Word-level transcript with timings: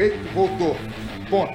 respeito, 0.00 0.32
voltou. 0.32 0.76
Ponto. 1.28 1.54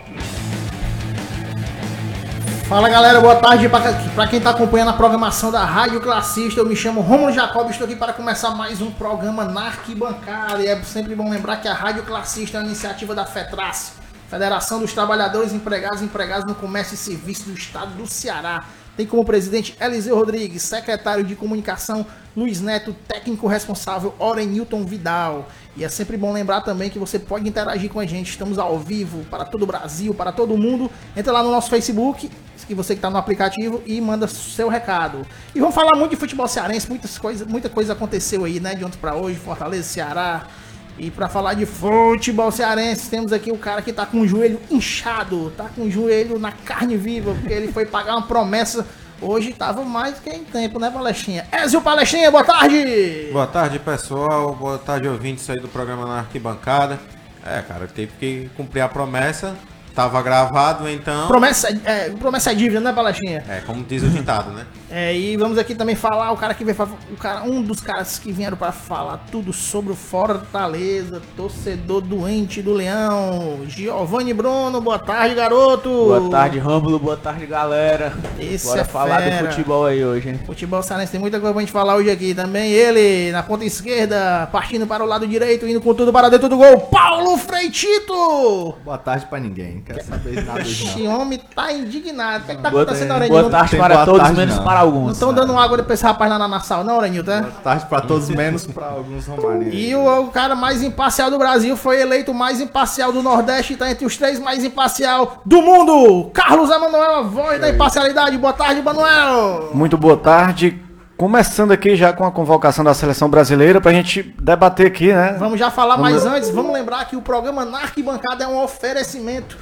Fala 2.68 2.90
galera, 2.90 3.22
boa 3.22 3.36
tarde 3.36 3.70
para 3.70 4.28
quem 4.28 4.40
está 4.40 4.52
acompanhando 4.52 4.90
a 4.90 4.94
programação 4.94 5.52
da 5.52 5.64
Rádio 5.64 6.02
Classista. 6.02 6.60
Eu 6.60 6.66
me 6.66 6.76
chamo 6.76 7.02
Romulo 7.02 7.32
Jacob, 7.32 7.70
estou 7.70 7.86
aqui 7.86 7.96
para 7.96 8.14
começar 8.14 8.52
mais 8.52 8.82
um 8.82 8.92
programa 8.92 9.46
na 9.46 9.68
arquibancada. 9.68 10.64
E 10.64 10.68
é 10.68 10.82
sempre 10.84 11.16
bom 11.16 11.30
lembrar 11.30 11.58
que 11.58 11.68
a 11.68 11.74
Rádio 11.74 12.04
Classista 12.04 12.58
é 12.58 12.62
uma 12.62 12.68
iniciativa 12.68 13.14
da 13.14 13.26
FETRAS, 13.26 13.94
Federação 14.30 14.80
dos 14.80 14.94
Trabalhadores, 14.94 15.54
Empregados 15.54 16.02
e 16.02 16.06
Empregados 16.06 16.46
no 16.46 16.56
Comércio 16.56 16.96
e 16.96 16.98
Serviço 16.98 17.50
do 17.50 17.54
Estado 17.54 17.92
do 17.92 18.08
Ceará. 18.08 18.66
Tem 18.96 19.06
como 19.06 19.26
presidente 19.26 19.76
Eliseu 19.80 20.16
Rodrigues, 20.16 20.62
secretário 20.62 21.24
de 21.24 21.36
comunicação 21.36 22.06
Luiz 22.36 22.62
Neto, 22.62 22.96
técnico 23.08 23.48
responsável 23.48 24.14
Orenilton 24.20 24.84
Vidal. 24.86 25.48
E 25.76 25.84
é 25.84 25.90
sempre 25.90 26.16
bom 26.16 26.32
lembrar 26.32 26.62
também 26.62 26.90
que 26.90 26.98
você 26.98 27.20
pode 27.20 27.48
interagir 27.48 27.90
com 27.90 28.00
a 28.00 28.06
gente. 28.06 28.30
Estamos 28.30 28.58
ao 28.58 28.80
vivo 28.80 29.26
para 29.30 29.44
todo 29.44 29.64
o 29.64 29.66
Brasil, 29.66 30.14
para 30.14 30.32
todo 30.32 30.58
mundo. 30.58 30.90
Entra 31.16 31.34
lá 31.34 31.44
no 31.44 31.52
nosso 31.52 31.70
Facebook, 31.70 32.30
e 32.70 32.74
você 32.74 32.94
que 32.94 33.00
está 33.00 33.10
no 33.10 33.18
aplicativo, 33.18 33.82
e 33.86 34.00
manda 34.00 34.28
seu 34.28 34.70
recado. 34.70 35.26
E 35.54 35.60
vamos 35.60 35.76
falar 35.76 35.96
muito 35.98 36.12
de 36.12 36.18
futebol 36.18 36.48
cearense. 36.48 36.88
Muitas 36.90 37.18
coisas, 37.18 37.46
muita 37.46 37.70
coisa 37.70 37.94
aconteceu 37.94 38.46
aí, 38.46 38.60
né? 38.60 38.76
De 38.76 38.86
ontem 38.86 38.98
para 38.98 39.16
hoje, 39.16 39.38
Fortaleza, 39.38 39.84
Ceará. 39.84 40.48
E 40.98 41.12
para 41.12 41.28
falar 41.28 41.56
de 41.56 41.66
futebol 41.66 42.50
cearense, 42.52 43.10
temos 43.10 43.34
aqui 43.34 43.52
o 43.52 43.58
cara 43.58 43.82
que 43.82 43.92
tá 43.92 44.06
com 44.06 44.22
o 44.22 44.28
joelho 44.28 44.60
inchado, 44.72 45.52
tá 45.58 45.66
com 45.76 45.84
o 45.84 45.92
joelho 45.92 46.40
na 46.40 46.54
carne 46.54 46.96
viva, 46.96 47.34
porque 47.34 47.52
ele 47.52 47.72
foi 47.72 47.86
pagar 47.86 48.16
uma 48.16 48.26
promessa. 48.26 48.86
Hoje 49.22 49.54
tava 49.54 49.84
mais 49.84 50.20
que 50.20 50.30
em 50.30 50.44
tempo, 50.44 50.80
né, 50.80 50.90
Palestrinha? 50.90 51.46
Ezio 51.52 51.82
Palestrinha, 51.82 52.32
boa 52.32 52.44
tarde! 52.44 53.30
Boa 53.32 53.48
tarde, 53.48 53.80
pessoal. 53.80 54.54
Boa 54.56 54.78
tarde, 54.78 55.08
ouvintes 55.08 55.50
aí 55.50 55.60
do 55.60 55.68
programa 55.68 56.06
na 56.06 56.20
arquibancada. 56.20 57.00
É, 57.46 57.62
cara, 57.62 57.88
teve 57.88 58.12
que 58.20 58.50
cumprir 58.56 58.82
a 58.82 58.88
promessa. 58.88 59.56
Tava 59.94 60.22
gravado, 60.22 60.90
então. 60.90 61.28
Promessa 61.28 61.70
é, 61.86 62.10
promessa 62.10 62.52
é 62.52 62.56
dívida, 62.56 62.82
né, 62.82 62.92
Palachinha? 62.92 63.46
É, 63.48 63.62
como 63.66 63.82
diz 63.82 64.04
o 64.04 64.10
ditado, 64.10 64.52
né? 64.52 64.66
É, 64.90 65.16
e 65.18 65.36
vamos 65.36 65.58
aqui 65.58 65.74
também 65.74 65.96
falar, 65.96 66.32
o 66.32 66.38
cara 66.38 66.54
que 66.54 66.64
veio 66.64 66.78
o 67.12 67.18
cara, 67.18 67.44
um 67.44 67.62
dos 67.62 67.82
caras 67.82 68.20
que 68.20 68.32
vieram 68.32 68.56
para 68.56 68.72
falar 68.72 69.26
tudo 69.32 69.52
sobre 69.52 69.92
o 69.92 69.96
Fortaleza, 69.96 71.22
torcedor 71.36 72.02
doente 72.02 72.62
do 72.62 72.72
Leão, 72.72 73.62
Giovanni 73.68 74.32
Bruno, 74.34 74.80
boa 74.82 75.00
tarde, 75.00 75.34
garoto. 75.34 75.90
Boa 75.90 76.30
tarde, 76.30 76.60
Rômulo, 76.60 77.00
boa 77.00 77.18
tarde, 77.18 77.48
galera. 77.48 78.14
Esse 78.40 78.68
Bora 78.68 78.82
é 78.82 78.84
falar 78.84 79.22
fera. 79.22 79.44
do 79.48 79.50
futebol 79.50 79.86
aí 79.88 80.06
hoje, 80.06 80.30
hein? 80.30 80.40
Futebol 80.46 80.84
cearense 80.84 81.12
tem 81.12 81.20
muita 81.20 81.40
coisa 81.40 81.54
pra 81.54 81.62
gente 81.62 81.72
falar 81.72 81.96
hoje 81.96 82.12
aqui 82.12 82.36
também. 82.36 82.72
Ele, 82.72 83.32
na 83.32 83.42
ponta 83.42 83.66
esquerda, 83.66 84.48
partindo 84.52 84.86
para 84.86 85.04
o 85.04 85.08
lado 85.08 85.28
direito, 85.28 85.68
indo 85.68 85.82
com 85.82 85.96
tudo 85.96 86.14
para 86.14 86.30
dentro 86.30 86.48
do 86.48 86.58
gol, 86.58 86.82
Paulo 86.82 87.38
Freitito. 87.38 88.76
Boa 88.84 88.98
tarde 89.00 89.26
pra 89.26 89.40
ninguém, 89.40 89.76
não 89.76 89.82
quero 89.82 90.04
saber 90.06 90.44
nada 90.46 90.62
Esse 90.62 91.08
homem 91.08 91.40
tá 91.56 91.72
indignado. 91.72 92.44
O 92.44 92.46
que, 92.46 92.52
é 92.52 92.56
que 92.56 92.62
tá 92.62 92.70
Boa, 92.70 92.84
acontecendo, 92.84 93.08
boa 93.08 93.20
Aurenilton? 93.20 93.50
tarde 93.50 93.78
para 93.78 93.94
boa 93.96 94.06
todos, 94.06 94.22
tarde, 94.22 94.38
menos 94.40 94.56
não. 94.58 94.64
para 94.64 94.75
Não 94.80 94.86
alguns. 94.86 95.12
estão 95.14 95.34
dando 95.34 95.58
água 95.58 95.82
pra 95.84 95.94
esse 95.94 96.04
rapaz 96.04 96.30
lá 96.30 96.38
na, 96.40 96.48
na 96.48 96.60
sala, 96.60 96.84
não, 96.84 96.96
Aurenilton? 96.96 97.32
é? 97.32 97.42
Boa 97.42 97.52
tarde 97.64 97.86
pra 97.86 98.02
todos, 98.02 98.30
menos 98.30 98.66
pra 98.68 98.88
alguns 98.88 99.26
romarinhos. 99.28 99.74
E 99.76 99.96
o, 99.96 100.22
o 100.24 100.28
cara 100.28 100.56
mais 100.56 100.82
imparcial 100.84 101.30
do 101.30 101.38
Brasil 101.38 101.76
foi 101.76 102.02
eleito 102.02 102.32
o 102.32 102.36
mais 102.36 102.60
imparcial 102.62 103.12
do 103.12 103.22
Nordeste 103.22 103.74
e 103.74 103.76
tá 103.78 103.90
entre 103.90 104.06
os 104.06 104.16
três 104.18 104.40
mais 104.40 104.64
imparcial 104.64 105.42
do 105.46 105.62
mundo. 105.62 106.30
Carlos 106.34 106.70
Emanuel, 106.70 107.16
a 107.16 107.22
voz 107.22 107.60
da 107.60 107.70
imparcialidade. 107.70 108.38
Boa 108.38 108.54
tarde, 108.54 108.80
Emanuel. 108.80 109.70
Muito 109.74 109.98
boa 109.98 110.18
tarde. 110.18 110.82
Começando 111.18 111.72
aqui 111.72 111.96
já 111.96 112.12
com 112.12 112.26
a 112.26 112.32
convocação 112.32 112.84
da 112.84 112.94
seleção 112.94 113.30
brasileira 113.30 113.80
pra 113.80 113.94
gente 113.94 114.22
debater 114.42 114.88
aqui, 114.88 115.14
né? 115.14 115.38
Vamos 115.40 115.58
já 115.58 115.72
falar 115.72 115.96
mais 115.98 116.26
antes. 116.26 116.50
Vamos 116.50 116.74
lembrar 116.74 117.06
que 117.06 117.16
o 117.16 117.22
programa 117.22 117.64
na 117.64 117.78
Arquibancada 117.80 118.44
é 118.44 118.48
um 118.48 118.62
oferecimento 118.62 119.58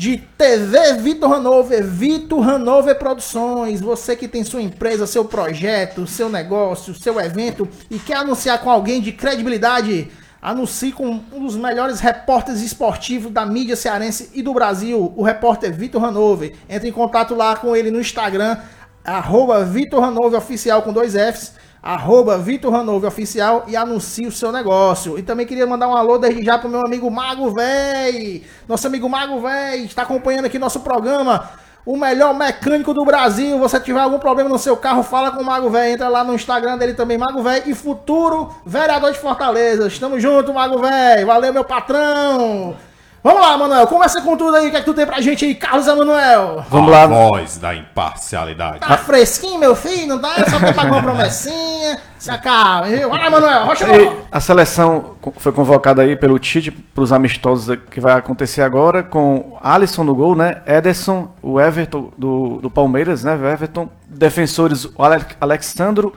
de 0.00 0.16
TV 0.16 0.94
Vitor 0.94 1.30
Hanover, 1.30 1.84
Vitor 1.84 2.48
Hanover 2.48 2.98
Produções. 2.98 3.82
Você 3.82 4.16
que 4.16 4.26
tem 4.26 4.42
sua 4.42 4.62
empresa, 4.62 5.06
seu 5.06 5.26
projeto, 5.26 6.06
seu 6.06 6.30
negócio, 6.30 6.94
seu 6.94 7.20
evento 7.20 7.68
e 7.90 7.98
quer 7.98 8.16
anunciar 8.16 8.62
com 8.62 8.70
alguém 8.70 9.02
de 9.02 9.12
credibilidade, 9.12 10.10
anuncie 10.40 10.90
com 10.90 11.20
um 11.30 11.44
dos 11.44 11.54
melhores 11.54 12.00
repórteres 12.00 12.62
esportivos 12.62 13.30
da 13.30 13.44
mídia 13.44 13.76
cearense 13.76 14.30
e 14.32 14.40
do 14.40 14.54
Brasil, 14.54 15.12
o 15.14 15.22
repórter 15.22 15.70
Vitor 15.70 16.02
Hanover. 16.02 16.54
Entre 16.66 16.88
em 16.88 16.92
contato 16.92 17.34
lá 17.34 17.54
com 17.54 17.76
ele 17.76 17.90
no 17.90 18.00
Instagram, 18.00 18.56
arroba 19.04 19.66
Vitor 19.66 20.02
Hanover 20.02 20.38
Oficial 20.38 20.80
com 20.80 20.94
dois 20.94 21.12
Fs 21.12 21.59
arroba 21.82 22.36
Vitor 22.36 22.74
Hanover 22.74 23.08
Oficial 23.08 23.64
e 23.66 23.76
anuncie 23.76 24.26
o 24.26 24.32
seu 24.32 24.52
negócio. 24.52 25.18
E 25.18 25.22
também 25.22 25.46
queria 25.46 25.66
mandar 25.66 25.88
um 25.88 25.96
alô 25.96 26.18
desde 26.18 26.44
já 26.44 26.58
pro 26.58 26.68
meu 26.68 26.84
amigo 26.84 27.10
Mago 27.10 27.50
Véi. 27.50 28.44
Nosso 28.68 28.86
amigo 28.86 29.08
Mago 29.08 29.40
Véi 29.40 29.84
está 29.84 30.02
acompanhando 30.02 30.44
aqui 30.44 30.58
nosso 30.58 30.80
programa. 30.80 31.50
O 31.84 31.96
melhor 31.96 32.34
mecânico 32.34 32.92
do 32.92 33.04
Brasil. 33.04 33.58
Você 33.58 33.80
tiver 33.80 34.00
algum 34.00 34.18
problema 34.18 34.50
no 34.50 34.58
seu 34.58 34.76
carro, 34.76 35.02
fala 35.02 35.30
com 35.30 35.40
o 35.40 35.44
Mago 35.44 35.70
Véi. 35.70 35.92
Entra 35.92 36.08
lá 36.08 36.22
no 36.22 36.34
Instagram 36.34 36.76
dele 36.76 36.94
também, 36.94 37.16
Mago 37.16 37.42
Véi. 37.42 37.62
E 37.66 37.74
futuro 37.74 38.54
vereador 38.66 39.12
de 39.12 39.18
Fortaleza. 39.18 39.86
Estamos 39.86 40.22
juntos, 40.22 40.54
Mago 40.54 40.78
Véi. 40.78 41.24
Valeu, 41.24 41.52
meu 41.52 41.64
patrão. 41.64 42.76
Vamos 43.22 43.42
lá, 43.42 43.58
Manuel. 43.58 43.86
Começa 43.86 44.22
com 44.22 44.34
tudo 44.34 44.56
aí. 44.56 44.68
O 44.68 44.70
que 44.70 44.76
é 44.78 44.80
que 44.80 44.86
tu 44.86 44.94
tem 44.94 45.04
pra 45.06 45.20
gente 45.20 45.44
aí, 45.44 45.54
Carlos 45.54 45.86
Emanuel? 45.86 46.64
Vamos 46.70 46.90
lá. 46.90 47.06
Voz 47.06 47.58
da 47.58 47.74
imparcialidade. 47.74 48.80
Tá 48.80 48.96
fresquinho, 48.96 49.60
meu 49.60 49.76
filho? 49.76 50.06
Não 50.08 50.18
tá? 50.18 50.36
Só 50.48 50.58
tem 50.58 50.72
pagar 50.72 50.92
uma 50.92 51.02
promessinha. 51.02 51.98
Se 52.18 52.30
acalma, 52.30 52.86
viu? 52.86 53.10
Vai 53.10 53.18
lá, 53.22 53.30
Manuel. 53.30 53.66
Rocha 53.66 53.84
E 53.94 54.16
a 54.32 54.40
seleção 54.40 55.16
foi 55.36 55.52
convocada 55.52 56.00
aí 56.00 56.16
pelo 56.16 56.38
Tite 56.38 56.70
para 56.70 57.02
os 57.04 57.12
amistosos 57.12 57.76
que 57.90 58.00
vai 58.00 58.14
acontecer 58.14 58.62
agora 58.62 59.02
com 59.02 59.58
Alisson 59.62 60.02
no 60.04 60.14
gol, 60.14 60.34
né? 60.34 60.62
Ederson, 60.66 61.28
o 61.42 61.60
Everton 61.60 62.10
do, 62.16 62.58
do 62.62 62.70
Palmeiras, 62.70 63.22
né? 63.22 63.34
O 63.36 63.46
Everton, 63.46 63.90
defensores 64.08 64.86
o 64.96 65.02
Ale- 65.04 65.24
Alexandro, 65.38 66.14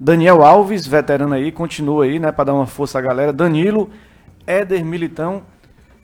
Daniel 0.00 0.42
Alves, 0.42 0.86
veterano 0.86 1.34
aí, 1.34 1.52
continua 1.52 2.04
aí, 2.04 2.18
né? 2.18 2.32
Para 2.32 2.44
dar 2.44 2.54
uma 2.54 2.66
força 2.66 2.98
à 2.98 3.02
galera. 3.02 3.32
Danilo, 3.34 3.90
Éder 4.46 4.82
Militão, 4.84 5.42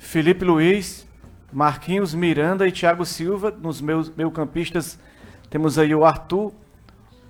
Felipe 0.05 0.45
Luiz, 0.45 1.07
Marquinhos 1.51 2.15
Miranda 2.15 2.69
e 2.69 2.73
Thiago 2.73 3.07
Silva. 3.07 3.51
Nos 3.51 3.81
meus 3.81 4.15
meio 4.15 4.31
campistas 4.31 4.99
temos 5.49 5.79
aí 5.79 5.95
o 5.95 6.05
Arthur, 6.05 6.53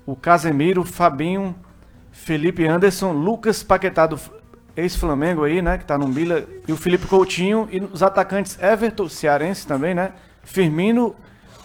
o 0.05 0.17
Casemiro, 0.17 0.85
Fabinho, 0.85 1.55
Felipe 2.11 2.67
Anderson, 2.67 3.13
Lucas 3.13 3.63
Paquetá 3.63 4.07
do 4.07 4.19
ex-Flamengo 4.77 5.45
aí, 5.45 5.63
né, 5.63 5.79
que 5.79 5.85
tá 5.85 5.97
no 5.97 6.09
Mila, 6.09 6.45
e 6.67 6.73
o 6.73 6.77
Felipe 6.77 7.07
Coutinho, 7.07 7.69
e 7.71 7.79
os 7.79 8.03
atacantes 8.03 8.59
Everton, 8.61 9.09
cearense 9.09 9.67
também, 9.67 9.95
né, 9.95 10.13
Firmino, 10.43 11.15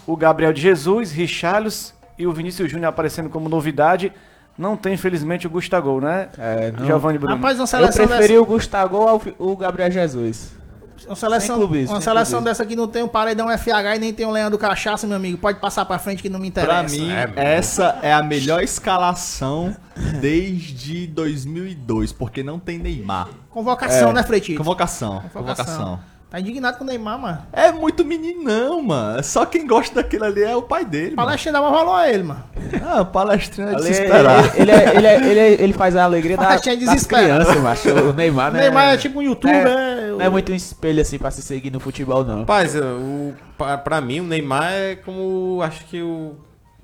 o 0.06 0.16
Gabriel 0.16 0.54
de 0.54 0.62
Jesus, 0.62 1.12
Richarlison 1.12 1.94
e 2.20 2.28
o 2.28 2.32
Vinícius 2.32 2.70
Júnior 2.70 2.90
aparecendo 2.90 3.30
como 3.30 3.50
novidade. 3.50 4.14
Não 4.58 4.78
tem, 4.78 4.94
infelizmente, 4.94 5.48
o 5.48 5.50
Gustavo, 5.50 6.00
né? 6.02 6.30
É, 6.38 6.72
não. 6.72 6.86
Giovanni 6.86 7.18
Bruno. 7.18 7.36
Rapaz, 7.36 7.58
Eu 7.58 8.08
preferi 8.08 8.38
o 8.38 8.46
Gustavo 8.46 8.98
ao 8.98 9.22
o 9.38 9.56
Gabriel 9.56 9.90
Jesus. 9.90 10.59
Uma 11.06 11.16
seleção, 11.16 11.58
clubismo, 11.58 11.96
uma 11.96 12.02
seleção 12.02 12.42
dessa 12.42 12.64
aqui 12.64 12.76
não 12.76 12.88
tem 12.88 13.04
um 13.04 13.08
paredão 13.08 13.48
FH 13.50 13.96
e 13.96 14.00
nem 14.00 14.14
tem 14.14 14.26
um 14.26 14.32
Leandro 14.32 14.58
Cachaça, 14.58 15.06
meu 15.08 15.18
amigo. 15.18 15.38
Pode 15.38 15.60
passar 15.60 15.86
pra 15.86 15.98
frente 16.00 16.22
que 16.22 16.30
não 16.30 16.40
me 16.40 16.48
interessa. 16.48 16.70
Pra 16.74 16.84
mim, 16.90 17.12
É, 17.12 17.32
essa 17.56 18.00
é 18.02 18.14
a 18.14 18.22
melhor 18.24 18.62
escalação 18.64 19.76
desde 20.22 21.08
2002, 21.08 22.12
porque 22.12 22.44
não 22.44 22.60
tem 22.60 22.78
Neymar. 22.78 23.30
Convocação, 23.50 24.10
É, 24.10 24.14
né, 24.14 24.24
Freitito? 24.24 24.58
Convocação, 24.58 25.24
convocação. 25.34 26.00
Tá 26.30 26.40
indignado 26.40 26.78
com 26.78 26.84
o 26.84 26.88
Neymar, 26.88 27.18
mano. 27.18 27.40
É 27.52 27.72
muito 27.72 28.06
meninão, 28.06 28.84
mano. 28.84 29.24
Só 29.24 29.48
quem 29.48 29.66
gosta 29.66 29.96
daquele 29.96 30.26
ali 30.26 30.44
é 30.44 30.56
o 30.56 30.62
pai 30.62 30.86
dele, 30.86 31.16
mano. 31.16 31.28
Palestina 31.28 31.54
dá 31.54 31.62
uma 31.62 31.72
valor 31.72 31.96
a 31.96 32.08
ele, 32.08 32.22
mano. 32.22 32.44
Ah, 32.86 33.04
palestrinha 33.04 33.70
é 33.70 33.76
de 33.76 33.82
Ele, 33.88 33.94
se 33.96 34.02
ele, 34.04 34.12
ele, 34.58 34.72
é- 34.72 34.96
ele, 34.96 35.08
é- 35.08 35.16
ele, 35.32 35.40
é- 35.40 35.52
ele 35.64 35.74
faz 35.74 35.96
a 35.96 36.04
alegria 36.04 36.38
da, 36.38 36.50
das 36.50 36.62
desespera. 36.62 37.24
crianças, 37.24 37.58
macho. 37.58 37.90
O 37.90 38.14
Neymar, 38.14 38.52
O 38.52 38.54
né? 38.54 38.60
Neymar 38.62 38.94
é 38.94 38.98
tipo 38.98 39.18
um 39.18 39.22
youtuber, 39.24 39.56
é, 39.66 39.70
é, 39.70 40.08
Não 40.12 40.22
é 40.22 40.30
muito 40.30 40.52
um 40.52 40.56
espelho 40.56 41.02
assim 41.02 41.18
pra 41.18 41.32
se 41.32 41.42
seguir 41.42 41.72
no 41.72 41.80
futebol, 41.80 42.24
não. 42.24 42.42
Rapaz, 42.42 42.76
o, 42.76 43.34
pra, 43.58 43.76
pra 43.80 44.00
mim 44.00 44.20
o 44.20 44.24
Neymar 44.24 44.72
é 44.72 44.96
como 44.98 45.60
acho 45.64 45.84
que 45.86 46.00
o 46.00 46.36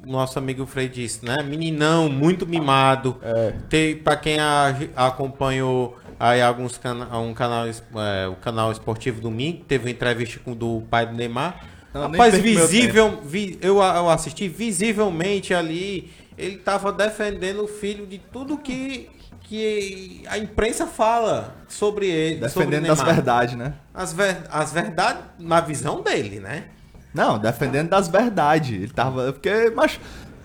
nosso 0.04 0.40
amigo 0.40 0.66
Frei 0.66 0.90
disse, 0.90 1.24
né? 1.24 1.44
Meninão, 1.44 2.10
muito 2.10 2.48
mimado. 2.48 3.18
É. 3.22 3.54
Tem, 3.70 3.96
pra 3.96 4.16
quem 4.16 4.40
a- 4.40 4.74
acompanhou 4.96 5.98
aí 6.20 6.42
alguns 6.42 6.78
cana 6.78 7.18
um 7.20 7.34
canal, 7.34 7.66
é, 7.68 8.28
o 8.28 8.36
canal 8.36 8.72
esportivo 8.72 9.22
domingo, 9.22 9.64
teve 9.68 9.86
uma 9.86 9.92
entrevista 9.92 10.40
com 10.44 10.52
o 10.52 10.56
do 10.56 10.84
pai 10.90 11.06
do 11.06 11.14
Neymar. 11.14 11.66
Não, 11.94 12.04
Rapaz, 12.12 12.36
visível, 12.38 13.22
vi- 13.24 13.58
eu, 13.62 13.78
eu 13.78 14.10
assisti 14.10 14.48
visivelmente 14.50 15.54
ali, 15.54 16.12
ele 16.38 16.58
tava 16.58 16.92
defendendo 16.92 17.64
o 17.64 17.68
filho 17.68 18.06
de 18.06 18.18
tudo 18.18 18.58
que, 18.58 19.10
que 19.42 20.24
a 20.28 20.38
imprensa 20.38 20.86
fala 20.86 21.56
sobre 21.70 22.08
ele. 22.08 22.48
sobre 22.50 22.66
Defendendo 22.66 22.88
das 22.88 22.98
Neymar. 22.98 23.16
verdades, 23.16 23.56
né? 23.56 23.74
As, 23.94 24.12
ver, 24.12 24.38
as 24.52 24.74
verdades 24.74 25.24
na 25.40 25.62
visão 25.62 26.02
dele, 26.02 26.40
né? 26.42 26.66
Não, 27.14 27.40
defendendo 27.40 27.88
das 27.90 28.10
verdades. 28.10 28.74
Ele 28.76 28.90
tava. 28.92 29.32
Porque, 29.32 29.72
mas. 29.74 29.98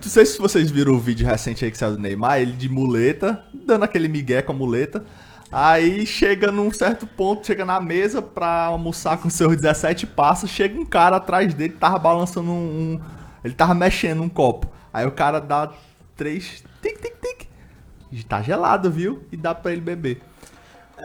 Não 0.03 0.09
sei 0.09 0.25
se 0.25 0.39
vocês 0.39 0.71
viram 0.71 0.93
o 0.93 0.99
vídeo 0.99 1.27
recente 1.27 1.63
aí 1.63 1.69
que 1.69 1.77
saiu 1.77 1.91
do 1.91 1.99
Neymar, 1.99 2.39
ele 2.41 2.53
de 2.53 2.67
muleta, 2.67 3.43
dando 3.53 3.83
aquele 3.83 4.07
migué 4.07 4.41
com 4.41 4.51
a 4.51 4.55
muleta. 4.55 5.03
Aí 5.51 6.05
chega 6.05 6.51
num 6.51 6.71
certo 6.71 7.05
ponto, 7.05 7.45
chega 7.45 7.65
na 7.65 7.81
mesa 7.81 8.21
pra 8.21 8.65
almoçar 8.65 9.17
com 9.17 9.29
seus 9.29 9.55
17 9.57 10.07
passos, 10.07 10.49
chega 10.49 10.79
um 10.79 10.85
cara 10.85 11.17
atrás 11.17 11.53
dele, 11.53 11.73
tava 11.73 11.99
balançando 11.99 12.49
um, 12.51 12.53
um- 12.95 13.01
Ele 13.43 13.53
tava 13.53 13.73
mexendo 13.73 14.21
um 14.23 14.29
copo. 14.29 14.67
Aí 14.93 15.05
o 15.05 15.11
cara 15.11 15.39
dá 15.41 15.69
três. 16.15 16.63
Tic, 16.81 16.97
tic, 17.01 17.13
tic. 17.21 17.47
E 18.11 18.23
Tá 18.23 18.41
gelado, 18.41 18.89
viu? 18.91 19.23
E 19.31 19.35
dá 19.37 19.53
pra 19.55 19.71
ele 19.71 19.81
beber. 19.81 20.21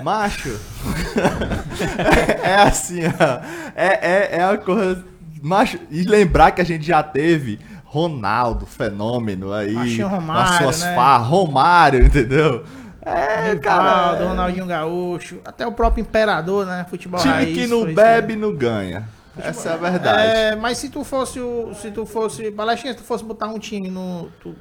Macho. 0.03 0.51
é, 2.45 2.51
é 2.51 2.55
assim, 2.57 3.01
ó. 3.07 3.41
É, 3.75 3.99
é, 4.03 4.37
é 4.39 4.45
a 4.45 4.59
coisa. 4.59 5.05
Macho, 5.43 5.79
e 5.91 6.03
lembrar 6.03 6.51
que 6.53 6.61
a 6.61 6.65
gente 6.65 6.85
já 6.87 7.03
teve 7.03 7.59
Ronaldo, 7.85 8.67
fenômeno 8.67 9.53
aí. 9.53 9.73
Machinho 9.73 10.09
nas 10.09 10.15
Romário, 10.19 10.59
suas 10.59 10.81
né? 10.83 10.95
farras, 10.95 11.27
Romário, 11.29 12.05
entendeu? 12.05 12.65
É, 13.07 13.55
cara. 13.57 14.11
Rivaldo, 14.11 14.29
Ronaldinho 14.31 14.67
Gaúcho, 14.67 15.39
até 15.45 15.65
o 15.65 15.71
próprio 15.71 16.03
Imperador, 16.03 16.67
né? 16.67 16.85
Futebol 16.91 17.21
Time 17.21 17.33
raiz. 17.35 17.57
que 17.57 17.67
não 17.69 17.95
bebe 17.95 18.35
não 18.35 18.53
ganha. 18.53 19.09
Essa 19.39 19.71
é 19.71 19.73
a 19.75 19.77
verdade. 19.77 20.27
É, 20.27 20.57
mas 20.57 20.79
se 20.79 20.89
tu 20.89 21.05
fosse 21.05 21.39
o. 21.39 21.73
Se 21.75 21.91
tu 21.91 22.05
fosse. 22.05 22.51
Palestina, 22.51 22.93
se 22.95 22.99
tu 22.99 23.05
fosse 23.05 23.23
botar 23.23 23.47
um 23.47 23.59
time 23.59 23.89
no. 23.89 24.29
Tu, 24.41 24.55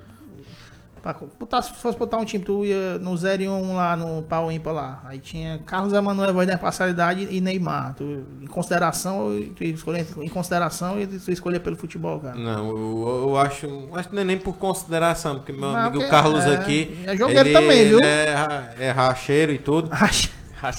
pra 1.13 1.27
botar, 1.39 1.61
se 1.61 1.71
fosse 1.73 1.97
botar 1.97 2.17
um 2.17 2.25
time, 2.25 2.43
tu 2.43 2.65
ia 2.65 2.97
no 2.97 3.15
0 3.15 3.43
e 3.43 3.47
1 3.47 3.75
lá 3.75 3.95
no 3.95 4.23
pau 4.23 4.51
ímpar 4.51 4.73
lá. 4.73 5.01
Aí 5.05 5.19
tinha 5.19 5.59
Carlos 5.65 5.93
Emanuel 5.93 6.33
voz 6.33 6.47
da 6.47 6.57
parcialidade 6.57 7.27
e 7.29 7.39
Neymar. 7.39 7.93
Tu, 7.95 8.23
em 8.41 8.47
consideração, 8.47 9.27
tu 9.55 9.63
ia 9.63 9.73
escolher, 9.73 10.07
em 10.17 10.29
consideração 10.29 10.99
e 10.99 11.05
tu 11.05 11.31
escolher 11.31 11.59
pelo 11.59 11.75
futebol, 11.75 12.19
cara. 12.19 12.35
Não, 12.35 12.69
eu, 12.69 13.27
eu 13.29 13.37
acho. 13.37 13.67
Acho 13.93 14.09
que 14.09 14.15
não 14.15 14.21
é 14.23 14.25
nem 14.25 14.37
por 14.37 14.55
consideração, 14.57 15.35
porque 15.35 15.51
meu 15.51 15.61
Não, 15.61 15.75
amigo 15.75 15.97
porque 15.97 16.09
Carlos 16.09 16.43
é- 16.45 16.55
aqui. 16.55 16.97
é 17.05 17.15
jogueiro 17.15 17.53
também, 17.53 17.87
viu? 17.87 17.99
ele 17.99 18.07
É, 18.07 18.73
é 18.79 18.91
racheiro 18.91 19.51
e 19.51 19.59
tudo. 19.59 19.89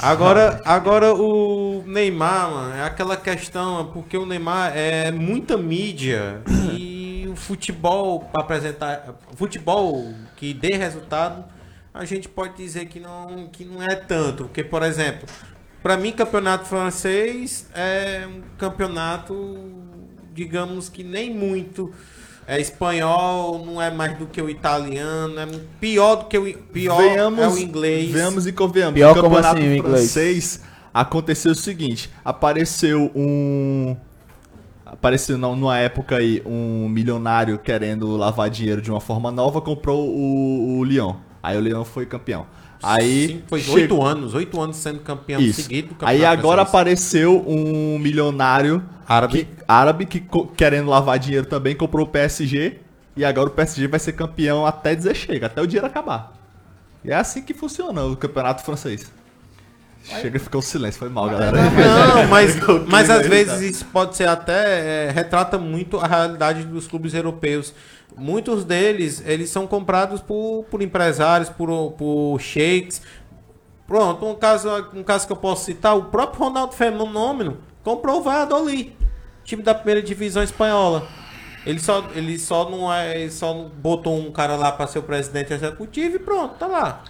Agora, 0.02 0.60
agora 0.64 1.14
o 1.14 1.84
Neymar, 1.86 2.50
mano, 2.50 2.74
é 2.74 2.82
aquela 2.82 3.16
questão, 3.16 3.90
porque 3.92 4.16
o 4.16 4.26
Neymar 4.26 4.72
é 4.76 5.12
muita 5.12 5.56
mídia 5.56 6.40
e 6.76 6.95
futebol 7.36 8.20
para 8.20 8.42
apresentar, 8.42 9.14
futebol 9.34 10.12
que 10.36 10.52
dê 10.52 10.76
resultado, 10.76 11.44
a 11.92 12.04
gente 12.04 12.28
pode 12.28 12.56
dizer 12.56 12.86
que 12.86 13.00
não, 13.00 13.48
que 13.48 13.64
não 13.64 13.82
é 13.82 13.94
tanto, 13.94 14.44
porque 14.44 14.64
por 14.64 14.82
exemplo, 14.82 15.28
para 15.82 15.96
mim 15.96 16.12
campeonato 16.12 16.66
francês 16.66 17.68
é 17.74 18.26
um 18.26 18.42
campeonato, 18.58 19.58
digamos 20.34 20.88
que 20.88 21.02
nem 21.02 21.34
muito 21.34 21.92
é 22.46 22.60
espanhol, 22.60 23.64
não 23.64 23.82
é 23.82 23.90
mais 23.90 24.16
do 24.16 24.26
que 24.26 24.40
o 24.40 24.48
italiano, 24.48 25.38
é 25.38 25.46
pior 25.80 26.16
do 26.16 26.24
que 26.26 26.38
o 26.38 26.58
pior 26.58 27.02
é 27.02 27.26
o 27.26 27.58
inglês. 27.58 28.12
Venhamos 28.12 28.46
e 28.46 28.52
convenhamos. 28.52 28.94
Pior 28.94 29.16
no 29.16 29.22
como 29.22 29.34
campeonato 29.34 29.58
assim, 29.58 29.68
o 29.68 29.74
inglês? 29.74 30.12
francês 30.12 30.60
aconteceu 30.94 31.52
o 31.52 31.54
seguinte: 31.56 32.10
apareceu 32.24 33.10
um. 33.14 33.96
Apareceu 34.86 35.36
numa 35.36 35.76
época 35.78 36.16
aí 36.16 36.40
um 36.46 36.88
milionário 36.88 37.58
querendo 37.58 38.16
lavar 38.16 38.48
dinheiro 38.48 38.80
de 38.80 38.88
uma 38.88 39.00
forma 39.00 39.32
nova, 39.32 39.60
comprou 39.60 40.08
o, 40.08 40.78
o 40.78 40.84
Lyon. 40.84 41.16
Aí 41.42 41.58
o 41.58 41.60
Lyon 41.60 41.84
foi 41.84 42.06
campeão. 42.06 42.46
Aí 42.80 43.26
Sim, 43.28 43.42
foi 43.48 43.64
oito 43.68 44.00
anos, 44.00 44.32
oito 44.34 44.60
anos 44.60 44.76
sendo 44.76 45.00
campeão 45.00 45.40
Isso. 45.40 45.62
seguido. 45.62 45.94
do 45.94 46.06
Aí 46.06 46.24
agora 46.24 46.62
apareceu 46.62 47.42
um 47.48 47.98
milionário 47.98 48.80
Árabe. 49.08 49.44
que, 49.44 49.48
árabe 49.66 50.06
que 50.06 50.24
querendo 50.56 50.88
lavar 50.88 51.18
dinheiro 51.18 51.46
também 51.46 51.74
comprou 51.74 52.06
o 52.06 52.08
PSG 52.08 52.78
e 53.16 53.24
agora 53.24 53.48
o 53.48 53.52
PSG 53.52 53.88
vai 53.88 53.98
ser 53.98 54.12
campeão 54.12 54.64
até 54.64 54.94
dizer 54.94 55.16
chega, 55.16 55.46
até 55.46 55.60
o 55.60 55.66
dinheiro 55.66 55.86
acabar. 55.86 56.32
E 57.04 57.10
é 57.10 57.16
assim 57.16 57.42
que 57.42 57.54
funciona 57.54 58.04
o 58.04 58.16
campeonato 58.16 58.62
francês. 58.62 59.10
Chega 60.08 60.36
e 60.36 60.40
ficou 60.40 60.62
silêncio, 60.62 60.98
foi 60.98 61.08
mal, 61.08 61.28
galera. 61.28 61.58
Não, 61.58 62.28
mas, 62.28 62.56
mas 62.86 63.10
às 63.10 63.26
vezes 63.26 63.60
isso 63.60 63.84
pode 63.86 64.16
ser 64.16 64.28
até. 64.28 65.08
é, 65.08 65.10
retrata 65.10 65.58
muito 65.58 65.98
a 65.98 66.06
realidade 66.06 66.64
dos 66.64 66.86
clubes 66.86 67.12
europeus. 67.12 67.74
Muitos 68.16 68.64
deles, 68.64 69.22
eles 69.26 69.50
são 69.50 69.66
comprados 69.66 70.20
por, 70.20 70.64
por 70.70 70.80
empresários, 70.80 71.48
por, 71.48 71.92
por 71.92 72.38
sheiks. 72.40 73.02
Pronto, 73.86 74.26
um 74.26 74.34
caso, 74.34 74.68
um 74.94 75.02
caso 75.02 75.26
que 75.26 75.32
eu 75.32 75.36
posso 75.36 75.64
citar, 75.64 75.96
o 75.96 76.04
próprio 76.04 76.44
Ronaldo 76.44 76.74
Fenômeno 76.74 77.58
comprou 77.82 78.20
o 78.20 78.22
Valladolid, 78.22 78.96
time 79.44 79.62
da 79.62 79.74
primeira 79.74 80.02
divisão 80.02 80.42
espanhola. 80.42 81.06
Ele 81.64 81.80
só, 81.80 82.04
ele 82.14 82.38
só 82.38 82.70
não 82.70 82.92
é, 82.92 83.20
ele 83.20 83.30
só 83.30 83.52
botou 83.52 84.16
um 84.16 84.30
cara 84.30 84.54
lá 84.54 84.70
para 84.70 84.86
ser 84.86 85.00
o 85.00 85.02
presidente 85.02 85.52
executivo 85.52 86.16
e 86.16 86.18
pronto, 86.18 86.54
tá 86.54 86.66
lá. 86.66 87.02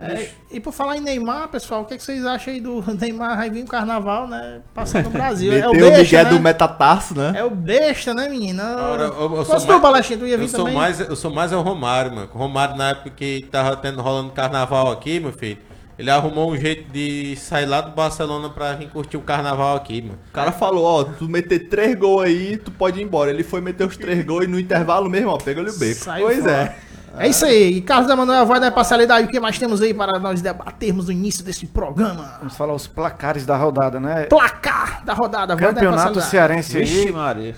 É, 0.00 0.28
e 0.50 0.58
por 0.58 0.72
falar 0.72 0.96
em 0.96 1.00
Neymar, 1.00 1.48
pessoal, 1.48 1.82
o 1.82 1.84
que, 1.84 1.96
que 1.96 2.02
vocês 2.02 2.26
acham 2.26 2.52
aí 2.52 2.60
do 2.60 2.82
Neymar 3.00 3.36
vai 3.36 3.48
vir 3.48 3.62
o 3.62 3.66
carnaval, 3.66 4.26
né? 4.26 4.60
Passando 4.74 5.04
no 5.04 5.10
Brasil. 5.10 5.52
é 5.52 5.66
o 5.68 5.70
o 5.70 5.72
besta, 5.72 5.98
Miguel 6.02 6.24
né? 6.24 6.30
do 6.30 6.40
Metatarso, 6.40 7.16
né? 7.16 7.32
É 7.36 7.44
o 7.44 7.50
besta, 7.50 8.12
né, 8.12 8.28
menina? 8.28 8.76
Ora, 8.76 9.04
eu- 9.04 9.36
eu 9.36 9.44
sou 9.44 9.54
Fosse 9.54 9.66
tu, 9.66 9.70
mais- 9.70 9.82
Palestina, 9.82 10.18
tu 10.20 10.26
ia 10.26 10.36
vir 10.36 10.44
eu 10.44 10.48
sou 10.48 10.60
também? 10.60 10.74
mais 10.74 10.98
Eu 11.00 11.14
sou 11.16 11.32
mais 11.32 11.52
é 11.52 11.56
o 11.56 11.62
Romário, 11.62 12.12
mano. 12.12 12.28
O 12.34 12.38
Romário, 12.38 12.76
na 12.76 12.90
época 12.90 13.10
que 13.10 13.46
tava 13.50 13.76
tendo, 13.76 14.02
rolando 14.02 14.30
carnaval 14.32 14.90
aqui, 14.90 15.20
meu 15.20 15.32
filho, 15.32 15.58
ele 15.96 16.10
arrumou 16.10 16.50
um 16.50 16.56
jeito 16.56 16.90
de 16.92 17.36
sair 17.36 17.66
lá 17.66 17.80
do 17.80 17.92
Barcelona 17.92 18.50
pra 18.50 18.72
vir 18.72 18.88
curtir 18.88 19.16
o 19.16 19.20
carnaval 19.20 19.76
aqui, 19.76 20.02
mano. 20.02 20.18
O 20.28 20.32
cara 20.32 20.50
falou, 20.50 20.84
ó, 20.84 21.04
tu 21.04 21.28
meter 21.28 21.68
três 21.68 21.96
gols 21.96 22.24
aí, 22.24 22.56
tu 22.56 22.72
pode 22.72 22.98
ir 23.00 23.04
embora. 23.04 23.30
Ele 23.30 23.44
foi 23.44 23.60
meter 23.60 23.86
os 23.86 23.96
três 23.96 24.24
gols 24.26 24.44
e 24.44 24.48
no 24.48 24.58
intervalo 24.58 25.08
mesmo, 25.08 25.30
ó, 25.30 25.38
pegou-lhe 25.38 25.70
o 25.70 25.78
beco. 25.78 26.02
Saiu 26.02 26.26
pois 26.26 26.40
fora. 26.40 26.52
é. 26.52 26.76
É 27.18 27.28
isso 27.28 27.44
aí. 27.44 27.76
E 27.76 27.80
Carlos 27.80 28.10
Emanuel 28.10 28.44
vai 28.46 28.58
dar 28.60 28.70
parcialidade. 28.72 29.26
O 29.26 29.30
que 29.30 29.38
mais 29.38 29.58
temos 29.58 29.80
aí 29.80 29.94
para 29.94 30.18
nós 30.18 30.40
debatermos 30.42 31.06
no 31.06 31.12
início 31.12 31.44
desse 31.44 31.66
programa? 31.66 32.34
Vamos 32.38 32.56
falar 32.56 32.74
os 32.74 32.86
placares 32.86 33.46
da 33.46 33.56
rodada, 33.56 34.00
né? 34.00 34.24
Placar 34.24 35.04
da 35.04 35.12
rodada. 35.14 35.54
Vai 35.54 35.66
dar 35.66 35.74
Campeonato. 35.74 36.20
Cearense 36.20 36.78
Vixe, 36.78 37.06
aí, 37.08 37.12
Maria. 37.12 37.54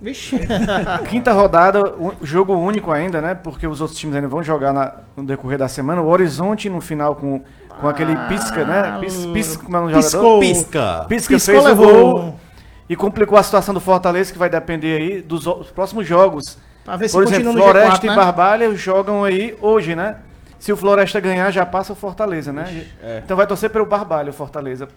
Vixe. 0.00 0.38
quinta 1.08 1.32
rodada, 1.32 1.82
o- 1.94 2.14
jogo 2.22 2.54
único 2.54 2.92
ainda, 2.92 3.20
né? 3.20 3.34
Porque 3.34 3.66
os 3.66 3.80
outros 3.80 3.98
times 3.98 4.14
ainda 4.14 4.28
vão 4.28 4.42
jogar 4.42 4.72
na- 4.72 4.92
no 5.16 5.24
decorrer 5.24 5.58
da 5.58 5.68
semana. 5.68 6.00
O 6.02 6.06
Horizonte 6.08 6.68
no 6.68 6.80
final 6.80 7.16
com, 7.16 7.42
com 7.80 7.88
aquele 7.88 8.14
pisca, 8.28 8.64
né? 8.64 8.98
Pis, 9.00 9.26
pisca, 9.26 9.64
como 9.64 9.76
é 9.76 9.80
o 9.80 9.86
Piscou. 9.86 10.00
jogador? 10.10 10.40
Pisca! 10.40 11.04
Pisca 11.08 11.34
Piscou, 11.34 11.54
fez 11.54 11.64
o 11.64 11.68
levou. 11.68 11.92
gol 12.14 12.40
e 12.88 12.94
complicou 12.94 13.36
a 13.38 13.42
situação 13.42 13.74
do 13.74 13.80
Fortaleza, 13.80 14.32
que 14.32 14.38
vai 14.38 14.48
depender 14.48 14.96
aí 14.98 15.22
dos 15.22 15.46
o- 15.46 15.54
os 15.60 15.70
próximos 15.70 16.06
jogos. 16.06 16.58
Pra 16.88 16.96
ver 16.96 17.08
se 17.08 17.14
Por 17.14 17.22
exemplo, 17.24 17.52
Floresta 17.52 17.98
G4, 17.98 18.04
e 18.04 18.06
né? 18.06 18.16
Barbalha 18.16 18.74
jogam 18.74 19.22
aí 19.22 19.54
hoje, 19.60 19.94
né? 19.94 20.16
Se 20.58 20.72
o 20.72 20.76
Floresta 20.76 21.20
ganhar, 21.20 21.50
já 21.50 21.66
passa 21.66 21.92
o 21.92 21.96
Fortaleza, 21.96 22.50
né? 22.50 22.86
Então 23.22 23.36
vai 23.36 23.46
torcer 23.46 23.68
pelo 23.68 23.84
Barbalha, 23.84 24.30
o 24.30 24.32
Fortaleza. 24.32 24.88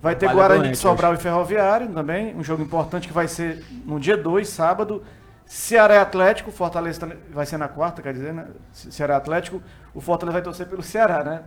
Vai 0.00 0.14
ter 0.14 0.24
Barbalha 0.26 0.48
Guarani 0.48 0.62
de 0.62 0.68
doente 0.68 0.78
Sobral 0.78 1.12
e 1.12 1.18
Ferroviário 1.18 1.88
também, 1.88 2.34
um 2.34 2.42
jogo 2.42 2.62
importante 2.62 3.06
que 3.06 3.12
vai 3.12 3.28
ser 3.28 3.62
no 3.84 4.00
dia 4.00 4.16
2, 4.16 4.48
sábado. 4.48 5.04
Ceará 5.44 5.96
e 5.96 5.98
Atlético, 5.98 6.50
Fortaleza 6.50 7.06
vai 7.30 7.44
ser 7.44 7.58
na 7.58 7.68
quarta, 7.68 8.00
quer 8.00 8.14
dizer, 8.14 8.32
né? 8.32 8.46
Ce- 8.72 8.90
Ceará 8.90 9.14
e 9.14 9.16
Atlético, 9.18 9.62
o 9.94 10.00
Fortaleza 10.00 10.32
vai 10.32 10.42
torcer 10.42 10.66
pelo 10.66 10.82
Ceará, 10.82 11.22
né? 11.22 11.42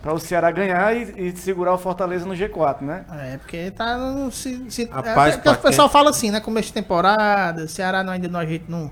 Para 0.00 0.14
o 0.14 0.18
Ceará 0.20 0.50
ganhar 0.52 0.96
e, 0.96 1.28
e 1.28 1.36
segurar 1.36 1.74
o 1.74 1.78
Fortaleza 1.78 2.24
no 2.24 2.34
G4, 2.34 2.80
né? 2.82 3.04
É, 3.12 3.36
porque 3.38 3.72
tá. 3.72 3.98
Se, 4.30 4.70
se, 4.70 4.84
Rapaz, 4.84 5.34
é, 5.34 5.38
porque 5.38 5.48
o 5.50 5.62
pessoal 5.62 5.88
fala 5.88 6.10
assim, 6.10 6.30
né? 6.30 6.38
Começo 6.40 6.68
de 6.68 6.74
temporada, 6.74 7.66
Ceará 7.66 8.04
não, 8.04 8.12
ainda 8.12 8.28
não, 8.28 8.40
a 8.40 8.46
gente 8.46 8.64
não, 8.68 8.90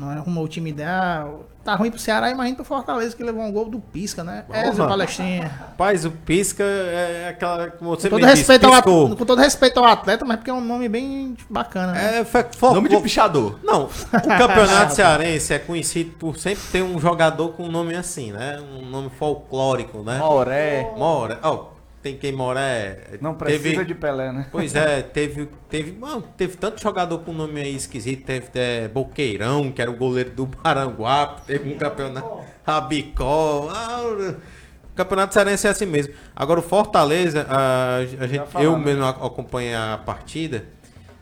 não 0.00 0.10
arrumou 0.10 0.44
o 0.44 0.48
time 0.48 0.70
ideal. 0.70 1.46
Tá 1.62 1.74
ruim 1.74 1.90
pro 1.90 2.00
Ceará, 2.00 2.30
imagina 2.30 2.56
pro 2.56 2.64
Fortaleza 2.64 3.14
que 3.14 3.22
levou 3.22 3.42
um 3.42 3.52
gol 3.52 3.66
do 3.68 3.78
Pisca, 3.78 4.24
né? 4.24 4.44
É, 4.50 4.72
Zé 4.72 4.86
Palestrinha. 4.86 5.46
Rapaz, 5.46 6.06
o 6.06 6.10
Pisca 6.10 6.64
é 6.64 7.28
aquela. 7.28 7.70
Como 7.70 7.90
você 7.90 8.08
Com 8.08 8.16
todo, 8.16 8.26
respeito 8.26 8.66
ao 8.66 8.72
atleta, 8.72 9.16
com 9.16 9.26
todo 9.26 9.38
respeito 9.38 9.78
ao 9.78 9.84
atleta, 9.84 10.24
mas 10.24 10.36
porque 10.38 10.50
é 10.50 10.54
um 10.54 10.60
nome 10.62 10.88
bem 10.88 11.36
bacana, 11.50 11.92
né? 11.92 12.20
É, 12.20 12.24
foi, 12.24 12.44
Nome 12.72 12.88
de 12.88 12.98
pichador. 13.00 13.58
Não, 13.62 13.84
o 13.84 14.38
campeonato 14.38 14.94
cearense 14.96 15.52
é 15.52 15.58
conhecido 15.58 16.12
por 16.12 16.38
sempre 16.38 16.62
ter 16.72 16.82
um 16.82 16.98
jogador 16.98 17.50
com 17.50 17.64
um 17.64 17.70
nome 17.70 17.94
assim, 17.94 18.32
né? 18.32 18.58
Um 18.80 18.86
nome 18.86 19.10
folclórico, 19.10 19.98
né? 19.98 20.18
Moré. 20.18 20.90
Moré. 20.96 21.38
Ó, 21.42 21.66
tem 22.02 22.16
quem 22.16 22.32
Moré. 22.32 23.18
Não 23.20 23.34
precisa 23.34 23.62
teve, 23.62 23.84
de 23.84 23.94
Pelé, 23.94 24.32
né? 24.32 24.46
Pois 24.50 24.74
é, 24.74 25.02
teve, 25.12 25.48
teve, 25.68 25.92
mano, 25.92 26.22
teve 26.36 26.56
tanto 26.56 26.80
jogador 26.80 27.18
com 27.20 27.32
nome 27.32 27.60
aí 27.60 27.74
esquisito. 27.74 28.24
Teve 28.24 28.48
é, 28.54 28.88
Boqueirão, 28.88 29.70
que 29.70 29.80
era 29.82 29.90
o 29.90 29.96
goleiro 29.96 30.30
do 30.30 30.48
Maranguape. 30.64 31.42
Teve 31.42 31.74
um 31.74 31.78
campeonato 31.78 32.40
Rabicó. 32.66 33.68
Ah, 33.70 34.02
o 34.02 34.94
campeonato 34.94 35.34
cearense 35.34 35.66
é 35.66 35.70
assim 35.70 35.86
mesmo. 35.86 36.14
Agora 36.34 36.60
o 36.60 36.62
Fortaleza, 36.62 37.46
a, 37.48 37.96
a 37.96 38.26
gente, 38.26 38.46
falar, 38.48 38.64
eu 38.64 38.76
né? 38.78 38.84
mesmo 38.84 39.04
ac- 39.04 39.24
acompanhei 39.24 39.74
a 39.74 39.98
partida. 40.04 40.64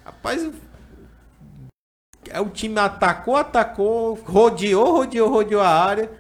Rapaz, 0.05 0.49
é, 2.31 2.41
o 2.41 2.49
time 2.49 2.79
atacou, 2.79 3.37
atacou, 3.37 4.15
rodeou, 4.25 4.93
rodeou, 4.99 5.29
rodeou 5.29 5.61
a 5.61 5.69
área. 5.69 6.11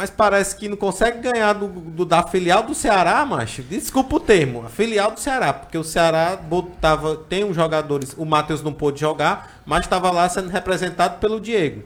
Mas 0.00 0.08
parece 0.08 0.56
que 0.56 0.66
não 0.66 0.78
consegue 0.78 1.18
ganhar 1.20 1.52
do, 1.52 1.68
do- 1.68 2.06
da 2.06 2.22
filial 2.22 2.62
do 2.62 2.74
Ceará, 2.74 3.22
macho. 3.26 3.62
Desculpa 3.62 4.16
o 4.16 4.20
termo, 4.20 4.64
a 4.64 4.70
filial 4.70 5.10
do 5.10 5.20
Ceará, 5.20 5.52
porque 5.52 5.76
o 5.76 5.84
Ceará 5.84 6.36
botava, 6.36 7.16
tem 7.16 7.44
uns 7.44 7.54
jogadores, 7.54 8.14
o 8.16 8.24
Matheus 8.24 8.62
não 8.62 8.72
pôde 8.72 8.98
jogar, 8.98 9.60
mas 9.66 9.84
estava 9.84 10.10
lá 10.10 10.26
sendo 10.26 10.48
representado 10.48 11.18
pelo 11.18 11.38
Diego. 11.38 11.82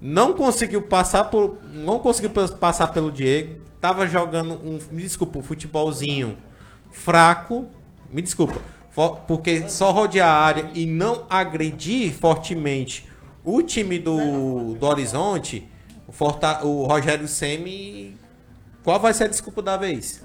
Não 0.00 0.34
conseguiu 0.34 0.82
passar 0.82 1.24
por, 1.24 1.58
não 1.72 1.98
conseguiu 1.98 2.30
pas- 2.30 2.52
passar 2.52 2.86
pelo 2.92 3.10
Diego. 3.10 3.56
tava 3.80 4.06
jogando 4.06 4.54
um, 4.64 4.78
me 4.92 5.02
desculpa, 5.02 5.40
um 5.40 5.42
futebolzinho 5.42 6.38
fraco, 6.92 7.66
me 8.08 8.22
desculpa, 8.22 8.60
porque 9.26 9.68
só 9.68 9.90
rodear 9.90 10.28
a 10.28 10.38
área 10.40 10.70
e 10.74 10.86
não 10.86 11.24
agredir 11.28 12.12
fortemente 12.12 13.04
o 13.44 13.60
time 13.62 13.98
do, 13.98 14.74
do 14.74 14.86
Horizonte, 14.86 15.68
o, 16.12 16.14
Forta, 16.14 16.64
o 16.64 16.84
Rogério 16.84 17.26
Ceni, 17.26 18.16
qual 18.84 19.00
vai 19.00 19.14
ser 19.14 19.24
a 19.24 19.28
desculpa 19.28 19.62
da 19.62 19.78
vez? 19.78 20.22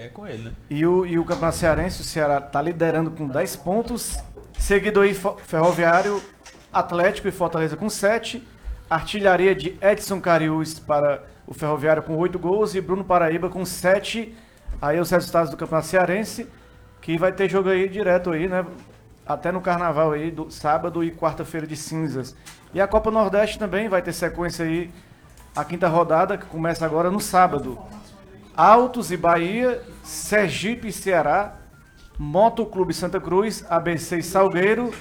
É 0.00 0.08
com 0.08 0.26
ele, 0.26 0.44
né? 0.44 0.52
E 0.70 0.86
o, 0.86 1.04
e 1.04 1.18
o 1.18 1.24
Campeonato 1.24 1.58
Cearense, 1.58 2.00
o 2.00 2.04
Ceará 2.04 2.40
tá 2.40 2.62
liderando 2.62 3.10
com 3.10 3.26
10 3.26 3.56
pontos. 3.56 4.16
Seguido 4.58 5.00
aí 5.00 5.14
Ferroviário, 5.14 6.22
Atlético 6.72 7.26
e 7.26 7.32
Fortaleza 7.32 7.76
com 7.76 7.90
7. 7.90 8.46
Artilharia 8.88 9.54
de 9.54 9.76
Edson 9.80 10.20
Cariús 10.20 10.78
para 10.78 11.24
o 11.46 11.52
Ferroviário 11.52 12.02
com 12.02 12.16
8 12.16 12.38
gols 12.38 12.74
e 12.74 12.80
Bruno 12.80 13.04
Paraíba 13.04 13.48
com 13.48 13.64
7. 13.64 14.34
Aí 14.80 14.98
os 15.00 15.10
resultados 15.10 15.50
do 15.50 15.56
Campeonato 15.56 15.88
Cearense, 15.88 16.48
que 17.00 17.18
vai 17.18 17.32
ter 17.32 17.50
jogo 17.50 17.68
aí 17.68 17.88
direto 17.88 18.30
aí, 18.30 18.48
né? 18.48 18.64
Até 19.32 19.50
no 19.50 19.60
carnaval 19.60 20.12
aí, 20.12 20.30
do 20.30 20.50
sábado 20.50 21.02
e 21.02 21.10
quarta-feira 21.10 21.66
de 21.66 21.74
cinzas. 21.74 22.36
E 22.74 22.80
a 22.80 22.86
Copa 22.86 23.10
Nordeste 23.10 23.58
também 23.58 23.88
vai 23.88 24.02
ter 24.02 24.12
sequência 24.12 24.64
aí, 24.64 24.90
a 25.56 25.64
quinta 25.64 25.88
rodada, 25.88 26.36
que 26.36 26.44
começa 26.46 26.84
agora 26.84 27.10
no 27.10 27.18
sábado. 27.18 27.78
Altos 28.54 29.10
e 29.10 29.16
Bahia, 29.16 29.82
Sergipe 30.04 30.88
e 30.88 30.92
Ceará, 30.92 31.54
Moto 32.18 32.66
Clube 32.66 32.92
Santa 32.92 33.18
Cruz, 33.18 33.64
ABC 33.70 34.18
e 34.18 34.22
Salgueiro. 34.22 34.92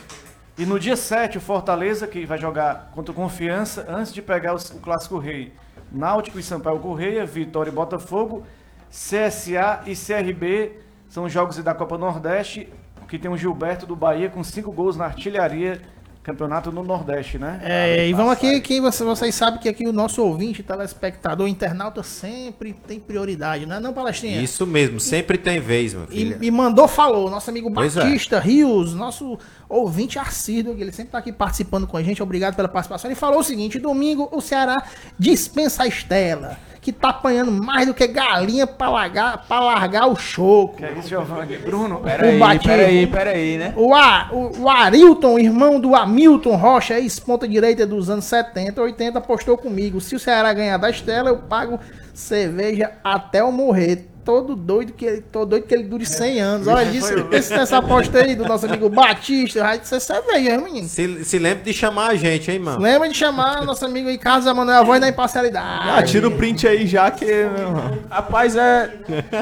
E 0.58 0.66
no 0.66 0.80
dia 0.80 0.96
7, 0.96 1.38
o 1.38 1.42
Fortaleza, 1.42 2.08
que 2.08 2.26
vai 2.26 2.38
jogar 2.38 2.90
contra 2.94 3.12
o 3.12 3.16
Confiança, 3.16 3.86
antes 3.90 4.14
de 4.14 4.22
pegar 4.22 4.56
o 4.56 4.60
Clássico 4.80 5.18
Rei. 5.18 5.54
Náutico 5.92 6.40
e 6.40 6.44
Sampaio 6.44 6.80
Correia, 6.80 7.26
Vitória 7.26 7.70
e 7.70 7.74
Botafogo, 7.74 8.46
CSA 8.90 9.82
e 9.86 9.94
CRB, 9.94 10.80
são 11.10 11.26
os 11.26 11.34
jogos 11.34 11.58
da 11.58 11.74
Copa 11.74 11.98
Nordeste, 11.98 12.72
que 13.12 13.20
tem 13.20 13.30
o 13.30 13.36
Gilberto 13.38 13.86
do 13.86 13.94
Bahia 13.94 14.30
com 14.30 14.42
5 14.42 14.72
gols 14.72 14.96
na 14.96 15.04
artilharia, 15.04 15.82
campeonato 16.24 16.72
no 16.72 16.82
Nordeste, 16.82 17.38
né? 17.38 17.60
É, 17.62 18.08
e 18.08 18.14
vamos 18.14 18.32
aqui, 18.32 18.62
que 18.62 18.80
você- 18.80 19.04
vocês 19.04 19.36
sabem 19.36 19.60
que 19.60 19.68
aqui 19.68 19.86
o 19.86 19.92
nosso 19.92 20.24
ouvinte, 20.24 20.64
telespectador, 20.64 21.48
internauta 21.48 22.04
sempre 22.04 22.72
tem 22.74 23.00
prioridade, 23.02 23.66
não 23.66 23.76
é 23.76 23.80
não, 23.82 23.92
Palestrinha? 23.92 24.40
Isso 24.42 24.66
mesmo, 24.66 24.98
sempre 25.00 25.38
tem 25.38 25.60
vez, 25.60 25.94
meu 25.94 26.04
E, 26.06 26.08
filho. 26.16 26.38
e 26.40 26.50
mandou, 26.52 26.88
falou, 26.88 27.30
nosso 27.30 27.50
amigo 27.50 27.70
Pois 27.74 27.98
é. 27.98 28.02
Batista 28.04 28.40
Rios, 28.40 28.94
nosso 28.94 29.38
ouvinte 29.68 30.18
assíduo, 30.18 30.74
que 30.76 30.82
ele 30.82 30.92
sempre 30.94 31.12
tá 31.12 31.18
aqui 31.18 31.34
participando 31.34 31.86
com 31.88 31.98
a 31.98 32.04
gente, 32.04 32.24
obrigado 32.24 32.56
pela 32.56 32.70
participação. 32.70 33.10
Ele 33.10 33.20
falou 33.20 33.40
o 33.40 33.44
seguinte: 33.44 33.78
domingo 33.80 34.30
o 34.32 34.40
Ceará 34.40 34.84
dispensa 35.20 35.84
a 35.84 35.88
Estela, 35.88 36.58
que 36.82 36.92
tá 36.92 37.10
apanhando 37.10 37.52
mais 37.52 37.86
do 37.86 37.94
que 37.94 38.08
galinha 38.08 38.66
pra 38.66 38.90
largar, 38.90 39.46
pra 39.48 39.60
largar 39.60 40.08
o 40.08 40.16
choco. 40.16 40.78
Que 40.78 40.86
é 40.86 40.94
isso, 40.94 41.08
Giovanni? 41.08 41.58
Bruno, 41.58 42.00
Peraí, 42.00 42.40
peraí, 42.60 43.08
peraí, 43.08 43.58
né? 43.58 43.74
O, 43.78 43.94
A, 43.94 44.30
o, 44.32 44.64
o 44.64 44.70
Arilton, 44.70 45.38
irmão 45.38 45.80
do 45.80 45.96
Hamilton 45.96 46.56
Rocha, 46.56 47.00
ex-ponta 47.00 47.48
direita 47.48 47.86
dos 47.86 48.10
anos 48.10 48.26
70, 48.26 48.82
80, 48.82 49.20
apostou 49.20 49.58
comigo. 49.58 50.02
Se 50.02 50.16
o 50.16 50.20
Ceará 50.20 50.52
ganhar 50.54 50.78
da 50.78 50.90
Estela, 50.90 51.30
eu 51.30 51.38
pago 51.38 51.80
cerveja 52.16 52.92
até 53.04 53.42
eu 53.42 53.52
morrer. 53.52 54.10
Todo 54.24 54.56
doido 54.56 54.94
que 54.94 55.06
ele, 55.06 55.22
todo 55.22 55.50
doido 55.50 55.66
que 55.66 55.74
ele 55.74 55.84
dure 55.84 56.06
100 56.06 56.40
anos. 56.40 56.68
Olha, 56.68 56.92
disse, 56.92 57.14
esse 57.32 57.56
nessa 57.56 57.78
aposta 57.78 58.20
aí 58.20 58.36
do 58.36 58.46
nosso 58.46 58.68
amigo 58.68 58.88
Batista, 58.88 59.62
vai 59.62 59.80
ser 59.84 60.00
cerveja, 60.00 60.52
hein, 60.52 60.64
menino? 60.64 60.88
Se, 60.88 61.26
se 61.26 61.40
lembre 61.40 61.64
de 61.64 61.74
chamar 61.74 62.12
a 62.12 62.16
gente, 62.16 62.52
hein, 62.52 62.60
mano? 62.60 62.80
Lembra 62.80 63.10
de 63.10 63.16
chamar 63.16 63.66
nosso 63.66 63.84
amigo 63.84 64.10
aí, 64.10 64.18
Carlos 64.18 64.46
Emanuel, 64.46 64.82
a 64.82 64.84
voz 64.84 65.02
da 65.02 65.10
imparcialidade. 65.10 65.90
Ah, 65.90 66.04
tira 66.04 66.28
o 66.28 66.32
print 66.38 66.68
aí 66.68 66.86
já 66.86 67.10
que. 67.10 67.26
meu 67.26 67.34
irmão. 67.34 67.98
Rapaz, 68.10 68.56
é. 68.56 68.88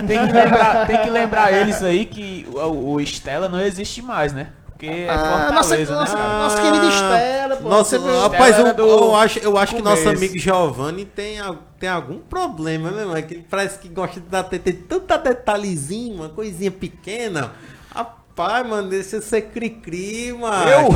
Tem 0.07 0.27
que 0.27 0.33
lembrar, 0.33 0.87
tem 0.87 1.01
que 1.01 1.09
lembrar 1.09 1.53
eles 1.53 1.83
aí 1.83 2.05
que 2.05 2.47
o, 2.53 2.93
o 2.93 3.01
Estela 3.01 3.49
não 3.49 3.59
existe 3.59 4.01
mais, 4.01 4.31
né? 4.31 4.47
Porque 4.79 4.87
é 4.87 5.09
Ah, 5.09 5.17
nossa, 5.51 5.53
Fortaleza, 5.75 5.93
nossa, 5.93 6.15
né? 6.15 6.23
nossa 6.39 6.61
querida 6.61 6.85
Estela, 6.87 7.55
pô. 7.57 7.67
Nossa, 7.69 7.99
Você- 7.99 8.19
rapaz, 8.21 8.59
eu, 8.59 8.73
do 8.73 8.81
eu 8.87 9.15
acho, 9.17 9.39
eu 9.39 9.57
acho 9.57 9.75
que 9.75 9.81
nosso 9.81 10.07
amigo 10.07 10.37
Giovanni 10.39 11.03
tem, 11.03 11.37
tem 11.77 11.89
algum 11.89 12.19
problema, 12.19 12.89
né, 12.89 13.03
mano? 13.03 13.21
Que 13.21 13.33
ele 13.33 13.45
parece 13.49 13.77
que 13.77 13.89
gosta 13.89 14.21
de 14.21 14.27
dar, 14.27 14.43
ter, 14.43 14.59
ter 14.59 14.71
tanta 14.71 15.17
detalhezinho, 15.17 16.15
uma 16.15 16.29
coisinha 16.29 16.71
pequena. 16.71 17.51
Rapaz, 17.93 18.65
mano, 18.65 18.87
deixa 18.87 19.17
eu 19.17 19.21
ser 19.21 19.41
cri-cri, 19.49 20.31
mano. 20.31 20.69
Eu? 20.71 20.89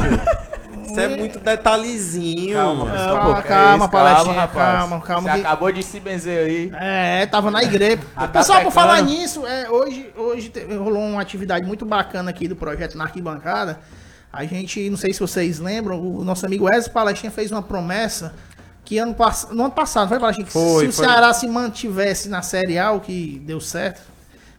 Isso 0.86 1.00
é 1.00 1.08
muito 1.16 1.40
detalhezinho, 1.40 2.56
Calma, 2.56 2.86
mano. 2.86 2.96
Calma, 2.98 3.14
Calma, 3.14 3.42
calma, 3.44 3.90
Palestinha, 3.90 4.34
rapaz. 4.42 4.78
calma, 4.80 5.02
calma 5.02 5.30
Você 5.30 5.36
que- 5.40 5.46
acabou 5.46 5.72
de 5.72 5.84
se 5.84 6.00
benzer 6.00 6.46
aí. 6.46 6.72
É, 6.76 7.26
tava 7.26 7.50
na 7.52 7.64
igreja. 7.64 8.00
Tá 8.16 8.28
Pessoal, 8.28 8.62
por 8.62 8.72
falar 8.72 9.02
nisso, 9.02 9.46
é, 9.46 9.70
hoje, 9.70 10.12
hoje 10.18 10.52
rolou 10.78 11.02
uma 11.02 11.22
atividade 11.22 11.66
muito 11.66 11.86
bacana 11.86 12.30
aqui 12.30 12.48
do 12.48 12.56
projeto 12.56 12.98
na 12.98 13.06
arquibancada. 13.06 13.80
A 14.32 14.44
gente, 14.46 14.90
não 14.90 14.98
sei 14.98 15.14
se 15.14 15.20
vocês 15.20 15.60
lembram, 15.60 16.00
o 16.00 16.24
nosso 16.24 16.46
amigo 16.46 16.68
Ezio 16.74 16.92
Palestinha 16.92 17.32
fez 17.32 17.52
uma 17.52 17.62
promessa 17.62 18.34
que 18.84 18.98
ano 18.98 19.14
pass... 19.14 19.48
no 19.52 19.64
ano 19.64 19.72
passado, 19.72 20.10
foi 20.10 20.20
Palestinha? 20.20 20.46
Que 20.46 20.52
Foi, 20.52 20.86
se 20.86 20.90
o 20.90 20.94
foi. 20.94 21.06
Ceará 21.06 21.34
se 21.34 21.48
mantivesse 21.48 22.28
na 22.30 22.42
Série 22.42 22.78
A, 22.80 22.92
o 22.92 23.00
que 23.00 23.42
deu 23.46 23.62
certo. 23.62 24.02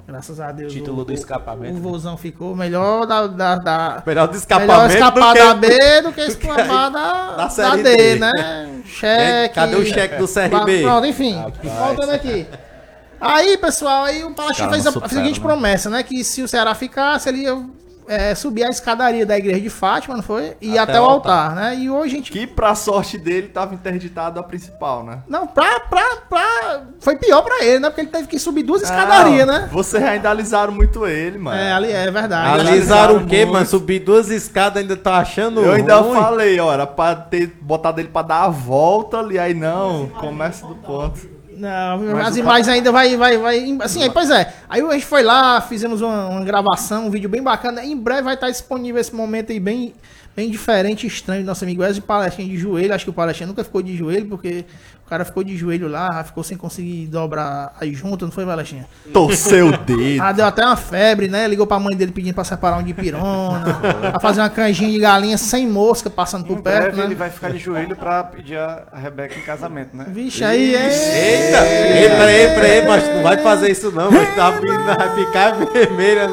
Graças 0.07 0.39
a 0.39 0.53
Deus. 0.53 0.73
Título 0.73 1.03
o, 1.03 1.05
do 1.05 1.13
escapamento. 1.13 1.79
O 1.79 1.81
Vozão 1.81 2.17
ficou 2.17 2.55
melhor 2.55 3.07
da. 3.07 3.27
da, 3.27 3.57
da 3.57 4.03
Melhor 4.07 4.29
do 4.29 4.33
melhor 4.33 4.37
escapamento 4.37 4.95
escapar 4.95 5.33
do 5.33 5.39
que... 5.39 5.39
da 5.39 5.55
B 5.55 6.03
do 6.03 6.13
que 6.13 6.21
escapar 6.21 6.91
da, 6.93 7.37
da 7.37 7.47
da, 7.47 7.77
D, 7.77 7.83
D. 7.83 8.17
né? 8.17 8.83
Cheque. 8.85 9.55
Cadê 9.55 9.77
o 9.77 9.87
cheque 9.87 10.17
do 10.17 10.29
CRB? 10.29 10.83
Pronto, 10.83 11.07
enfim. 11.07 11.43
Voltando 11.63 12.11
aqui. 12.11 12.47
Aí, 13.19 13.57
pessoal, 13.57 14.05
aí 14.05 14.23
o 14.23 14.35
Palestina 14.35 14.69
caras 14.69 14.83
fez 14.85 14.97
a, 14.97 15.07
a 15.07 15.09
seguinte 15.09 15.41
né? 15.41 15.47
promessa, 15.47 15.89
né? 15.89 16.03
Que 16.03 16.23
se 16.23 16.43
o 16.43 16.49
Ceará 16.49 16.75
ficasse, 16.75 17.29
ele 17.29 17.39
ia 17.39 17.65
é, 18.09 18.35
subir 18.35 18.65
a 18.65 18.69
escadaria 18.71 19.25
da 19.27 19.37
igreja 19.37 19.61
de 19.61 19.71
Fátima, 19.71 20.17
não 20.17 20.23
foi? 20.23 20.57
E 20.61 20.79
até, 20.79 20.93
Até 20.93 21.01
o 21.01 21.05
o 21.05 21.07
altar, 21.09 21.55
né? 21.55 21.77
E 21.77 21.91
hoje 21.91 22.15
a 22.15 22.17
gente. 22.17 22.33
Que 22.33 22.47
pra 22.47 22.75
sorte 22.75 23.19
dele 23.19 23.49
tava 23.49 23.75
interditado 23.75 24.39
a 24.39 24.43
principal, 24.43 25.05
né? 25.05 25.19
Não, 25.29 25.47
pra, 25.47 25.81
pra, 25.81 26.17
pra. 26.29 26.83
Foi 27.01 27.17
pior 27.17 27.43
pra 27.43 27.65
ele, 27.65 27.79
né? 27.81 27.89
Porque 27.89 28.01
ele 28.03 28.11
teve 28.11 28.27
que 28.29 28.39
subir 28.39 28.63
duas 28.63 28.83
escadarias, 28.83 29.47
Não, 29.47 29.55
né? 29.55 29.69
Vocês 29.73 30.03
ainda 30.03 30.31
alisaram 30.31 30.73
muito 30.73 31.07
ele, 31.07 31.39
mano. 31.39 31.59
É, 31.59 31.73
ali 31.73 31.91
é 31.91 32.11
verdade. 32.11 32.61
Alisaram 32.69 33.17
o 33.17 33.27
quê, 33.27 33.39
muito. 33.45 33.53
mano? 33.53 33.67
Subir 33.67 34.01
duas 34.01 34.31
escadas 34.31 34.83
ainda 34.83 34.97
tá 34.97 35.17
achando 35.19 35.61
Eu 35.63 35.73
ainda 35.73 35.97
ruim? 35.97 36.19
falei, 36.21 36.59
ó, 36.61 36.73
era 36.73 36.87
pra 36.87 37.15
ter 37.15 37.47
botado 37.61 38.01
ele 38.01 38.09
pra 38.09 38.23
dar 38.23 38.45
a 38.45 38.49
volta 38.49 39.19
ali, 39.19 39.39
aí 39.39 39.55
não, 39.55 40.09
começa 40.09 40.67
do 40.67 40.75
ponto. 40.75 41.34
Não, 41.57 42.19
as 42.19 42.37
imagens 42.37 42.69
ainda 42.69 42.91
vai, 42.93 43.17
vai, 43.17 43.39
vai. 43.39 43.79
Assim, 43.81 44.03
aí, 44.03 44.11
pois 44.11 44.31
é. 44.31 44.53
Aí 44.69 44.81
a 44.83 44.93
gente 44.93 45.07
foi 45.07 45.23
lá, 45.23 45.61
fizemos 45.61 46.01
uma, 46.01 46.29
uma 46.29 46.45
gravação, 46.45 47.07
um 47.07 47.11
vídeo 47.11 47.29
bem 47.29 47.43
bacana. 47.43 47.85
Em 47.85 47.97
breve 47.97 48.23
vai 48.23 48.35
estar 48.35 48.51
disponível 48.51 49.01
esse 49.01 49.15
momento 49.15 49.53
aí 49.53 49.61
bem, 49.61 49.95
bem 50.35 50.51
diferente 50.51 51.05
e 51.05 51.07
estranho 51.07 51.43
do 51.43 51.47
nosso 51.47 51.65
amigo 51.65 51.83
Wesley 51.83 52.03
Palestina 52.03 52.49
de 52.49 52.57
joelho. 52.57 52.95
Acho 52.95 53.05
que 53.05 53.11
o 53.11 53.15
Palestina 53.15 53.47
nunca 53.47 53.65
ficou 53.65 53.83
de 53.83 53.97
joelho, 53.97 54.27
porque 54.27 54.65
o 55.05 55.09
cara 55.09 55.25
ficou 55.25 55.45
de 55.45 55.57
joelho 55.57 55.87
lá, 55.87 56.25
ficou 56.25 56.43
sem 56.43 56.57
conseguir 56.57 57.07
dobrar 57.09 57.75
aí 57.81 57.93
junto, 57.95 58.25
não 58.25 58.33
foi, 58.33 58.45
Palestina? 58.47 58.87
Torceu 59.13 59.69
o 59.69 59.77
dedo. 59.85 60.23
Ah, 60.23 60.33
deu 60.33 60.47
até 60.47 60.65
uma 60.65 60.77
febre, 60.77 61.29
né? 61.29 61.47
Ligou 61.47 61.67
pra 61.67 61.79
mãe 61.79 61.95
dele 61.95 62.11
pedindo 62.11 62.35
pra 62.35 62.43
separar 62.45 62.79
um 62.79 62.83
de 62.83 62.95
pirona, 62.95 63.79
pra 64.11 64.19
fazer 64.21 64.41
uma 64.41 64.49
canjinha 64.49 64.91
de 64.91 64.99
galinha 64.99 65.37
sem 65.37 65.69
mosca 65.69 66.09
passando 66.09 66.45
por 66.47 66.59
Em 66.59 66.63
perto, 66.63 66.83
breve 66.83 66.97
né? 66.99 67.05
ele 67.05 67.15
vai 67.15 67.29
ficar 67.31 67.51
de 67.51 67.59
joelho 67.59 67.95
pra 67.95 68.25
pedir 68.25 68.57
a 68.59 68.83
Rebeca 68.95 69.39
em 69.39 69.43
casamento, 69.43 69.97
né? 69.97 70.07
Vixe, 70.09 70.43
aí 70.43 70.75
é. 70.75 70.87
Eita! 70.89 71.67
Ei, 71.67 72.09
peraí, 72.09 72.55
peraí, 72.55 72.89
mas 72.89 73.15
não 73.15 73.23
vai 73.23 73.37
fazer 73.39 73.71
isso 73.71 73.91
não, 73.93 74.11
mas 74.11 74.35
tá 74.35 74.53
ficar 75.15 75.53
vermelha. 75.73 76.29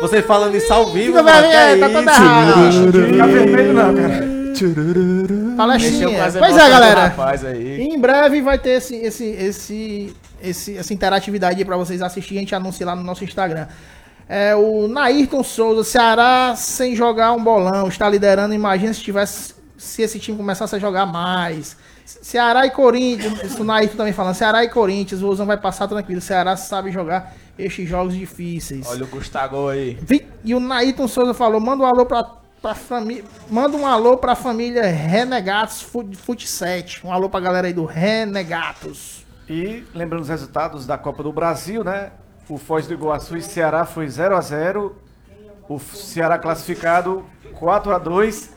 Você 0.00 0.20
falando 0.22 0.54
isso 0.56 0.72
ao 0.72 0.86
vivo, 0.86 1.06
Fica 1.18 1.22
mano, 1.22 1.40
vermelho, 1.48 1.84
é 1.84 1.88
tá 1.88 1.88
toda 1.94 2.10
errada. 2.12 2.56
Não 2.56 2.92
fica 2.92 3.26
vermelho 3.26 3.72
não, 3.72 3.94
cara. 3.94 4.43
Mexeu 4.54 5.50
com 5.50 5.56
Palestinha. 5.56 6.24
as 6.24 6.36
Pois 6.36 6.56
é, 6.56 6.70
galera. 6.70 7.14
Em 7.82 7.98
breve 8.00 8.40
vai 8.40 8.58
ter 8.58 8.70
esse, 8.78 8.94
esse, 8.96 9.24
esse, 9.24 10.16
esse- 10.42 10.76
essa 10.76 10.92
interatividade 10.94 11.58
aí 11.58 11.64
pra 11.64 11.76
vocês 11.76 12.00
assistirem. 12.02 12.38
A 12.38 12.42
gente 12.42 12.54
anuncia 12.54 12.86
lá 12.86 12.94
no 12.96 13.02
nosso 13.02 13.24
Instagram. 13.24 13.66
É, 14.28 14.54
o 14.54 14.88
Nairton 14.88 15.42
Souza, 15.42 15.84
Ceará 15.84 16.54
sem 16.56 16.96
jogar 16.96 17.32
um 17.32 17.42
bolão, 17.44 17.88
está 17.88 18.08
liderando. 18.08 18.54
Imagina 18.54 18.92
se 18.94 19.00
tivesse 19.00 19.54
se 19.76 20.02
esse 20.02 20.18
time 20.18 20.36
começasse 20.36 20.74
a 20.74 20.78
jogar 20.78 21.04
mais. 21.06 21.76
Ceará 22.06 22.66
e 22.66 22.70
Corinthians, 22.70 23.58
o 23.58 23.64
Nairton 23.64 23.96
também 23.96 24.12
falando. 24.12 24.34
Ceará 24.34 24.62
e 24.64 24.68
Corinthians, 24.68 25.22
o 25.22 25.28
Ozão 25.28 25.46
vai 25.46 25.56
passar 25.58 25.88
tranquilo. 25.88 26.20
Ceará 26.20 26.54
sabe 26.56 26.90
jogar 26.90 27.34
estes 27.58 27.88
jogos 27.88 28.14
difíceis. 28.14 28.86
Olha 28.86 29.04
o 29.04 29.06
Gustavo 29.06 29.68
aí. 29.68 29.98
E 30.44 30.54
o 30.54 30.60
Nairton 30.60 31.08
Souza 31.08 31.32
falou: 31.34 31.60
manda 31.60 31.82
um 31.82 31.86
alô 31.86 32.04
pra, 32.06 32.24
pra 32.64 32.74
família. 32.74 33.24
Manda 33.50 33.76
um 33.76 33.86
alô 33.86 34.16
pra 34.16 34.34
família 34.34 34.86
Renegatos 34.86 35.82
Fut, 35.82 36.16
Fut 36.16 36.48
7. 36.48 37.06
Um 37.06 37.12
alô 37.12 37.28
pra 37.28 37.38
galera 37.38 37.66
aí 37.66 37.74
do 37.74 37.84
Renegatos. 37.84 39.26
E 39.46 39.84
lembrando 39.94 40.22
os 40.22 40.30
resultados 40.30 40.86
da 40.86 40.96
Copa 40.96 41.22
do 41.22 41.30
Brasil, 41.30 41.84
né? 41.84 42.12
O 42.48 42.56
Foz 42.56 42.86
do 42.86 42.94
Iguaçu 42.94 43.36
e 43.36 43.42
Ceará 43.42 43.84
foi 43.84 44.08
0 44.08 44.34
a 44.34 44.40
0 44.40 44.96
O 45.68 45.78
Ceará 45.78 46.38
classificado 46.38 47.26
4 47.52 47.94
a 47.94 47.98
2 47.98 48.56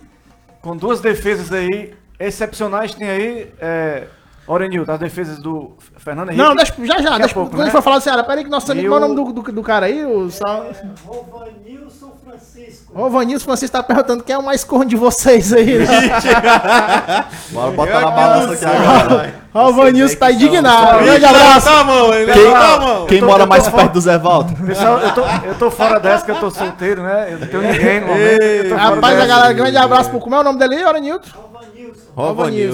com 0.61 0.77
duas 0.77 1.01
defesas 1.01 1.51
aí 1.51 1.93
excepcionais. 2.17 2.95
Tem 2.95 3.09
aí 3.09 3.53
é, 3.59 4.07
Orenildo, 4.47 4.91
as 4.91 4.99
defesas 4.99 5.39
do 5.39 5.73
Fernando 5.97 6.29
Henrique. 6.29 6.43
Não, 6.43 6.55
deixa, 6.55 6.73
já 6.79 7.01
já, 7.01 7.17
deixa, 7.17 7.33
pouco, 7.33 7.49
quando 7.51 7.61
a 7.61 7.65
gente 7.65 7.73
né? 7.73 7.79
for 7.79 7.83
falar 7.83 7.97
do 7.97 8.03
Ceará, 8.03 8.23
peraí 8.23 8.43
que 8.45 8.49
nosso 8.49 8.71
amigo, 8.71 8.87
qual 8.87 9.01
é 9.01 9.05
o 9.05 9.07
nome 9.09 9.33
do, 9.33 9.41
do, 9.41 9.51
do 9.51 9.63
cara 9.63 9.87
aí? 9.87 10.05
O 10.05 10.31
Sal... 10.31 10.67
Rovanilson 11.05 12.13
Francisco. 12.23 12.91
Ô, 12.93 13.09
Vanilson 13.09 13.45
Francisco 13.45 13.75
tá 13.75 13.83
perguntando 13.83 14.23
quem 14.23 14.33
é 14.35 14.37
o 14.37 14.43
mais 14.43 14.63
corno 14.63 14.85
de 14.85 14.95
vocês 14.95 15.51
aí, 15.51 15.79
né? 15.79 15.87
Bora 17.51 17.71
botar 17.71 18.01
na 18.01 18.11
balança 18.11 18.53
aqui 18.53 18.65
agora. 18.65 19.35
Ó, 19.53 19.69
o 19.69 19.73
Vanilson 19.73 20.15
tá 20.15 20.31
indignado. 20.31 21.03
Grande 21.03 21.25
abraço. 21.25 21.69
a 21.69 21.83
mão, 21.83 22.13
ele 22.13 22.31
Quem, 22.31 22.51
mão. 22.51 23.05
quem 23.07 23.21
mora 23.21 23.45
mais 23.45 23.67
perto 23.67 23.93
do 23.93 24.01
Zé 24.01 24.17
Valdo? 24.17 24.53
Pessoal, 24.65 24.99
eu 24.99 25.13
tô, 25.13 25.21
eu 25.45 25.55
tô 25.55 25.71
fora 25.71 25.99
dessa 25.99 26.25
que 26.25 26.31
eu 26.31 26.39
tô 26.39 26.49
solteiro, 26.49 27.03
né? 27.03 27.27
Eu 27.31 27.39
não 27.39 27.47
tenho 27.47 27.63
ninguém 27.63 28.01
no 28.01 28.07
momento. 28.07 28.41
eu 28.43 28.63
tô 28.63 28.75
fora 28.77 28.95
Rapaz, 28.95 29.19
a 29.19 29.25
galera, 29.25 29.53
grande 29.53 29.77
abraço 29.77 30.09
pro. 30.09 30.19
Como 30.19 30.35
é 30.35 30.39
o 30.39 30.43
nome 30.43 30.59
dele 30.59 30.75
aí, 30.75 30.85
Orenilton? 30.85 31.29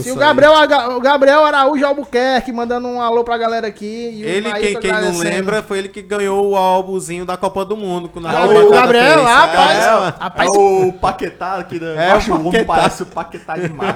E 0.06 0.12
o. 0.12 0.16
Gabriel, 0.16 0.54
o 0.96 1.00
Gabriel 1.02 1.46
Araújo 1.46 1.86
Albuquerque 1.86 2.52
mandando 2.52 2.88
um 2.88 3.02
alô 3.02 3.24
pra 3.24 3.38
galera 3.38 3.68
aqui. 3.68 3.86
E 3.86 4.24
Ele, 4.24 4.52
quem, 4.54 4.80
quem 4.80 4.92
não 4.92 5.18
lembra, 5.18 5.62
foi 5.64 5.80
ele 5.80 5.90
que 5.90 6.02
ganhou 6.02 6.50
o 6.52 6.56
álbumzinho 6.56 7.26
da 7.26 7.36
Copa 7.38 7.66
do 7.66 7.76
Mundo. 7.78 8.10
Com 8.10 8.20
Ah, 8.26 8.46
o 8.46 8.70
Gabriel, 8.72 9.24
rapaz, 9.24 9.78
É, 9.84 9.90
rapaz, 10.20 10.50
É 10.50 10.58
o 10.58 10.94
Paquetá 10.94 11.56
aqui 11.58 11.80
da. 11.80 11.88
É, 11.88 12.12
Acho 12.12 12.32
o 12.32 12.36
o 12.36 12.40
homem 12.40 12.52
Paquetá. 12.52 12.74
parece 12.74 13.04
o 13.04 13.06
Paquetá 13.06 13.58
demais. 13.58 13.96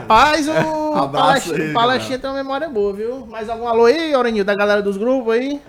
rapaz, 0.94 1.48
o 1.48 1.74
Palestina 1.74 2.20
tem 2.20 2.30
uma 2.30 2.36
memória 2.38 2.70
boa, 2.70 2.94
viu? 2.94 3.26
Mais 3.28 3.50
algum 3.50 3.68
alô 3.68 3.86
aí, 3.86 4.16
Orenilton, 4.16 4.46
da 4.46 4.56
galera 4.56 4.82
dos 4.82 4.98
grupos 4.98 5.34
aí? 5.34 5.62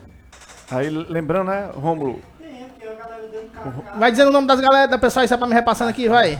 Aí, 0.70 0.90
lembrando, 0.90 1.48
né, 1.48 1.70
cacá. 1.74 2.20
Vai 3.96 4.10
dizendo 4.10 4.28
o 4.28 4.32
nome 4.32 4.46
das 4.46 4.60
galera, 4.60 4.86
da 4.86 4.98
pessoa 4.98 5.22
aí, 5.22 5.28
só 5.28 5.36
pra 5.36 5.46
me 5.46 5.54
repassando 5.54 5.90
aqui, 5.90 6.08
vai. 6.08 6.38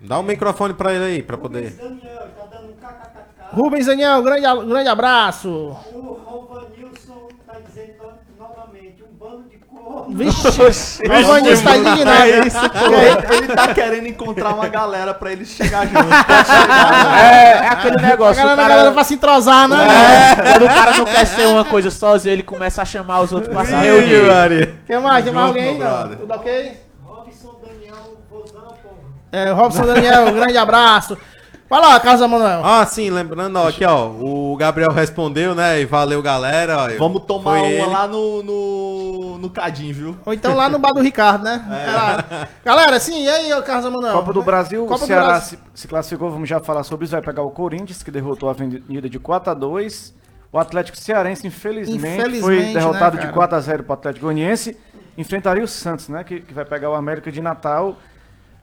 Dá 0.00 0.18
o 0.18 0.22
microfone 0.22 0.74
pra 0.74 0.92
ele 0.94 1.04
aí, 1.04 1.22
pra 1.22 1.36
poder. 1.36 1.70
Daniel 1.72 2.28
tá 2.36 2.44
dando 2.50 2.68
um 2.70 2.72
kkkk. 2.74 3.56
Rubens 3.56 3.86
Daniel, 3.86 4.22
grande, 4.22 4.46
a- 4.46 4.54
grande 4.56 4.88
abraço. 4.88 5.48
O 5.92 6.12
Rovanilson 6.24 7.28
tá 7.46 7.54
dizendo 7.66 7.94
no- 8.38 8.46
novamente, 8.46 9.02
um 9.02 9.16
bando 9.18 9.48
de 9.48 9.56
corno. 9.58 10.14
Vixe, 10.16 11.02
o 11.02 11.26
Vanilson 11.26 11.64
tá 11.64 11.76
indignado. 11.76 12.22
É 12.30 12.46
isso, 12.46 12.70
pô. 12.70 12.86
Ele, 12.94 13.36
ele 13.44 13.48
tá 13.56 13.74
querendo 13.74 14.06
encontrar 14.06 14.54
uma 14.54 14.68
galera 14.68 15.12
pra 15.14 15.32
eles 15.32 15.48
chegar 15.48 15.86
junto. 15.86 15.98
É, 17.20 17.50
é 17.52 17.68
aquele 17.68 17.96
A 17.98 18.02
negócio. 18.02 18.36
galera, 18.42 18.50
o 18.50 18.52
a 18.52 18.56
cara- 18.62 18.68
galera 18.76 18.92
pra 18.92 19.04
se 19.04 19.14
entrosar, 19.14 19.68
né? 19.68 19.76
Quando 20.36 20.64
o 20.64 20.68
cara 20.68 20.96
não 20.98 21.04
quer 21.04 21.26
ser 21.26 21.46
uma 21.46 21.64
coisa 21.64 21.90
sozinho, 21.90 22.32
ele 22.34 22.42
começa 22.44 22.82
a 22.82 22.84
chamar 22.84 23.20
os 23.20 23.32
outros 23.32 23.52
pra 23.52 23.64
se 23.64 23.74
reunir. 23.74 24.22
Maria. 24.26 24.76
Tem 24.86 25.00
mais? 25.00 25.24
Tem 25.24 25.32
mais 25.34 25.46
alguém 25.48 25.68
aí? 25.70 25.78
meu 25.78 25.88
Não? 25.88 25.96
brother. 25.98 26.18
Tudo 26.18 26.34
ok? 26.34 26.80
Robson 27.04 27.60
Daniel 27.66 28.16
Vozão, 28.30 28.74
pô. 28.82 28.88
É, 29.30 29.50
Robson 29.50 29.84
Daniel, 29.86 30.32
grande 30.32 30.56
abraço. 30.56 31.16
Vai 31.68 31.82
lá, 31.82 32.00
Casa 32.00 32.26
Manuel. 32.26 32.62
Ah, 32.64 32.86
sim, 32.86 33.10
lembrando, 33.10 33.56
ó, 33.58 33.68
aqui, 33.68 33.84
ó, 33.84 34.06
o 34.08 34.56
Gabriel 34.56 34.90
respondeu, 34.90 35.54
né, 35.54 35.82
e 35.82 35.84
valeu, 35.84 36.22
galera. 36.22 36.78
ó, 36.78 36.88
Vamos 36.98 37.24
tomar 37.24 37.58
uma 37.58 37.66
ele. 37.66 37.84
lá 37.84 38.08
no, 38.08 38.42
no, 38.42 39.36
no 39.38 39.50
Cadim, 39.50 39.92
viu? 39.92 40.16
Ou 40.24 40.32
então 40.32 40.54
lá 40.56 40.70
no 40.70 40.78
bar 40.78 40.94
do 40.94 41.02
Ricardo, 41.02 41.44
né? 41.44 41.62
Lá. 41.68 42.48
Galera, 42.64 42.98
sim, 42.98 43.22
e 43.22 43.28
aí, 43.28 43.52
ô 43.52 43.62
Casa 43.62 43.90
Manuel? 43.90 44.14
Copa 44.14 44.32
do 44.32 44.42
Brasil, 44.42 44.80
Copa 44.86 44.94
o 44.96 44.98
do 45.00 45.06
Ceará 45.06 45.26
Brasil. 45.26 45.58
se, 45.74 45.82
se 45.82 45.86
classificou, 45.88 46.30
vamos 46.30 46.48
já 46.48 46.58
falar 46.58 46.82
sobre 46.84 47.04
isso, 47.04 47.12
vai 47.12 47.20
pegar 47.20 47.42
o 47.42 47.50
Corinthians, 47.50 48.02
que 48.02 48.10
derrotou 48.10 48.48
a 48.48 48.52
Avenida 48.52 49.06
de 49.10 49.18
4 49.18 49.50
a 49.50 49.54
2 49.54 50.14
O 50.50 50.58
Atlético 50.58 50.96
Cearense, 50.96 51.46
infelizmente, 51.46 51.98
Infelizmente, 51.98 52.40
foi 52.40 52.60
né, 52.60 52.72
derrotado 52.72 53.18
cara? 53.18 53.28
de 53.28 53.34
4 53.34 53.56
a 53.56 53.60
0 53.60 53.82
para 53.82 53.90
o 53.90 53.94
Atlético 53.94 54.24
Goianiense. 54.24 54.74
Enfrentaria 55.18 55.62
o 55.62 55.68
Santos, 55.68 56.08
né, 56.08 56.24
que, 56.24 56.40
que 56.40 56.54
vai 56.54 56.64
pegar 56.64 56.88
o 56.88 56.94
América 56.94 57.30
de 57.30 57.42
Natal. 57.42 57.94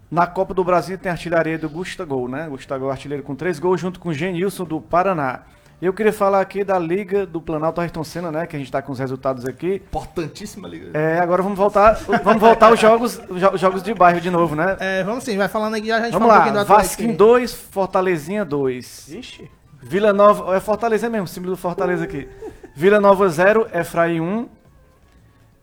Na 0.10 0.28
Copa 0.28 0.54
do 0.54 0.64
Brasil 0.64 0.98
tem 0.98 1.10
a 1.10 1.14
artilharia 1.14 1.58
do 1.58 1.70
Gustavo, 1.70 2.28
né? 2.28 2.48
Gustavo 2.50 2.90
artilheiro 2.90 3.24
com 3.24 3.36
3 3.36 3.58
gols, 3.60 3.82
junto 3.82 4.00
com 4.00 4.10
o 4.10 4.14
Genilson 4.14 4.64
do 4.64 4.80
Paraná. 4.80 5.42
Eu 5.82 5.92
queria 5.94 6.14
falar 6.14 6.40
aqui 6.40 6.64
da 6.64 6.80
Liga 6.80 7.26
do 7.26 7.42
Planalto 7.42 7.82
Ayrton 7.82 8.04
Senna, 8.04 8.32
né? 8.32 8.48
Que 8.48 8.56
a 8.56 8.60
gente 8.60 8.72
tá 8.72 8.82
com 8.82 8.94
os 8.94 9.00
resultados 9.00 9.46
aqui. 9.46 9.76
Importantíssima 9.76 10.68
liga. 10.70 10.98
É, 10.98 11.20
agora 11.20 11.44
vamos 11.44 11.58
voltar, 11.58 11.96
vamos 12.24 12.40
voltar 12.40 12.68
aos 12.70 12.80
jogos, 12.80 13.20
os 13.30 13.40
jo- 13.42 13.58
jogos 13.58 13.84
de 13.84 13.94
bairro 13.94 14.22
de 14.22 14.30
novo, 14.30 14.56
né? 14.56 14.78
É, 14.80 15.04
vamos 15.04 15.24
sim, 15.26 15.36
vai 15.38 15.50
falando 15.50 15.76
aqui, 15.76 15.88
já 15.88 15.98
a 15.98 16.02
gente 16.04 16.14
Vamos 16.14 16.28
fala 16.30 16.40
um 16.40 16.44
pouquinho 16.44 16.54
do 16.54 16.58
lá, 16.58 16.62
Atlético. 16.76 16.88
Vasquinho 16.88 17.18
2, 17.18 17.54
Fortalezinha 17.54 18.46
2. 18.46 19.06
Vixe. 19.10 19.52
Vila 19.82 20.14
Nova, 20.14 20.56
é 20.56 20.60
Fortaleza 20.62 21.10
mesmo, 21.10 21.28
símbolo 21.28 21.52
do 21.56 21.58
Fortaleza 21.58 22.06
aqui. 22.06 22.28
Vila 22.74 23.00
Nova 23.02 23.28
0, 23.28 23.68
Efraim 23.74 24.22
1. 24.22 24.48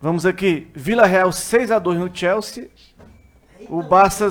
Vamos 0.00 0.26
aqui, 0.26 0.68
Vila 0.74 1.06
Real 1.06 1.30
6 1.32 1.70
a 1.70 1.78
2 1.78 1.98
no 1.98 2.10
Chelsea. 2.14 2.68
O 3.72 3.82
Barça 3.82 4.28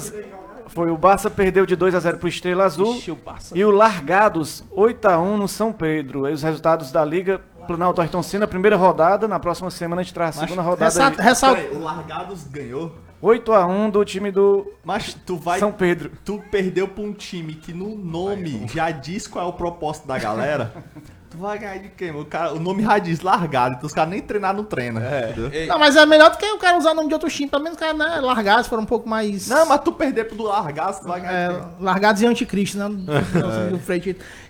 foi 0.67 0.91
o 0.91 0.97
Barça 0.97 1.29
perdeu 1.29 1.65
de 1.65 1.75
2 1.75 1.95
a 1.95 1.99
0 1.99 2.17
pro 2.17 2.27
Estrela 2.27 2.63
Azul. 2.63 2.93
Vixe, 2.93 3.11
o 3.11 3.15
Barça. 3.15 3.57
E 3.57 3.65
o 3.65 3.71
Largados 3.71 4.63
8 4.71 5.05
a 5.07 5.19
1 5.19 5.37
no 5.37 5.47
São 5.47 5.73
Pedro. 5.73 6.25
Aí 6.25 6.33
os 6.33 6.43
resultados 6.43 6.91
da 6.91 7.03
Liga 7.03 7.41
Planalto 7.67 8.01
Ayrton 8.01 8.23
Senna, 8.23 8.47
primeira 8.47 8.75
rodada, 8.77 9.27
na 9.27 9.39
próxima 9.39 9.69
semana 9.71 10.01
a 10.01 10.03
gente 10.03 10.13
traz 10.13 10.37
a 10.37 10.41
segunda 10.41 10.61
rodada. 10.61 10.85
Ressa- 10.85 11.07
aí. 11.07 11.15
ressal- 11.17 11.55
Peraí, 11.55 11.75
o 11.75 11.79
Largados 11.83 12.43
ganhou. 12.45 12.95
8 13.21 13.53
a 13.53 13.65
1 13.67 13.89
do 13.89 14.03
time 14.05 14.31
do 14.31 14.71
Mas 14.83 15.13
tu 15.13 15.35
vai. 15.37 15.59
São 15.59 15.71
Pedro. 15.71 16.11
Tu 16.25 16.41
perdeu 16.49 16.87
pra 16.87 17.03
um 17.03 17.13
time 17.13 17.53
que 17.53 17.71
no 17.73 17.95
nome 17.95 18.65
já 18.73 18.89
diz 18.91 19.27
qual 19.27 19.45
é 19.45 19.47
o 19.47 19.53
propósito 19.53 20.07
da 20.07 20.17
galera. 20.17 20.71
tu 21.31 21.37
vai 21.37 21.57
ganhar 21.57 21.77
de 21.79 21.87
quem? 21.89 22.11
O, 22.11 22.25
cara, 22.25 22.53
o 22.53 22.59
nome 22.59 22.83
já 22.83 22.99
diz 22.99 23.21
largado, 23.21 23.75
então 23.75 23.87
os 23.87 23.93
caras 23.93 24.09
nem 24.11 24.21
treinar 24.21 24.53
não 24.53 24.63
treina. 24.65 24.99
entendeu? 25.31 25.67
Não, 25.67 25.79
mas 25.79 25.95
é 25.95 26.05
melhor 26.05 26.29
do 26.29 26.37
que 26.37 26.45
o 26.45 26.57
cara 26.57 26.77
usar 26.77 26.91
o 26.91 26.93
nome 26.93 27.07
de 27.07 27.13
outro 27.13 27.29
time, 27.29 27.49
pelo 27.49 27.63
menos 27.63 27.77
o 27.77 27.79
cara, 27.79 27.93
né, 27.93 28.19
largados, 28.21 28.67
foram 28.67 28.83
um 28.83 28.85
pouco 28.85 29.07
mais... 29.07 29.47
Não, 29.47 29.65
mas 29.65 29.81
tu 29.81 29.91
perder 29.91 30.25
pro 30.25 30.35
do 30.35 30.43
largado, 30.43 30.99
tu 31.01 31.07
vai 31.07 31.21
ganhar 31.21 31.33
É, 31.33 31.47
de 31.47 31.53
quem? 31.55 31.67
largados 31.79 32.21
e 32.21 32.25
anticristo, 32.25 32.77
né? 32.77 32.89
Do-. 32.91 33.81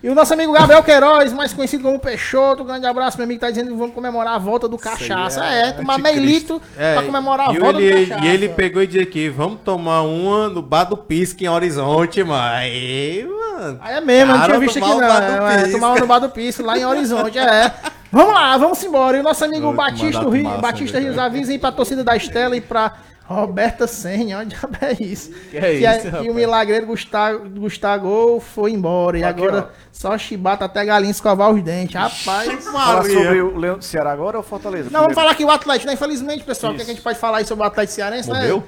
E 0.04 0.10
o 0.10 0.16
nosso 0.16 0.34
amigo 0.34 0.52
Gabriel 0.52 0.82
Queiroz, 0.84 1.32
mais 1.34 1.54
conhecido 1.54 1.84
como 1.84 2.00
Peixoto, 2.00 2.64
um 2.64 2.66
grande 2.66 2.88
abraço, 2.88 3.18
meu 3.18 3.26
amigo, 3.26 3.40
tá 3.40 3.50
dizendo 3.50 3.70
que 3.72 3.78
vamos 3.78 3.94
comemorar 3.94 4.34
a 4.36 4.40
volta 4.40 4.68
do 4.68 4.78
cachaça. 4.78 5.46
É, 5.46 5.72
tomar 5.74 6.00
meio 6.00 6.20
litro 6.20 6.62
É, 6.78 6.96
pra 6.96 7.04
comemorar 7.04 7.50
a 7.50 7.54
e 7.54 7.60
volta 7.60 7.80
ele, 7.80 8.06
do 8.06 8.10
cachaça. 8.10 8.26
E 8.26 8.30
ele 8.30 8.50
pegou 8.50 8.82
e 8.82 8.88
disse 8.88 9.04
aqui, 9.04 9.30
vamos 9.30 9.60
tomar 9.64 10.02
uma 10.02 10.50
no 10.50 10.62
bar 10.62 10.86
do 10.86 10.98
Pisca 10.98 11.44
em 11.44 11.48
Horizonte, 11.48 12.24
mas 12.24 12.52
aí, 12.62 13.26
mano... 13.28 13.78
Aí 13.82 13.96
é 13.96 14.02
mesmo, 14.02 14.32
não 14.32 14.40
Cara, 14.40 14.48
tinha 14.48 14.60
visto 14.60 14.78
aqui 14.80 14.88
tomar 14.90 15.22
não. 15.22 15.48
É, 15.48 15.64
é, 15.64 15.68
tomar 15.72 16.00
no 16.00 16.08
bar 16.08 16.20
do 16.20 16.30
Pisco, 16.30 16.64
lá 16.72 16.80
em 16.80 16.86
Horizonte, 16.86 17.38
é. 17.38 17.72
Vamos 18.12 18.34
lá, 18.34 18.58
vamos 18.58 18.84
embora. 18.84 19.18
E 19.18 19.20
o 19.20 19.24
nosso 19.24 19.44
amigo 19.46 19.72
Batista, 19.74 20.30
Rio, 20.30 20.44
massa, 20.44 20.62
Batista 20.62 21.00
né, 21.00 21.30
Rios 21.30 21.50
aí 21.50 21.58
pra 21.58 21.72
torcida 21.72 22.04
da 22.04 22.16
Estela 22.16 22.58
e 22.58 22.62
pra 22.62 22.94
Roberta 23.26 23.88
Senha, 23.88 24.40
onde 24.40 24.56
é 24.82 25.04
isso? 25.04 25.32
Que 25.50 25.58
é 25.58 25.62
que, 25.62 25.78
isso, 25.78 26.02
que 26.02 26.08
rapaz? 26.10 26.28
o 26.30 26.34
milagreiro 26.34 26.86
Gustavo, 26.88 27.50
Gustavo 27.50 28.40
foi 28.42 28.72
embora. 28.72 29.18
E 29.18 29.24
Aqui, 29.24 29.42
agora 29.42 29.70
só 29.92 30.18
chibata 30.18 30.66
até 30.66 30.84
galinha 30.84 31.12
escovar 31.12 31.52
os 31.52 31.64
dentes. 31.64 31.96
Rapaz. 31.96 32.66
Falar 32.66 33.04
sobre 33.04 33.42
o 33.42 33.58
Leão 33.58 33.78
do 33.78 33.84
Ceará 33.84 34.12
agora 34.12 34.38
ou 34.38 34.44
Fortaleza? 34.44 34.86
Não, 34.86 35.02
vamos 35.02 35.06
Primeiro. 35.08 35.16
falar 35.16 35.32
aqui 35.32 35.46
o 35.46 35.50
Atlético, 35.50 35.88
né? 35.88 35.94
Infelizmente, 35.94 36.44
pessoal, 36.44 36.74
o 36.74 36.76
que, 36.76 36.82
é 36.82 36.86
que 36.86 36.92
a 36.92 36.94
gente 36.94 37.04
pode 37.04 37.18
falar 37.18 37.38
aí 37.38 37.46
sobre 37.46 37.64
o 37.64 37.68
Atlético 37.68 37.96
Cearense, 37.96 38.28
Morreu? 38.28 38.58
né? 38.58 38.64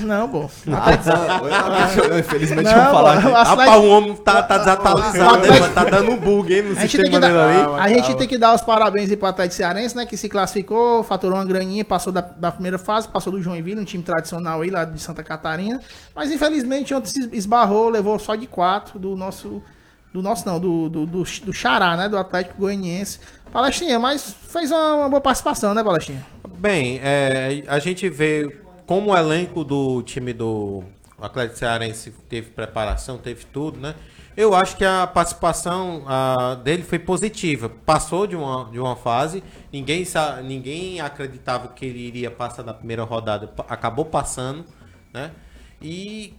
Não, 0.00 0.28
pô. 0.28 0.50
Eu, 0.66 2.18
Infelizmente, 2.18 2.64
Não, 2.64 2.74
vamos 2.74 2.90
falar 2.90 3.18
Rapaz, 3.18 3.82
o 3.82 3.88
homem 3.88 4.14
tá, 4.16 4.42
tá 4.42 4.58
desatualizado, 4.58 5.38
né, 5.38 5.58
mano? 5.60 5.74
Tá 5.74 5.84
dando 5.84 6.10
um 6.12 6.16
bug, 6.18 6.54
hein, 6.54 6.62
no 6.62 6.72
A 6.72 6.82
gente, 6.82 6.96
tem 6.96 7.06
sistema 7.06 7.10
que 7.10 7.26
dele 7.26 7.38
ali. 7.38 7.56
dar, 7.56 7.82
a 7.82 7.88
gente 7.88 8.14
tem 8.16 8.28
que 8.28 8.38
dar 8.38 8.54
os 8.54 8.60
parabéns 8.60 9.10
aí 9.10 9.16
pro 9.16 9.26
Atlético 9.26 9.56
Cearense, 9.56 9.96
né? 9.96 10.04
Que 10.04 10.16
se 10.16 10.28
classificou, 10.28 11.02
faturou 11.02 11.38
uma 11.38 11.44
graninha, 11.44 11.84
passou 11.84 12.12
da, 12.12 12.20
da 12.20 12.52
primeira 12.52 12.78
fase, 12.78 13.08
passou 13.08 13.32
do 13.32 13.40
Joinville, 13.40 13.80
um 13.80 13.84
time 13.84 14.02
tradicional 14.02 14.60
aí 14.60 14.70
lá 14.70 14.84
de 14.84 15.00
Santa 15.00 15.22
Catarina. 15.22 15.80
Mas 16.14 16.30
infelizmente 16.30 16.92
ontem 16.92 17.08
se 17.08 17.30
esbarrou, 17.32 17.88
levou 17.88 18.18
só 18.18 18.34
de 18.34 18.46
quatro 18.46 18.98
do 18.98 19.16
nosso. 19.16 19.62
Do 20.12 20.22
nosso 20.22 20.46
não, 20.46 20.60
do, 20.60 20.88
do, 20.88 21.06
do, 21.06 21.22
do 21.24 21.52
Xará, 21.52 21.96
né? 21.96 22.08
Do 22.08 22.16
Atlético 22.16 22.58
Goianiense. 22.58 23.18
Palestrinha, 23.50 23.98
mas 23.98 24.34
fez 24.48 24.70
uma, 24.70 24.94
uma 24.94 25.08
boa 25.08 25.20
participação, 25.20 25.74
né, 25.74 25.82
Palestrinha? 25.82 26.24
Bem, 26.58 27.00
é, 27.02 27.64
a 27.66 27.80
gente 27.80 28.08
vê 28.08 28.63
como 28.86 29.12
o 29.12 29.16
elenco 29.16 29.64
do 29.64 30.02
time 30.02 30.32
do 30.32 30.82
Atlético 31.20 31.58
Cearense 31.58 32.10
teve 32.28 32.50
preparação, 32.50 33.18
teve 33.18 33.44
tudo, 33.46 33.78
né? 33.80 33.94
Eu 34.36 34.52
acho 34.52 34.76
que 34.76 34.84
a 34.84 35.06
participação 35.06 36.02
ah, 36.08 36.56
dele 36.62 36.82
foi 36.82 36.98
positiva. 36.98 37.68
Passou 37.68 38.26
de 38.26 38.34
uma, 38.34 38.68
de 38.70 38.80
uma 38.80 38.96
fase, 38.96 39.44
ninguém, 39.72 40.04
ninguém 40.42 41.00
acreditava 41.00 41.68
que 41.68 41.86
ele 41.86 42.00
iria 42.00 42.30
passar 42.30 42.64
na 42.64 42.74
primeira 42.74 43.04
rodada, 43.04 43.52
acabou 43.68 44.04
passando, 44.04 44.64
né? 45.12 45.30
E 45.80 46.34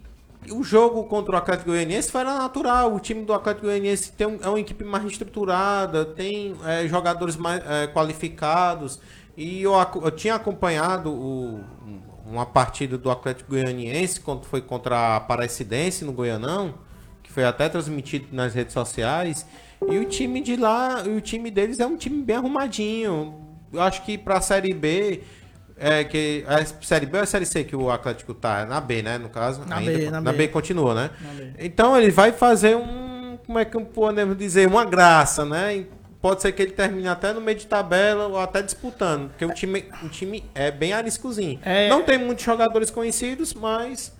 o 0.51 0.61
jogo 0.61 1.05
contra 1.05 1.35
o 1.35 1.37
Atlético 1.37 1.69
Goianiense 1.69 2.11
foi 2.11 2.23
natural. 2.25 2.93
O 2.93 2.99
time 2.99 3.23
do 3.23 3.33
Atlético 3.33 3.65
Goianiense 3.67 4.11
tem 4.11 4.27
um- 4.27 4.39
é 4.43 4.49
uma 4.49 4.59
equipe 4.59 4.83
mais 4.83 5.05
estruturada, 5.05 6.03
tem 6.03 6.53
é, 6.65 6.85
jogadores 6.87 7.37
mais 7.37 7.63
é, 7.65 7.87
qualificados. 7.87 8.99
E 9.37 9.61
eu, 9.61 9.73
eu 10.03 10.11
tinha 10.11 10.35
acompanhado 10.35 11.09
o- 11.11 11.63
uma 12.25 12.45
partida 12.45 12.97
do 12.97 13.09
Atlético 13.11 13.51
Goianiense 13.51 14.19
quando 14.19 14.45
foi 14.45 14.61
contra 14.61 14.95
a 14.95 15.15
Aparecidense 15.17 16.03
no 16.03 16.11
Goianão, 16.11 16.75
que 17.21 17.31
foi 17.31 17.43
até 17.43 17.69
transmitido 17.69 18.27
nas 18.31 18.53
redes 18.53 18.73
sociais. 18.73 19.45
E 19.87 19.97
o 19.97 20.05
time 20.05 20.41
de 20.41 20.55
lá, 20.55 21.03
o 21.03 21.21
time 21.21 21.51
deles 21.51 21.79
é 21.79 21.85
um 21.85 21.97
time 21.97 22.23
bem 22.23 22.37
arrumadinho. 22.37 23.35
Eu 23.71 23.81
acho 23.81 24.03
que 24.03 24.17
para 24.17 24.37
a 24.37 24.41
Série 24.41 24.73
B 24.73 25.21
é 25.77 26.03
que 26.03 26.43
a 26.47 26.65
Série 26.81 27.05
B 27.05 27.17
ou 27.17 27.23
a 27.23 27.25
Série 27.25 27.45
C 27.45 27.63
que 27.63 27.75
o 27.75 27.91
Atlético 27.91 28.33
tá? 28.33 28.65
Na 28.65 28.79
B, 28.79 29.01
né, 29.01 29.17
no 29.17 29.29
caso? 29.29 29.65
Na 29.67 29.79
B, 29.79 30.09
na 30.09 30.21
na 30.21 30.31
B. 30.31 30.37
B 30.37 30.47
continua, 30.47 30.95
né? 30.95 31.09
Então 31.59 31.97
ele 31.97 32.11
vai 32.11 32.31
fazer 32.31 32.75
um 32.75 33.05
como 33.45 33.59
é 33.59 33.65
que 33.65 33.79
podemos 33.79 34.37
dizer, 34.37 34.67
uma 34.67 34.83
graça, 34.83 35.45
né? 35.45 35.85
Pode 36.25 36.41
ser 36.41 36.53
que 36.53 36.63
ele 36.63 36.71
termine 36.71 37.07
até 37.07 37.31
no 37.33 37.39
meio 37.39 37.55
de 37.55 37.67
tabela 37.67 38.25
ou 38.25 38.39
até 38.39 38.59
disputando, 38.59 39.29
porque 39.29 39.45
o 39.45 39.53
time, 39.53 39.85
o 40.01 40.09
time 40.09 40.43
é 40.55 40.71
bem 40.71 40.91
ariscozinho. 40.91 41.59
É. 41.63 41.87
Não 41.87 42.01
tem 42.01 42.17
muitos 42.17 42.43
jogadores 42.43 42.89
conhecidos, 42.89 43.53
mas 43.53 44.11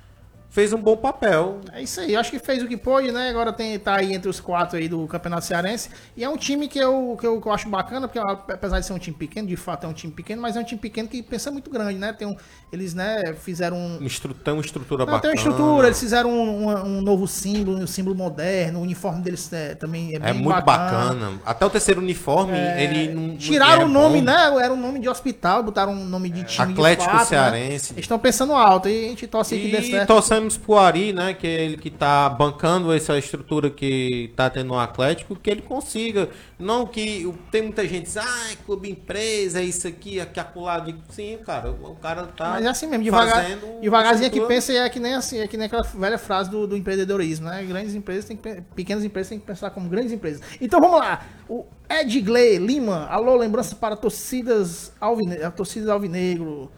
fez 0.55 0.71
um 0.71 0.77
bom 0.81 0.95
papel. 0.95 1.59
É 1.73 1.81
isso 1.83 1.99
aí, 1.99 2.15
acho 2.15 2.31
que 2.31 2.39
fez 2.39 2.63
o 2.63 2.67
que 2.67 2.77
pôde, 2.77 3.11
né? 3.11 3.29
Agora 3.29 3.51
tem, 3.51 3.77
tá 3.77 3.97
aí 3.97 4.13
entre 4.13 4.29
os 4.29 4.39
quatro 4.39 4.77
aí 4.77 4.87
do 4.87 5.05
Campeonato 5.05 5.43
Cearense. 5.45 5.89
E 6.15 6.23
é 6.23 6.29
um 6.29 6.37
time 6.37 6.69
que 6.69 6.79
eu, 6.79 7.17
que 7.19 7.27
eu, 7.27 7.41
que 7.41 7.47
eu 7.47 7.51
acho 7.51 7.67
bacana, 7.67 8.07
porque 8.07 8.19
apesar 8.51 8.79
de 8.79 8.85
ser 8.85 8.93
um 8.93 8.97
time 8.97 9.17
pequeno, 9.17 9.49
de 9.49 9.57
fato 9.57 9.85
é 9.85 9.89
um 9.89 9.93
time 9.93 10.13
pequeno, 10.13 10.41
mas 10.41 10.55
é 10.55 10.59
um 10.61 10.63
time 10.63 10.79
pequeno 10.79 11.09
que 11.09 11.21
pensa 11.21 11.51
muito 11.51 11.69
grande, 11.69 11.99
né? 11.99 12.13
Tem 12.13 12.25
um, 12.25 12.37
eles, 12.71 12.93
né, 12.93 13.21
fizeram 13.37 13.75
um, 13.75 13.97
Um 14.01 14.05
estru- 14.05 14.33
Tem 14.33 14.53
uma 14.53 14.63
estrutura 14.63 14.99
Não, 15.05 15.07
tem 15.07 15.15
bacana. 15.15 15.33
uma 15.33 15.37
estrutura, 15.37 15.87
eles 15.87 15.99
fizeram 15.99 16.29
um, 16.29 16.67
um- 16.69 16.85
um 16.99 17.01
novo 17.01 17.27
símbolo, 17.27 17.77
um 17.77 17.85
símbolo 17.87 18.15
moderno, 18.15 18.79
o 18.79 18.83
uniforme 18.83 19.21
deles 19.21 19.51
é, 19.51 19.75
também 19.75 20.13
é 20.15 20.29
É 20.29 20.31
muito 20.33 20.63
bacana. 20.63 21.33
Até 21.45 21.65
o 21.65 21.69
terceiro 21.69 21.99
uniforme, 21.99 22.57
ele 22.57 23.13
não. 23.13 23.35
Tiraram 23.35 23.81
é 23.81 23.85
o 23.85 23.89
nome, 23.89 24.19
bom. 24.19 24.25
né? 24.25 24.63
Era 24.63 24.73
um 24.73 24.79
nome 24.79 24.99
de 25.01 25.09
hospital, 25.09 25.63
botaram 25.63 25.91
um 25.91 26.05
nome 26.05 26.29
de 26.29 26.43
time 26.45 26.71
Atlético 26.71 27.11
de 27.11 27.17
fato, 27.17 27.27
Cearense. 27.27 27.91
Né? 27.91 27.95
Eles 27.97 28.05
estão 28.05 28.17
pensando 28.17 28.53
alto 28.53 28.87
e 28.87 29.05
a 29.05 29.09
gente 29.09 29.27
torce 29.27 29.57
que 29.57 29.69
dê 29.69 29.79
E 29.79 29.91
certo. 29.91 30.07
torcemos 30.07 30.44
pro 30.55 30.77
Ari, 30.77 31.11
né? 31.13 31.33
Que 31.33 31.47
é 31.47 31.63
ele 31.65 31.77
que 31.77 31.89
tá 31.89 32.29
bancando 32.29 32.91
essa 32.93 33.17
estrutura 33.17 33.69
que 33.69 34.31
tá 34.35 34.49
tendo 34.49 34.67
no 34.67 34.79
Atlético, 34.79 35.35
que 35.35 35.49
ele 35.49 35.61
consiga. 35.61 36.29
Não 36.59 36.85
que 36.85 37.25
o- 37.25 37.33
tem 37.51 37.63
muita 37.63 37.87
gente 37.87 38.03
diz, 38.03 38.17
ah, 38.17 38.51
é 38.51 38.55
clube 38.65 38.89
empresa, 38.89 39.59
é 39.59 39.63
isso 39.63 39.87
aqui, 39.87 40.19
aqui, 40.19 40.39
acolá. 40.39 40.79
Digo, 40.79 40.99
Sim, 41.09 41.37
cara, 41.45 41.71
o 41.71 41.95
cara 41.95 42.23
tá. 42.27 42.51
Mas 42.51 42.65
é 42.65 42.69
assim 42.69 42.87
mesmo, 42.87 43.03
devagar, 43.03 43.43
devagarzinho 43.81 44.29
que 44.31 44.41
pensa 44.41 44.71
e 44.73 44.77
é 44.77 44.89
que 44.89 44.99
nem 44.99 45.13
assim, 45.15 45.39
é 45.39 45.47
que 45.47 45.57
nem 45.57 45.65
aquela 45.67 45.83
velha 45.83 46.17
frase 46.17 46.49
do, 46.49 46.67
do 46.67 46.77
empreendedorismo, 46.77 47.47
né? 47.49 47.63
Grandes 47.63 47.95
empresas 47.95 48.25
têm 48.25 48.37
que, 48.37 48.43
pe- 48.43 48.61
pequenas 48.75 49.03
empresas 49.03 49.29
têm 49.29 49.39
que 49.39 49.45
pensar 49.45 49.69
como 49.71 49.89
grandes 49.89 50.11
empresas. 50.11 50.41
Então 50.61 50.79
vamos 50.79 50.99
lá. 50.99 51.25
O 51.49 51.65
Ed 51.89 52.21
Gley 52.21 52.57
Lima, 52.57 53.05
alô, 53.07 53.35
lembrança 53.35 53.75
para 53.75 53.95
torcidas 53.95 54.91
alvine, 54.99 55.37
a 55.43 55.51
torcida 55.51 55.91
alvinegro. 55.93 56.71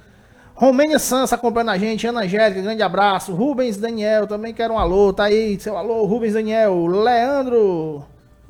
Romênia 0.57 0.97
Sansa 0.97 1.35
acompanhando 1.35 1.69
a 1.69 1.77
gente, 1.77 2.07
Ana 2.07 2.21
Angélica, 2.21 2.59
grande 2.59 2.81
abraço. 2.81 3.31
Rubens 3.31 3.77
Daniel, 3.77 4.25
também 4.25 4.51
quero 4.55 4.73
um 4.73 4.79
alô, 4.79 5.13
tá 5.13 5.25
aí, 5.25 5.59
seu 5.59 5.77
alô, 5.77 6.03
Rubens 6.05 6.33
Daniel. 6.33 6.87
Leandro, 6.87 8.03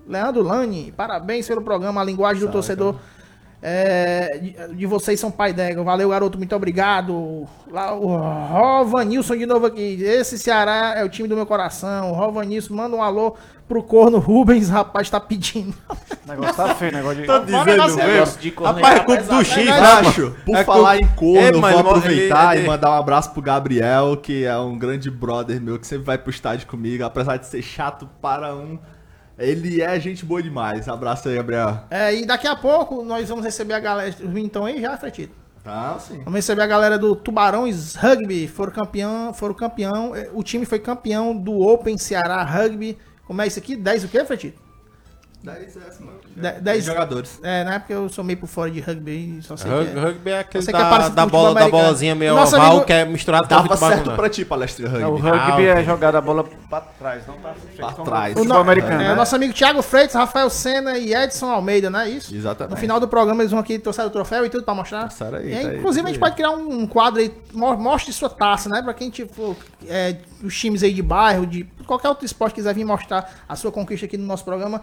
Leandro 0.07 0.41
Lani, 0.41 0.93
parabéns 0.95 1.45
pelo 1.45 1.61
programa 1.61 1.99
A 1.99 2.05
Linguagem 2.05 2.45
do 2.45 2.49
Torcedor. 2.49 2.95
É, 3.69 4.37
de, 4.41 4.75
de 4.77 4.85
vocês 4.85 5.19
são 5.19 5.29
pai 5.29 5.51
d'égua. 5.51 5.83
Valeu, 5.83 6.07
garoto, 6.09 6.37
muito 6.37 6.55
obrigado. 6.55 7.45
Lá, 7.69 7.93
o 7.93 8.15
Rovanilson 8.15 9.35
de 9.35 9.45
novo 9.45 9.65
aqui. 9.65 10.01
Esse 10.01 10.37
Ceará 10.39 10.93
é 10.95 11.03
o 11.03 11.09
time 11.09 11.27
do 11.27 11.35
meu 11.35 11.45
coração. 11.45 12.13
Rovanilson, 12.13 12.73
manda 12.73 12.95
um 12.95 13.03
alô 13.03 13.35
pro 13.67 13.83
corno 13.83 14.19
Rubens, 14.19 14.69
rapaz, 14.69 15.09
tá 15.09 15.19
pedindo. 15.19 15.75
O 15.89 16.29
negócio 16.29 16.55
tá 16.55 16.73
feio, 16.75 16.93
negócio 16.93 17.19
de. 17.21 17.27
Tô 17.27 17.39
dizendo 17.39 17.95
Negócio 17.97 18.39
de 18.39 18.51
corno 18.51 18.73
Rapaz, 18.75 18.95
é 18.95 18.99
culpa 19.03 19.23
tá 19.23 19.37
do 19.37 19.43
X, 19.43 19.69
Acho, 19.69 20.35
por 20.45 20.55
É 20.55 20.63
falar 20.63 20.97
em 20.99 21.07
corno, 21.09 21.37
É, 21.39 21.51
vou 21.51 21.69
ele- 21.69 21.79
aproveitar 21.79 22.55
ele- 22.55 22.63
e 22.65 22.67
mandar 22.69 22.91
um 22.91 22.93
abraço 22.93 23.31
pro 23.31 23.41
Gabriel, 23.41 24.15
que 24.15 24.45
é 24.45 24.57
um 24.57 24.77
grande 24.77 25.11
brother 25.11 25.59
meu, 25.61 25.77
que 25.77 25.85
sempre 25.85 26.05
vai 26.05 26.17
pro 26.17 26.29
estádio 26.31 26.65
comigo, 26.67 27.03
apesar 27.03 27.35
de 27.35 27.47
ser 27.47 27.61
chato 27.61 28.07
para 28.21 28.55
um. 28.55 28.79
Ele 29.37 29.81
é 29.81 29.99
gente 29.99 30.25
boa 30.25 30.41
demais. 30.41 30.87
Abraço 30.87 31.29
aí, 31.29 31.35
Gabriel. 31.35 31.83
É, 31.89 32.13
e 32.15 32.25
daqui 32.25 32.47
a 32.47 32.55
pouco 32.55 33.03
nós 33.03 33.29
vamos 33.29 33.45
receber 33.45 33.73
a 33.73 33.79
galera. 33.79 34.09
Estão 34.09 34.65
aí 34.65 34.81
já, 34.81 34.97
Fretito? 34.97 35.33
Tá, 35.63 35.99
sim. 35.99 36.17
Vamos 36.19 36.33
receber 36.35 36.61
a 36.61 36.67
galera 36.67 36.97
do 36.97 37.15
Tubarões 37.15 37.93
Rugby. 37.95 38.47
Foram 38.47 38.71
campeão, 38.71 39.33
foram 39.33 39.53
campeão. 39.53 40.15
eh, 40.15 40.29
O 40.33 40.41
time 40.41 40.65
foi 40.65 40.79
campeão 40.79 41.35
do 41.35 41.59
Open 41.59 41.97
Ceará 41.97 42.41
Rugby. 42.43 42.97
Como 43.25 43.41
é 43.41 43.47
isso 43.47 43.59
aqui? 43.59 43.75
10 43.75 44.05
o 44.05 44.07
quê, 44.07 44.23
Fretito? 44.25 44.61
10 45.43 45.77
é, 45.77 45.79
mano. 46.03 46.16
De- 46.39 46.61
dez- 46.61 46.85
jogadores. 46.85 47.39
É, 47.41 47.63
não 47.63 47.71
é 47.73 47.79
porque 47.79 47.93
eu 47.93 48.07
sou 48.09 48.23
meio 48.23 48.37
por 48.37 48.47
fora 48.47 48.69
de 48.69 48.79
rugby, 48.79 49.39
só 49.41 49.57
sei 49.57 49.71
Rug- 49.71 49.91
que 49.91 49.97
é. 49.97 50.01
Rugby 50.01 50.29
é 50.29 50.39
aquele 50.39 50.63
é 50.69 50.71
da, 50.71 51.09
da 51.09 51.25
bola, 51.25 51.53
da 51.59 51.67
bolazinha 51.67 52.13
meio 52.13 52.35
Nosso 52.35 52.55
oval, 52.55 52.71
amigo- 52.73 52.85
que 52.85 52.93
é 52.93 53.05
misturado 53.05 53.47
com 53.47 53.55
Dava 53.55 53.67
futebol 53.67 53.89
certo 53.89 54.11
pra 54.11 54.29
ti, 54.29 54.45
palestra 54.45 54.87
Não, 54.87 55.13
o 55.13 55.15
rugby. 55.17 55.29
rugby 55.39 55.69
Ah, 55.69 55.79
é 55.79 55.83
jogar 55.83 56.15
a 56.15 56.21
bola 56.21 56.43
pra 56.69 56.81
trás, 56.81 57.25
não 57.25 57.33
pra 57.35 57.53
frente. 57.55 57.75
Pra 57.77 57.91
trás. 57.91 58.33
Futebol 58.35 58.55
O 58.57 58.63
no- 58.63 58.69
americano, 58.69 59.01
é, 59.01 59.07
né? 59.09 59.15
Nosso 59.15 59.35
amigo 59.35 59.51
Thiago 59.53 59.81
Freitas, 59.81 60.13
Rafael 60.15 60.49
Senna 60.49 60.97
e 60.97 61.13
Edson 61.13 61.47
Almeida, 61.49 61.89
não 61.89 62.01
é 62.01 62.09
isso? 62.09 62.35
Exatamente. 62.35 62.71
No 62.71 62.77
final 62.77 62.99
do 62.99 63.07
programa 63.07 63.41
eles 63.41 63.51
vão 63.51 63.59
aqui 63.59 63.79
trouxer 63.79 64.05
o 64.05 64.09
troféu 64.11 64.45
e 64.45 64.49
tudo 64.49 64.63
pra 64.63 64.75
mostrar. 64.75 65.09
Aí, 65.33 65.49
E 65.49 65.53
aí, 65.55 65.63
tá 65.63 65.69
aí, 65.71 65.77
inclusive 65.79 66.03
tá 66.03 66.07
a 66.09 66.13
gente 66.13 66.15
aí. 66.17 66.19
pode 66.19 66.35
criar 66.35 66.51
um, 66.51 66.85
quadro 66.85 67.19
aí, 67.19 67.33
mo- 67.53 67.75
mostre 67.77 68.13
sua 68.13 68.29
taça, 68.29 68.69
né? 68.69 68.81
Pra 68.83 68.93
quem 68.93 69.09
tipo, 69.09 69.55
é, 69.87 70.17
os 70.43 70.55
times 70.55 70.83
aí 70.83 70.93
de 70.93 71.01
bairro, 71.01 71.47
de 71.47 71.63
qualquer 71.87 72.09
outro 72.09 72.25
esporte 72.25 72.53
quiser 72.53 72.75
vir 72.75 72.85
mostrar 72.85 73.27
a 73.49 73.55
sua 73.55 73.71
conquista 73.71 74.05
aqui 74.05 74.17
no 74.17 74.25
nosso 74.27 74.43
programa. 74.45 74.81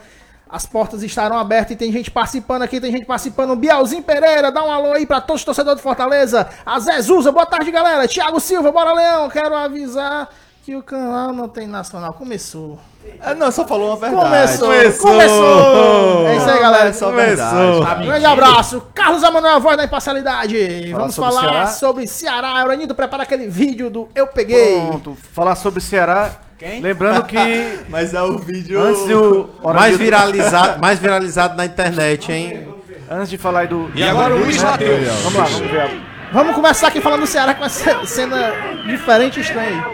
As 0.54 0.64
portas 0.64 1.02
estarão 1.02 1.36
abertas 1.36 1.72
e 1.72 1.76
tem 1.76 1.90
gente 1.90 2.12
participando 2.12 2.62
aqui, 2.62 2.80
tem 2.80 2.92
gente 2.92 3.04
participando. 3.04 3.56
Bielzinho 3.56 4.04
Pereira, 4.04 4.52
dá 4.52 4.62
um 4.62 4.70
alô 4.70 4.92
aí 4.92 5.04
pra 5.04 5.20
todos 5.20 5.40
os 5.40 5.44
torcedores 5.44 5.80
do 5.80 5.82
Fortaleza. 5.82 6.48
A 6.64 6.78
Zé 6.78 7.02
Zuza, 7.02 7.32
boa 7.32 7.44
tarde, 7.44 7.72
galera. 7.72 8.06
Thiago 8.06 8.38
Silva, 8.38 8.70
bora 8.70 8.92
Leão. 8.92 9.28
Quero 9.28 9.52
avisar 9.56 10.28
que 10.62 10.76
o 10.76 10.80
canal 10.80 11.32
não 11.32 11.48
tem 11.48 11.66
nacional. 11.66 12.12
Começou. 12.12 12.78
É, 13.20 13.34
não, 13.34 13.50
só 13.50 13.66
falou 13.66 13.88
uma 13.88 13.96
verdade. 13.96 14.24
Começou. 14.24 14.68
Começou. 14.68 15.10
Começou. 15.10 16.28
É 16.28 16.36
isso 16.36 16.48
aí, 16.48 16.60
galera. 16.60 16.88
É 16.88 16.92
só 16.92 17.10
verdade. 17.10 18.02
Um 18.04 18.06
grande 18.06 18.24
abraço. 18.24 18.82
Carlos 18.94 19.24
Emanuel, 19.24 19.58
voz 19.58 19.76
da 19.76 19.82
imparcialidade. 19.82 20.92
Vamos 20.92 21.16
sobre 21.16 21.30
falar 21.32 21.50
Ceará? 21.50 21.66
sobre 21.66 22.06
Ceará. 22.06 22.60
Euronito, 22.60 22.94
prepara 22.94 23.24
aquele 23.24 23.48
vídeo 23.48 23.90
do 23.90 24.08
Eu 24.14 24.28
Peguei. 24.28 24.80
Pronto, 24.86 25.18
falar 25.32 25.56
sobre 25.56 25.80
Ceará. 25.80 26.43
Lembrando 26.80 27.24
que 27.24 27.78
Mas 27.88 28.14
é 28.14 28.22
o 28.22 28.38
vídeo. 28.38 28.80
antes 28.80 29.06
de 29.06 29.14
o 29.14 29.48
Mais 29.62 29.96
viralizado, 29.96 30.80
mais 30.80 30.98
viralizado 30.98 31.56
na 31.56 31.66
internet, 31.66 32.32
hein? 32.32 32.68
antes 33.10 33.30
de 33.30 33.38
falar 33.38 33.60
aí 33.60 33.68
do 33.68 33.90
E 33.94 34.02
agora 34.02 34.34
o 34.34 34.38
Luiz 34.38 34.62
Matheus. 34.62 35.08
Vamos 35.22 35.38
lá, 35.38 35.44
vamos 35.44 35.70
ver. 35.70 36.00
Vamos 36.32 36.54
começar 36.54 36.88
aqui 36.88 37.00
falando 37.00 37.20
do 37.20 37.26
Ceará 37.26 37.54
com 37.54 37.64
essa 37.64 38.04
cena 38.06 38.52
diferente 38.86 39.38
e 39.38 39.42
estranha. 39.42 39.84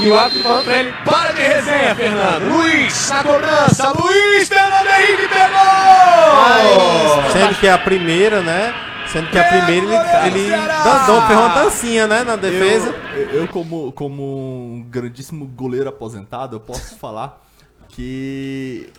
E 0.00 0.08
o 0.08 0.18
árbitro 0.18 0.42
falando 0.42 0.64
pra 0.64 0.78
ele, 0.78 0.92
para 1.04 1.32
de 1.32 1.42
resenha, 1.42 1.94
Fernando. 1.94 2.48
Luiz, 2.52 3.10
na 3.10 3.22
cobrança. 3.22 3.92
Luiz, 3.92 4.48
Fernando 4.48 4.86
Henrique 4.88 5.28
pegou! 5.28 7.30
Sendo 7.32 7.54
que 7.60 7.66
é 7.68 7.72
a 7.72 7.78
primeira, 7.78 8.40
né? 8.40 8.74
Sendo 9.12 9.28
que 9.28 9.38
a 9.38 9.44
primeira 9.44 10.26
ele, 10.26 10.40
ele 10.40 10.50
dandou, 10.50 11.20
fez 11.26 11.38
uma 11.38 11.48
dancinha, 11.48 12.06
né? 12.06 12.24
Na 12.24 12.34
defesa. 12.34 12.94
Eu, 13.14 13.42
eu 13.42 13.48
como, 13.48 13.92
como 13.92 14.22
um 14.22 14.86
grandíssimo 14.88 15.44
goleiro 15.46 15.90
aposentado, 15.90 16.56
eu 16.56 16.60
posso 16.60 16.96
falar 16.96 17.44
que 17.88 18.90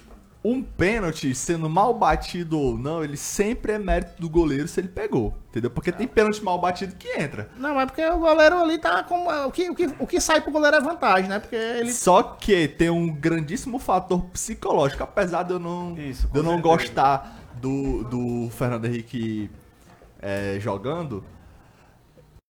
um 0.44 0.62
pênalti, 0.62 1.34
sendo 1.34 1.68
mal 1.68 1.96
batido 1.96 2.60
ou 2.60 2.78
não, 2.78 3.04
ele 3.04 3.18
sempre 3.18 3.72
é 3.72 3.80
mérito 3.80 4.22
do 4.22 4.30
goleiro 4.30 4.68
se 4.68 4.80
ele 4.80 4.90
pegou. 4.90 5.36
Entendeu? 5.50 5.72
Porque 5.72 5.92
tem 5.92 6.08
pênalti 6.08 6.44
mal 6.44 6.62
batido 6.62 6.96
que 6.96 7.08
entra. 7.20 7.50
Não, 7.58 7.82
é 7.82 7.86
porque 7.88 8.06
o 8.06 8.20
goleiro 8.20 8.62
ali 8.62 8.78
tá 8.78 9.02
com. 9.02 9.28
O 9.48 9.52
que, 9.52 9.72
o 9.72 9.74
que, 9.74 9.90
o 9.98 10.06
que 10.06 10.22
sai 10.22 10.42
pro 10.42 10.52
goleiro 10.52 10.78
é 10.78 10.82
vantagem, 10.82 11.28
né? 11.28 11.40
Porque 11.40 11.56
ele. 11.56 11.92
Só 11.92 12.22
que 12.22 12.68
tem 12.68 12.92
um 12.92 13.12
grandíssimo 13.12 13.80
fator 13.80 14.26
psicológico, 14.26 15.02
apesar 15.02 15.42
de 15.42 15.54
eu 15.54 15.60
não, 15.60 15.98
Isso, 15.98 16.28
de 16.28 16.38
eu 16.38 16.44
não 16.44 16.62
gostar 16.62 17.40
do, 17.56 18.04
do 18.04 18.50
Fernando 18.52 18.86
Henrique 18.86 19.50
é, 20.24 20.58
jogando. 20.60 21.24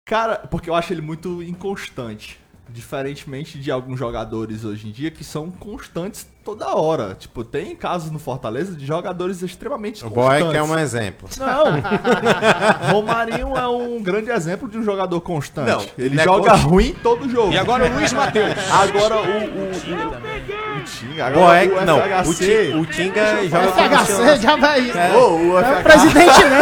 Cara, 0.06 0.36
porque 0.50 0.68
eu 0.68 0.74
acho 0.74 0.92
ele 0.92 1.00
muito 1.02 1.42
inconstante. 1.42 2.38
Diferentemente 2.72 3.58
de 3.58 3.68
alguns 3.68 3.98
jogadores 3.98 4.64
hoje 4.64 4.86
em 4.88 4.92
dia 4.92 5.10
que 5.10 5.24
são 5.24 5.50
constantes 5.50 6.24
toda 6.44 6.68
hora. 6.76 7.16
Tipo, 7.16 7.42
tem 7.42 7.74
casos 7.74 8.12
no 8.12 8.18
Fortaleza 8.20 8.76
de 8.76 8.86
jogadores 8.86 9.42
extremamente 9.42 10.04
O 10.04 10.08
constantes. 10.10 10.42
Boy 10.44 10.50
que 10.52 10.56
é 10.56 10.62
um 10.62 10.78
exemplo. 10.78 11.28
Não! 11.36 11.64
Romarinho 12.94 13.56
é 13.56 13.66
um 13.66 14.00
grande 14.00 14.30
exemplo 14.30 14.68
de 14.68 14.78
um 14.78 14.84
jogador 14.84 15.20
constante. 15.20 15.68
Não, 15.68 15.80
ele 15.98 16.14
ele 16.14 16.20
é 16.20 16.24
joga 16.24 16.50
const- 16.52 16.64
ruim 16.64 16.94
todo 17.02 17.28
jogo. 17.28 17.52
E 17.52 17.58
agora 17.58 17.90
o 17.90 17.92
Luiz 17.94 18.12
Matheus. 18.12 18.54
Agora 18.70 19.16
o. 19.16 19.20
o, 19.20 19.26
o, 19.26 20.69
o 20.80 20.84
Tinga. 20.84 21.26
Agora 21.26 21.46
Boy, 21.46 21.68
o 21.68 21.84
não, 21.84 21.98
o. 21.98 22.34
Ti- 22.34 22.72
o 22.74 22.86
Tinga 22.86 23.48
joga 23.48 23.72
como 23.72 23.96
FHC 23.96 24.36
já 24.40 24.56
vai. 24.56 24.90
Ô, 25.14 25.36
o 25.36 25.38
Não 25.46 25.58
é 25.58 25.78
o 25.78 25.82
presidente, 25.82 26.40
não. 26.44 26.60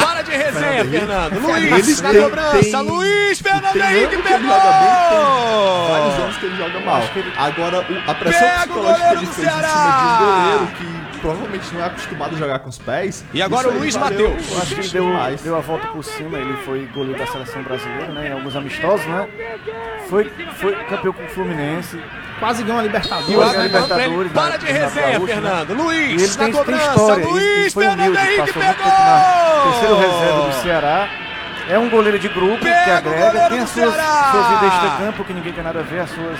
Para 0.00 0.22
de 0.22 0.30
resenha, 0.32 0.84
Fernando. 0.84 1.38
Luiz, 1.40 1.88
Ele 1.88 2.02
na 2.02 2.10
tem- 2.10 2.22
cobrança. 2.22 2.58
tem- 2.58 2.72
Luiz, 2.82 3.40
Fernando 3.40 3.72
tem 3.72 3.82
Henrique 3.96 4.16
pegou! 4.22 4.48
Vários 5.88 6.18
anos 6.18 6.36
que 6.36 6.46
ele 6.46 6.56
joga 6.56 6.80
mal. 6.80 7.02
Agora, 7.36 7.80
o- 7.80 8.10
a 8.10 8.14
pressão 8.14 8.40
Pega 8.40 8.54
o 8.54 8.58
psicológica 8.66 8.98
que 8.98 9.04
ele 9.04 9.14
goleiro 9.14 9.20
do 9.20 9.26
fez 9.32 9.46
em 9.46 9.50
Ceará! 9.50 9.68
cima 9.68 10.18
de 10.18 10.24
um 10.24 10.26
goleiro 10.26 10.66
que 10.76 10.97
provavelmente 11.18 11.74
não 11.74 11.82
é 11.82 11.86
acostumado 11.86 12.34
a 12.34 12.38
jogar 12.38 12.58
com 12.60 12.68
os 12.68 12.78
pés. 12.78 13.24
E 13.32 13.42
agora 13.42 13.68
o 13.68 13.78
Luiz 13.78 13.96
Matheus. 13.96 14.50
Eu 14.50 14.58
acho 14.58 14.74
que 14.74 14.80
ele 14.80 14.88
deu, 14.88 15.06
deu 15.42 15.56
a 15.56 15.60
volta 15.60 15.86
por 15.88 16.02
cima, 16.02 16.38
ele 16.38 16.56
foi 16.64 16.86
goleiro 16.94 17.18
da 17.18 17.26
seleção 17.26 17.62
brasileira, 17.62 18.12
né? 18.12 18.28
Em 18.28 18.32
alguns 18.32 18.56
amistosos, 18.56 19.06
né? 19.06 19.28
Foi, 20.08 20.30
foi 20.56 20.74
campeão 20.84 21.12
com 21.12 21.24
o 21.24 21.28
Fluminense. 21.28 22.00
Quase 22.38 22.62
ganhou 22.62 22.80
a 22.80 22.82
E 22.82 22.84
o 22.84 22.86
Libertadores. 22.86 23.36
Hoje 23.36 23.50
é 23.50 23.58
ele, 23.58 23.62
Libertadores, 23.66 24.32
para 24.32 24.56
de 24.56 24.66
resenha, 24.66 25.18
né? 25.18 25.26
Fernando. 25.26 25.70
Ele 25.70 25.82
Luiz, 25.82 26.36
na 26.36 26.44
tem, 26.44 26.52
tem 26.52 26.62
cobrança. 26.62 26.88
história, 26.88 27.22
ele, 27.22 27.30
ele 27.30 27.58
Luiz, 27.58 27.74
foi 27.74 27.84
Fernando 27.84 28.08
humilde, 28.08 28.18
Henrique 28.18 28.36
passou 28.38 28.62
muito 28.62 28.78
tempo 28.78 28.88
na 28.88 29.62
terceiro 29.64 29.96
reserva 29.96 30.40
do 30.40 30.46
pegou! 30.46 30.62
Ceará. 30.62 31.08
É 31.68 31.78
um 31.78 31.90
goleiro 31.90 32.18
de 32.18 32.28
grupo 32.28 32.58
que 32.60 32.68
agrega, 32.68 33.48
tem 33.50 33.58
as 33.58 33.68
suas, 33.68 33.92
suas 33.94 34.48
vidas 34.48 34.80
de 34.80 34.96
campo 34.96 35.24
que 35.24 35.34
ninguém 35.34 35.52
tem 35.52 35.62
nada 35.62 35.80
a 35.80 35.82
ver, 35.82 36.00
as 36.00 36.10
suas 36.10 36.38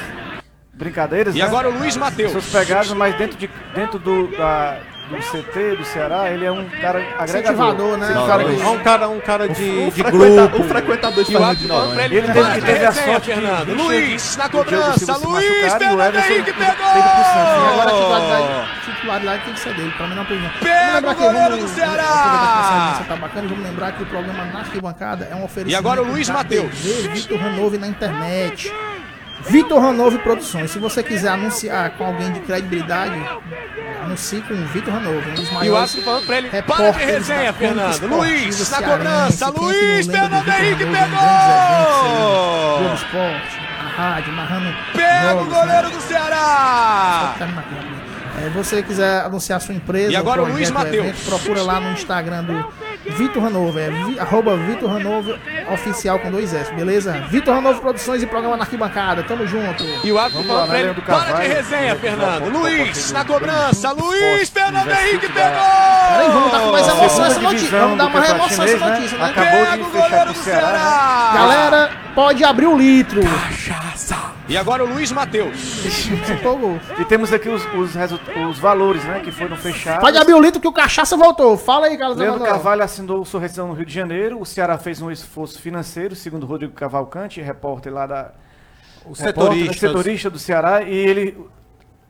brincadeiras. 0.79 1.35
E 1.35 1.39
né? 1.39 1.45
agora 1.45 1.69
o 1.69 1.79
Luiz 1.79 1.97
Matheus. 1.97 2.33
Suas 2.33 2.47
pegadas, 2.47 2.91
mas 2.93 3.15
dentro, 3.17 3.37
de, 3.37 3.51
dentro 3.75 3.99
do, 3.99 4.29
da, 4.37 4.77
do 5.11 5.17
CT 5.17 5.77
do 5.77 5.85
Ceará, 5.85 6.31
ele 6.31 6.45
é 6.45 6.53
um 6.53 6.65
cara 6.69 7.01
agregador. 7.19 7.27
Incentivador, 7.27 7.97
né? 7.99 8.07
Um 8.19 8.27
cara 8.27 8.45
que- 8.45 8.61
É 8.63 8.67
um 8.69 8.79
cara, 8.79 9.09
um 9.09 9.21
cara 9.21 9.49
de, 9.49 9.85
de 9.87 10.03
Frequenta- 10.03 10.47
grupo. 10.47 10.63
O 10.63 10.69
frequentador 10.69 11.25
de 11.25 11.33
E 11.33 11.37
o 11.37 11.39
Fernando 11.39 11.59
de 11.59 11.67
Noronha. 11.67 12.05
ele. 12.05 12.17
Ele 12.19 12.33
teve, 12.33 12.51
de 12.55 12.61
teve 12.61 12.85
a 12.87 12.93
sorte 12.93 13.27
de 13.27 13.35
Fernando. 13.35 13.75
Luiz 13.75 14.37
na 14.37 14.47
o 14.47 14.51
cobrança. 14.51 15.17
Luiz, 15.19 15.49
e 15.49 15.95
o 15.95 16.03
Everson 16.03 16.33
Henrique 16.33 16.53
teve 16.53 16.55
pegou. 16.55 16.87
E 16.87 17.73
agora 17.73 17.91
a 17.91 18.85
titularidade, 18.85 19.45
tem 19.45 19.55
que 19.55 19.61
ser 19.61 19.75
dele, 19.75 19.93
pra 19.97 20.07
mim 20.07 20.15
não 20.15 20.25
não. 20.25 20.51
Pega 20.61 21.11
o 21.11 21.15
goleiro 21.15 21.57
do 21.59 21.69
Ceará. 21.69 22.99
que 23.03 23.09
tá 23.09 23.17
bacana 23.17 23.45
e 23.47 23.49
vamos 23.49 23.65
lembrar 23.65 23.93
que 23.93 24.03
o 24.03 24.07
programa 24.07 24.45
Na 24.47 24.61
Arquibancada 24.61 25.29
é 25.31 25.35
um 25.35 25.45
oferecimento 25.45 25.71
E 25.71 25.75
agora 25.75 26.03
o 26.03 26.07
Luiz 26.07 26.29
Matheus. 26.29 26.73
Vitor 26.75 27.39
Ranove 27.39 27.79
na 27.79 27.89
internet. 27.89 28.73
Vitor 29.49 29.81
Ranove 29.81 30.19
Produções. 30.19 30.71
Se 30.71 30.79
você 30.79 31.03
quiser 31.03 31.31
anunciar 31.31 31.91
com 31.93 32.05
alguém 32.05 32.31
de 32.33 32.41
credibilidade, 32.41 33.19
anuncie 34.05 34.41
com 34.43 34.55
o 34.55 34.67
Vitor 34.67 34.93
Ranove, 34.95 35.31
um 35.31 35.35
dos 35.35 35.49
E 35.49 35.51
o 35.51 35.55
maiores 35.55 35.81
árbitro 35.83 36.03
falando 36.03 36.27
pra 36.27 36.37
ele. 36.39 36.63
Para 36.63 36.91
de 36.91 37.05
resenha, 37.05 37.53
Fernando. 37.53 38.07
Luiz 38.07 38.71
na 38.71 38.83
cobrança. 38.83 39.51
Luiz, 39.51 40.07
Fernando 40.07 40.49
Henrique 40.49 40.53
aí? 40.53 40.75
Globo 40.75 40.93
pegou. 40.93 42.95
Esporte, 42.95 43.61
na 43.83 43.89
rádio, 43.91 44.33
narrando 44.35 44.77
Pega 44.95 45.35
o 45.35 45.39
jogos, 45.39 45.55
goleiro 45.55 45.89
né? 45.89 45.95
do 45.95 46.01
Ceará. 46.03 47.33
Aqui, 47.35 47.45
rapidinho. 47.53 47.99
É, 48.41 48.49
você 48.51 48.83
quiser 48.85 49.23
anunciar 49.25 49.61
sua 49.61 49.75
empresa, 49.75 50.13
E 50.13 50.17
agora 50.17 50.43
o 50.43 50.49
Luiz 50.49 50.71
Matheus. 50.71 51.07
evento, 51.07 51.25
procura 51.29 51.63
lá 51.63 51.81
no 51.81 51.91
Instagram 51.93 52.45
do 52.45 52.73
Vitor 53.07 53.45
Hanover, 53.45 53.85
é 53.85 53.91
vi, 53.91 54.19
arroba 54.19 54.57
Vitor 54.57 54.91
Hanover 54.91 55.39
oficial 55.73 56.19
com 56.19 56.31
dois 56.31 56.53
S, 56.53 56.73
beleza? 56.75 57.13
Vitor 57.31 57.57
Hanover 57.57 57.81
Produções 57.81 58.23
e 58.23 58.27
programa 58.27 58.57
na 58.57 58.65
arquibancada, 58.65 59.23
tamo 59.23 59.47
junto. 59.47 59.85
E 60.05 60.11
o 60.11 60.19
árbitro 60.19 60.45
falando 60.45 60.67
pra 60.67 60.79
né, 60.79 60.81
ele. 60.81 61.01
Para 61.01 61.41
de 61.41 61.49
resenha, 61.49 61.97
Fernando. 61.97 62.51
Luiz 62.51 63.13
na 63.13 63.25
cobrança. 63.25 63.93
Luiz, 63.93 64.49
Fernando 64.51 64.91
Henrique 64.91 65.29
pegou. 65.29 65.51
Peraí, 66.09 66.29
vamos 66.29 66.53
dar 66.53 66.67
mais 66.67 66.89
emoção 66.89 67.25
essa 67.25 67.41
notícia, 67.41 67.79
vamos 67.79 67.99
dar 67.99 68.11
mais 68.11 68.27
Campeonato 68.27 68.55
emoção 68.55 68.65
essa 68.65 68.87
né? 68.87 68.95
notícia, 68.95 69.19
né? 69.19 69.25
Acabou 69.25 69.51
Pega 69.51 69.77
de 69.77 69.83
o 69.83 69.91
fechar 69.91 70.27
do 70.27 70.35
Ceará. 70.35 70.69
Ceará. 70.69 71.31
Galera, 71.35 71.91
pode 72.15 72.45
abrir 72.45 72.67
o 72.67 72.77
litro. 72.77 73.21
E 74.49 74.57
agora 74.57 74.83
o 74.83 74.87
Luiz 74.89 75.13
Matheus. 75.13 75.77
E 76.99 77.05
temos 77.05 77.33
aqui 77.33 77.49
os, 77.51 77.63
os, 77.75 77.95
os 78.49 78.59
valores, 78.59 79.05
né, 79.05 79.21
que 79.21 79.31
foram 79.31 79.57
fechados. 79.57 80.01
Pode 80.01 80.17
abrir 80.17 80.33
o 80.33 80.41
litro 80.41 80.59
que 80.61 80.67
o 80.67 80.73
cachaça 80.73 81.17
voltou. 81.19 81.57
Fala 81.59 81.87
aí, 81.87 81.99
Carlos 81.99 82.17
Leandro. 82.17 82.43
Carvalho 82.45 82.83
assinou 82.83 83.25
sua 83.27 83.41
rescisão 83.41 83.69
no 83.69 83.75
Rio 83.75 83.85
de 83.85 83.93
Janeiro. 83.93 84.41
O 84.41 84.47
Ceará 84.47 84.79
fez 84.79 85.03
um 85.03 85.11
esforço 85.11 85.61
financeiro, 85.61 86.17
segundo 86.17 86.47
Rodrigo 86.47 86.73
Cavalcante, 86.73 87.43
repórter 87.43 87.93
lá 87.93 88.07
da 88.07 88.33
O 89.05 89.13
repórter, 89.13 89.25
setorista. 89.65 89.87
setorista 89.87 90.31
do 90.31 90.39
Ceará, 90.39 90.83
e 90.83 90.95
ele 90.97 91.37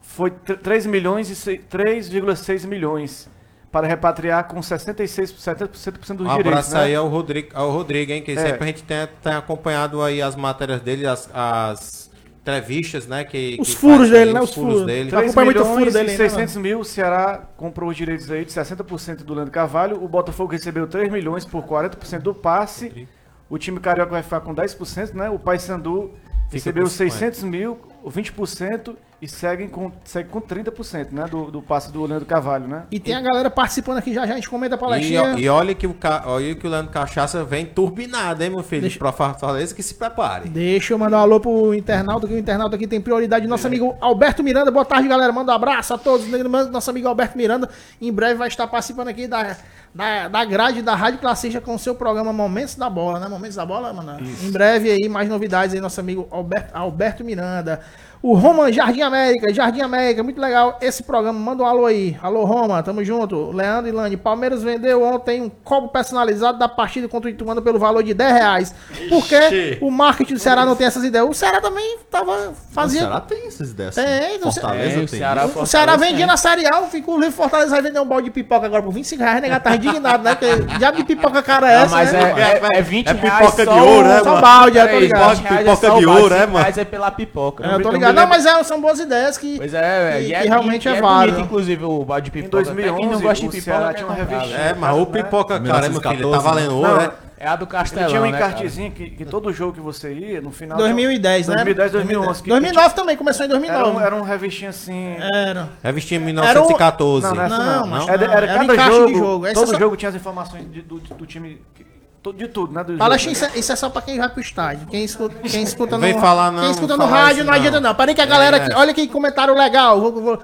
foi 0.01 0.31
tr- 0.31 0.55
3 0.55 0.87
milhões 0.87 1.29
e 1.31 1.35
sei- 1.35 1.59
3,6 1.59 2.65
milhões 2.65 3.29
para 3.73 3.87
repatriar 3.87 4.45
com 4.47 4.63
66, 4.63 5.33
70% 5.33 6.17
dos 6.19 6.27
Um 6.27 6.37
direitos. 6.37 6.47
abraço 6.53 6.75
né? 6.75 6.83
aí 6.85 6.95
ao 6.95 7.09
Rodrigo, 7.09 7.49
ao 7.53 7.71
Rodrigo, 7.71 8.13
hein? 8.13 8.23
Que 8.23 8.33
É. 8.33 8.37
sempre 8.37 8.63
a 8.63 8.67
gente 8.69 8.83
tem, 8.85 9.09
tem 9.23 9.33
acompanhado 9.35 10.01
aí 10.03 10.23
as 10.23 10.35
matérias 10.37 10.81
dele, 10.81 11.05
as, 11.07 11.29
as 11.35 12.08
entrevistas, 12.49 13.07
né? 13.07 13.25
Que, 13.25 13.57
Os 13.61 13.71
que 13.71 13.77
furos 13.77 13.99
faz 13.99 14.11
dele, 14.11 14.33
né? 14.33 14.41
Os 14.41 14.55
furos. 14.55 14.87
dele. 14.87 15.11
Tá 15.11 15.19
3 15.19 15.31
acompanha 15.31 15.45
muito 15.47 15.63
o 15.63 15.65
furo 15.65 15.93
dele 15.93 16.09
e 16.09 16.13
aí, 16.13 16.19
né, 16.19 16.29
600 16.29 16.57
mil, 16.57 16.81
o 16.81 16.85
Ceará 16.85 17.49
comprou 17.57 17.91
os 17.91 17.97
direitos 17.97 18.31
aí 18.31 18.45
de 18.45 18.53
60% 18.53 19.25
do 19.25 19.35
Leandro 19.35 19.53
Carvalho, 19.53 20.03
o 20.03 20.09
Botafogo 20.09 20.53
recebeu 20.53 20.87
3 20.87 21.11
milhões 21.13 21.45
por 21.45 21.63
40% 21.65 22.21
do 22.21 22.35
passe, 22.35 23.07
o 23.49 23.59
time 23.59 23.79
carioca 23.81 24.11
vai 24.11 24.23
ficar 24.23 24.41
com 24.41 24.55
10%, 24.55 25.15
né? 25.15 25.31
O 25.31 25.39
Paysandu 25.39 26.13
recebeu 26.51 26.85
com 26.85 26.91
50. 26.91 27.17
600 27.17 27.43
mil, 27.45 27.79
20% 28.07 28.97
e 29.21 29.27
seguem 29.27 29.69
com, 29.69 29.91
segue 30.05 30.29
com 30.29 30.41
30% 30.41 31.09
né? 31.11 31.25
do, 31.29 31.51
do 31.51 31.61
passe 31.61 31.91
do 31.93 32.05
Leandro 32.05 32.25
Carvalho, 32.25 32.69
né? 32.69 32.85
E 32.89 33.01
tem 33.01 33.15
a 33.15 33.21
galera 33.21 33.51
participando 33.51 33.99
aqui 33.99 34.15
já, 34.15 34.25
já 34.25 34.33
a 34.33 34.37
gente 34.37 34.49
comenta 34.49 34.77
a 34.77 34.79
E, 34.79 34.81
palestrinha. 34.81 35.35
e 35.39 35.49
olha 35.49 35.75
que 35.75 35.89
o, 35.89 35.95
ca- 35.95 36.23
olha 36.27 36.55
que 36.55 36.65
o 36.65 36.71
Leandro 36.71 36.93
Cachaça 36.93 37.43
vem 37.43 37.67
turbinado, 37.67 38.45
hein, 38.45 38.51
meu 38.51 38.63
filho? 38.63 38.83
Deixa- 38.83 38.99
Pra 38.99 39.11
Fortaleza 39.11 39.75
que 39.75 39.83
se 39.83 39.95
prepare. 39.95 40.49
Deixa 40.49 40.95
eu 40.95 40.99
mandar 40.99 41.19
um 41.19 41.23
alô 41.23 41.41
pro 41.41 41.75
internauta, 41.75 42.29
que 42.29 42.35
o 42.35 42.39
internauta 42.39 42.77
aqui 42.77 42.87
tem 42.87 43.01
prioridade. 43.01 43.47
Nosso 43.49 43.67
amigo 43.67 43.97
Alberto 44.01 44.43
Miranda, 44.43 44.71
boa 44.71 44.85
tarde, 44.85 45.09
galera. 45.09 45.33
Manda 45.33 45.51
um 45.51 45.55
abraço 45.57 45.95
a 45.95 45.99
todos. 45.99 46.25
Nosso 46.71 46.89
amigo 46.91 47.09
Alberto 47.09 47.37
Miranda, 47.37 47.69
em 48.01 48.13
breve 48.13 48.35
vai 48.35 48.47
estar 48.47 48.69
participando 48.69 49.09
aqui 49.09 49.27
da, 49.27 49.57
da, 49.93 50.29
da 50.29 50.45
grade 50.45 50.81
da 50.81 50.95
Rádio 50.95 51.19
Classista 51.19 51.61
com 51.61 51.75
o 51.75 51.79
seu 51.79 51.95
programa 51.97 52.33
Momentos 52.33 52.77
da 52.77 52.89
Bola, 52.89 53.19
né? 53.19 53.27
Momentos 53.27 53.57
da 53.57 53.67
Bola, 53.67 53.93
mano. 53.93 54.17
Em 54.45 54.51
breve 54.53 54.91
aí, 54.93 55.09
mais 55.09 55.29
novidades 55.29 55.75
aí, 55.75 55.81
nosso 55.81 55.99
amigo 55.99 56.29
Alberto, 56.31 56.71
Alberto 56.77 57.25
Miranda. 57.25 57.81
O 58.21 58.35
Roman 58.35 58.73
Jardim 58.73 59.01
América, 59.03 59.55
Jardim 59.55 59.81
América, 59.81 60.25
muito 60.25 60.41
legal 60.41 60.77
esse 60.83 61.05
programa. 61.05 61.39
Manda 61.39 61.63
um 61.63 61.67
alô 61.67 61.87
aí. 61.87 62.17
Alô, 62.21 62.45
Roma, 62.45 62.83
tamo 62.83 63.05
junto. 63.05 63.53
Leandro 63.53 63.89
e 63.89 63.93
Lani, 63.93 64.17
Palmeiras 64.17 64.61
vendeu 64.61 65.05
ontem 65.05 65.41
um 65.41 65.49
copo 65.49 65.87
personalizado 65.89 66.59
da 66.59 66.69
partida 66.69 67.07
contra 67.07 67.29
o 67.29 67.33
Ituano 67.33 67.63
pelo 67.63 67.79
valor 67.79 68.03
de 68.03 68.13
10 68.13 68.33
reais. 68.35 68.75
Por 69.09 69.25
quê? 69.25 69.79
O 69.81 69.89
marketing 69.89 70.35
do 70.35 70.41
Ceará 70.41 70.67
não 70.67 70.75
tem 70.75 70.89
essas 70.89 71.05
ideias. 71.05 71.29
O 71.29 71.33
Ceará 71.33 71.61
também 71.61 71.97
tava, 72.11 72.33
O 72.49 72.55
fazia. 72.75 73.03
Ceará 73.03 73.21
tem 73.21 73.47
essas 73.47 73.71
ideias. 73.71 73.95
Tem, 73.95 74.39
não 74.41 74.51
sei- 74.51 74.63
Fortaleza 74.63 74.89
É, 74.89 74.95
tem. 74.97 75.05
o 75.05 75.09
Ceará, 75.09 75.47
O 75.47 75.67
Ceará 75.67 75.97
vendia 75.97 76.27
na 76.27 76.37
Série 76.37 76.67
A, 76.67 76.83
fica 76.83 77.09
o 77.13 77.15
Livre 77.21 77.31
Fortaleza 77.37 77.71
vai 77.71 77.83
vender 77.83 78.01
um 78.01 78.07
balde 78.07 78.25
de 78.25 78.31
pipoca 78.33 78.67
agora 78.67 78.83
por 78.83 78.93
25 78.93 79.23
reais, 79.23 79.41
né? 79.43 79.59
Tá 79.61 79.77
indignado, 79.77 80.25
né? 80.25 80.35
Porque 80.35 80.81
já 80.81 80.91
de 80.91 81.05
pipoca 81.05 81.41
cara 81.41 81.71
é 81.71 81.77
Não, 81.77 81.85
essa, 81.85 81.95
mas 81.95 82.13
né? 82.13 82.35
é, 82.37 82.75
é, 82.75 82.79
é 82.79 82.83
20 82.83 83.07
é 83.07 83.13
reais 83.13 83.39
pipoca 83.53 83.65
só 83.65 83.73
de 83.75 83.79
ouro, 83.81 84.01
o- 84.01 84.09
né, 84.09 84.19
Só 84.19 84.25
mano? 84.31 84.41
balde, 84.43 84.79
é, 84.79 84.87
tô 84.89 84.99
ligado. 84.99 85.37
20 85.37 85.45
reais 85.47 85.59
Pipoca 85.65 85.87
é 85.87 85.91
só 85.91 85.97
de 85.99 86.05
o 86.05 86.09
balde, 86.09 86.23
ouro, 86.23 86.35
é, 86.35 86.39
5 86.41 86.53
mano? 86.53 86.59
reais 86.65 86.79
é 86.79 86.85
pela 86.85 87.11
pipoca. 87.13 87.65
É, 87.65 87.75
eu 87.75 87.83
tô 87.83 87.93
me 87.93 88.08
ligado. 88.11 88.15
Não, 88.15 88.23
lembro- 88.37 88.45
mas 88.53 88.61
é, 88.61 88.65
são 88.65 88.81
boas 88.81 88.99
ideias 89.01 89.39
que, 89.39 89.57
Pois 89.59 89.75
é, 89.75 90.19
que- 90.21 90.27
e, 90.29 90.35
é, 90.35 90.43
que 90.43 90.49
realmente 90.49 90.85
e 90.87 90.89
é 90.89 90.97
é 90.97 91.01
válido. 91.01 91.37
bonito, 91.37 91.47
inclusive, 91.47 91.85
o 91.85 92.05
balde 92.05 92.31
de 92.31 92.39
Em 92.39 92.43
pipoca. 92.43 92.63
Até 92.63 92.73
2011, 92.75 93.01
quem 93.01 93.11
não 93.11 93.21
gosta 93.21 93.47
de 93.49 93.61
pipoca, 93.61 93.95
tinha 93.95 94.11
revistinha. 94.13 94.57
velho. 94.59 94.69
É, 94.71 94.75
mas 94.75 94.97
o 94.97 95.07
pipoca, 95.07 95.61
cara, 95.61 95.87
hein, 95.87 95.93
meu 95.93 96.01
filho? 96.01 96.03
Tá 96.03 96.11
1914, 96.11 96.45
valendo 96.45 96.77
ouro, 96.77 96.97
né? 96.97 97.11
É 97.41 97.47
a 97.47 97.55
do 97.55 97.63
Ele 97.67 97.71
Castelão, 97.71 98.09
tinha 98.09 98.21
um 98.21 98.25
né, 98.25 98.31
encartezinho 98.31 98.91
que, 98.91 99.11
que 99.11 99.25
todo 99.25 99.53
jogo 99.53 99.73
que 99.73 99.81
você 99.81 100.13
ia, 100.13 100.41
no 100.41 100.51
final... 100.51 100.77
2010, 100.77 101.47
né? 101.47 101.55
2010, 101.55 101.93
2011. 101.93 102.43
que- 102.43 102.49
2009 102.49 102.95
também, 102.97 103.17
começou 103.17 103.47
em 103.47 103.49
Era 103.49 103.57
um, 103.59 103.61
2009. 103.61 104.05
era 104.07 104.17
um 104.17 104.23
revistinho 104.23 104.71
assim... 104.71 105.15
Era. 105.21 105.69
Revistinha 105.81 106.19
em 106.19 106.25
Era 106.25 106.61
o- 106.61 106.67
1914. 106.67 107.27
Não, 107.29 107.35
não, 107.37 107.45
é 107.45 107.49
Não, 107.49 107.59
não. 107.83 107.87
mas 107.87 108.09
Era, 108.09 108.25
era 108.25 108.47
era 108.47 108.63
um 108.63 108.67
cada 108.67 108.91
jogo, 108.91 109.07
de 109.07 109.15
jogo. 109.19 109.53
Todo 109.55 109.67
só- 109.71 109.79
jogo 109.79 109.97
tinha 109.97 110.09
as 110.09 110.15
informações 110.17 110.69
de- 110.69 110.83
do, 110.83 110.99
do 110.99 111.27
time, 111.27 111.63
que- 111.77 111.87
de 112.35 112.49
tudo, 112.49 112.73
né? 112.73 112.83
Do 112.85 112.89
jogo, 112.93 112.99
Palestra, 112.99 113.27
né? 113.29 113.33
isso, 113.33 113.45
é- 113.45 113.59
isso 113.59 113.73
é 113.73 113.77
só 113.77 113.89
pra 113.89 114.03
quem 114.03 114.19
vai 114.19 114.29
pro 114.29 114.41
estádio. 114.41 114.87
Quem 114.89 115.05
escuta, 115.05 115.35
quem 115.49 115.63
escuta 115.63 115.97
no, 115.97 116.03
Vem 116.03 116.19
falar 116.21 116.51
não, 116.53 116.61
quem 116.63 116.71
escuta 116.71 116.97
não 116.97 117.07
no 117.07 117.13
rádio 117.13 117.45
não 117.45 117.53
adianta 117.53 117.81
não. 117.81 117.95
Parei 117.95 118.15
que 118.15 118.21
a 118.21 118.27
galera 118.27 118.57
É. 118.59 118.63
aqui. 118.67 118.75
Olha 118.75 118.93
que 118.93 119.07
comentário 119.09 119.55
legal. 119.55 120.01
Vou, 120.01 120.13
vou, 120.13 120.39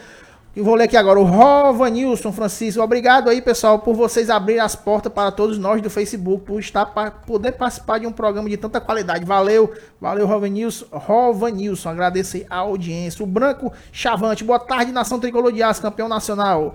eu 0.56 0.64
vou 0.64 0.76
ler 0.76 0.84
aqui 0.84 0.96
agora. 0.96 1.18
O 1.18 1.24
Rovanilson 1.24 2.32
Francisco. 2.32 2.80
Obrigado 2.80 3.28
aí, 3.28 3.42
pessoal, 3.42 3.80
por 3.80 3.94
vocês 3.94 4.30
abrirem 4.30 4.60
as 4.62 4.76
portas 4.76 5.12
para 5.12 5.32
todos 5.32 5.58
nós 5.58 5.82
do 5.82 5.90
Facebook, 5.90 6.44
por 6.46 6.60
estar 6.60 6.86
para 6.86 7.10
poder 7.10 7.52
participar 7.52 7.98
de 7.98 8.06
um 8.06 8.12
programa 8.12 8.48
de 8.48 8.56
tanta 8.56 8.80
qualidade. 8.80 9.24
Valeu, 9.24 9.72
valeu, 10.00 10.26
Rovanilson. 10.26 10.86
Rovanilson, 10.92 11.88
agradeço 11.90 12.36
aí 12.36 12.46
a 12.48 12.58
audiência. 12.58 13.22
O 13.22 13.26
Branco 13.26 13.72
Chavante, 13.92 14.44
boa 14.44 14.60
tarde, 14.60 14.92
Nação 14.92 15.18
Tricolor 15.18 15.52
de 15.52 15.62
Aço, 15.62 15.82
campeão 15.82 16.08
nacional. 16.08 16.74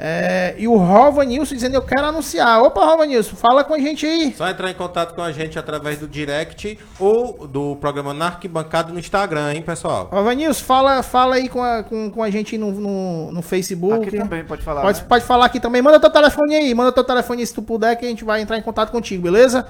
É, 0.00 0.54
e 0.56 0.68
o 0.68 0.76
Rovanilson 0.76 1.56
dizendo 1.56 1.74
eu 1.74 1.82
quero 1.82 2.06
anunciar. 2.06 2.62
Opa, 2.62 2.84
Rovanilson, 2.84 3.34
fala 3.34 3.64
com 3.64 3.74
a 3.74 3.78
gente 3.80 4.06
aí. 4.06 4.32
Só 4.36 4.48
entrar 4.48 4.70
em 4.70 4.74
contato 4.74 5.12
com 5.12 5.20
a 5.20 5.32
gente 5.32 5.58
através 5.58 5.98
do 5.98 6.06
direct 6.06 6.78
ou 7.00 7.48
do 7.48 7.74
programa 7.76 8.14
na 8.14 8.26
arquibancada 8.26 8.92
no 8.92 9.00
Instagram, 9.00 9.54
hein, 9.54 9.62
pessoal? 9.62 10.08
Ó, 10.12 10.22
Vanilson, 10.22 10.64
fala, 10.64 11.02
fala 11.02 11.34
aí 11.34 11.48
com 11.48 11.60
a, 11.60 11.82
com, 11.82 12.12
com 12.12 12.22
a 12.22 12.30
gente 12.30 12.56
no, 12.56 12.70
no, 12.70 13.32
no 13.32 13.42
Facebook. 13.42 14.06
Aqui 14.06 14.18
também, 14.18 14.44
pode 14.44 14.62
falar. 14.62 14.82
Pode, 14.82 15.00
né? 15.00 15.06
pode 15.08 15.24
falar 15.24 15.46
aqui 15.46 15.58
também. 15.58 15.82
Manda 15.82 15.98
teu 15.98 16.10
telefone 16.10 16.54
aí. 16.54 16.72
Manda 16.72 16.92
teu 16.92 17.02
telefone 17.02 17.40
aí 17.40 17.46
se 17.46 17.54
tu 17.54 17.62
puder, 17.62 17.96
que 17.96 18.06
a 18.06 18.08
gente 18.08 18.22
vai 18.22 18.40
entrar 18.40 18.56
em 18.56 18.62
contato 18.62 18.92
contigo, 18.92 19.24
beleza? 19.24 19.66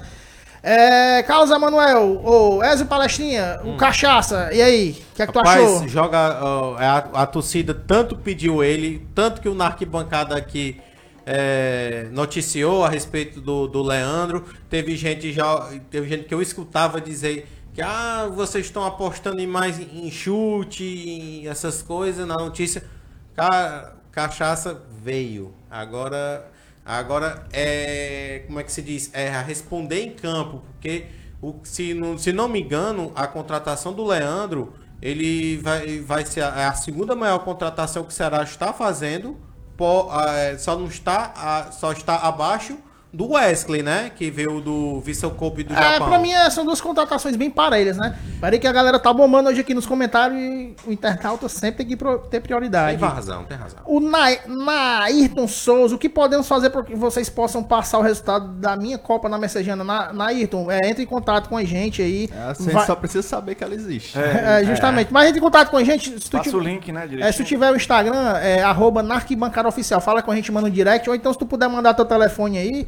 É, 0.61 1.23
Carlos 1.23 1.49
Emanuel, 1.51 2.21
ô 2.23 2.61
Ezio 2.63 2.85
Palestrinha, 2.85 3.61
o 3.63 3.77
Cachaça, 3.77 4.49
e 4.53 4.61
aí? 4.61 4.91
O 5.11 5.15
que 5.15 5.21
é 5.21 5.27
que 5.27 5.31
tu 5.33 5.39
achou? 5.39 5.73
Rapaz, 5.75 5.91
joga. 5.91 6.17
é 6.79 6.85
a, 6.85 6.97
a 7.13 7.25
torcida 7.25 7.73
tanto 7.73 8.15
pediu 8.17 8.61
ele, 8.63 9.07
tanto 9.15 9.39
que 9.39 9.47
o 9.47 9.55
na 9.55 9.67
arquibancada 9.67 10.35
aqui 10.35 10.81
é, 11.25 12.07
noticiou 12.11 12.83
a 12.83 12.89
respeito 12.89 13.39
do, 13.39 13.67
do 13.67 13.81
Leandro. 13.81 14.43
Teve 14.69 14.97
gente 14.97 15.31
já. 15.31 15.69
Teve 15.89 16.09
gente 16.09 16.23
que 16.25 16.33
eu 16.33 16.41
escutava 16.41 16.99
dizer 16.99 17.47
que 17.73 17.81
ah, 17.81 18.27
vocês 18.33 18.65
estão 18.65 18.83
apostando 18.83 19.39
em 19.39 19.47
mais 19.47 19.79
em 19.79 20.11
chute, 20.11 20.83
em 20.83 21.47
essas 21.47 21.81
coisas 21.81 22.27
na 22.27 22.35
notícia. 22.35 22.83
Ca- 23.35 23.93
cachaça 24.11 24.81
veio. 25.03 25.53
Agora. 25.71 26.45
Agora 26.89 27.45
é. 27.53 28.43
Como 28.47 28.59
é 28.59 28.63
que 28.63 28.71
se 28.71 28.81
diz? 28.81 29.09
É 29.13 29.29
responder 29.41 30.01
em 30.03 30.11
campo, 30.11 30.61
porque 30.71 31.05
o, 31.41 31.55
se, 31.63 31.93
não, 31.93 32.17
se 32.17 32.33
não 32.33 32.47
me 32.47 32.61
engano, 32.61 33.11
a 33.15 33.27
contratação 33.27 33.93
do 33.93 34.05
Leandro 34.05 34.73
ele 35.01 35.57
vai, 35.57 35.99
vai 35.99 36.25
ser 36.25 36.41
a, 36.41 36.61
é 36.61 36.65
a 36.65 36.73
segunda 36.73 37.15
maior 37.15 37.39
contratação 37.39 38.03
que 38.03 38.09
o 38.09 38.11
Ceará 38.13 38.43
está 38.43 38.73
fazendo, 38.73 39.37
é, 40.35 40.57
só 40.57 40.77
não 40.77 40.87
está 40.87 41.31
a- 41.35 41.71
só 41.71 41.91
está 41.91 42.15
abaixo 42.15 42.77
do 43.11 43.31
Wesley, 43.33 43.81
né? 43.81 44.11
Que 44.15 44.29
veio 44.29 44.61
do 44.61 44.99
Vissel 45.01 45.31
Kobe 45.31 45.63
do 45.63 45.73
É, 45.73 45.77
Japão. 45.93 46.09
pra 46.09 46.19
mim 46.19 46.31
é, 46.31 46.47
são 46.51 46.63
duas 46.63 46.79
contratações 46.79 47.35
bem 47.35 47.49
parelhas, 47.49 47.97
né? 47.97 48.15
Peraí 48.39 48.59
que 48.59 48.67
a 48.67 48.71
galera 48.71 48.99
tá 48.99 49.11
bombando 49.11 49.49
hoje 49.49 49.61
aqui 49.61 49.73
nos 49.73 49.85
comentários 49.87 50.39
e 50.39 50.75
o 50.85 50.91
internauta 50.91 51.49
sempre 51.49 51.83
tem 51.83 51.87
que 51.87 51.95
ter 51.97 52.19
Tem 52.29 52.41
prioridade. 52.41 53.01
razão, 53.03 53.43
tem 53.45 53.57
razão. 53.57 53.79
O 53.85 53.99
Nai- 53.99 54.39
Nairton 54.47 55.47
Souza, 55.47 55.95
o 55.95 55.97
que 55.97 56.07
podemos 56.07 56.47
fazer 56.47 56.69
para 56.69 56.83
que 56.83 56.95
vocês 56.95 57.29
possam 57.29 57.63
passar 57.63 57.97
o 57.97 58.01
resultado 58.01 58.47
da 58.53 58.77
minha 58.77 58.97
Copa 58.97 59.27
na 59.27 59.37
Messejana? 59.37 59.83
Na, 59.83 60.13
Nairton, 60.13 60.69
é, 60.71 60.87
entre 60.89 61.03
em 61.03 61.07
contato 61.07 61.49
com 61.49 61.57
a 61.57 61.63
gente 61.63 62.01
aí. 62.01 62.29
É, 62.31 62.53
Você 62.53 62.69
Vai- 62.71 62.85
só 62.85 62.95
precisa 62.95 63.23
saber 63.27 63.55
que 63.55 63.63
ela 63.63 63.73
existe. 63.73 64.17
É, 64.19 64.63
justamente. 64.65 65.11
Mas 65.11 65.27
entre 65.29 65.39
em 65.39 65.43
contato 65.43 65.69
com 65.69 65.77
a 65.77 65.83
gente. 65.83 66.11
Se 66.19 66.29
tu 66.29 66.37
Passa 66.37 66.43
tiver- 66.51 66.57
o 66.57 66.59
link, 66.59 66.91
né, 66.91 67.07
É, 67.21 67.31
se 67.31 67.39
tu 67.39 67.43
tiver 67.47 67.71
o 67.71 67.75
Instagram, 67.75 68.37
é 68.37 68.61
arroba 68.61 69.01
Narquibancada 69.01 69.67
Oficial, 69.67 69.99
fala 69.99 70.21
com 70.21 70.31
a 70.31 70.35
gente, 70.35 70.51
manda 70.51 70.67
um 70.67 70.71
direct, 70.71 71.09
ou 71.09 71.15
então 71.15 71.33
se 71.33 71.39
tu 71.39 71.45
puder 71.45 71.67
mandar 71.67 71.93
teu 71.95 72.05
telefone 72.05 72.57
aí, 72.57 72.87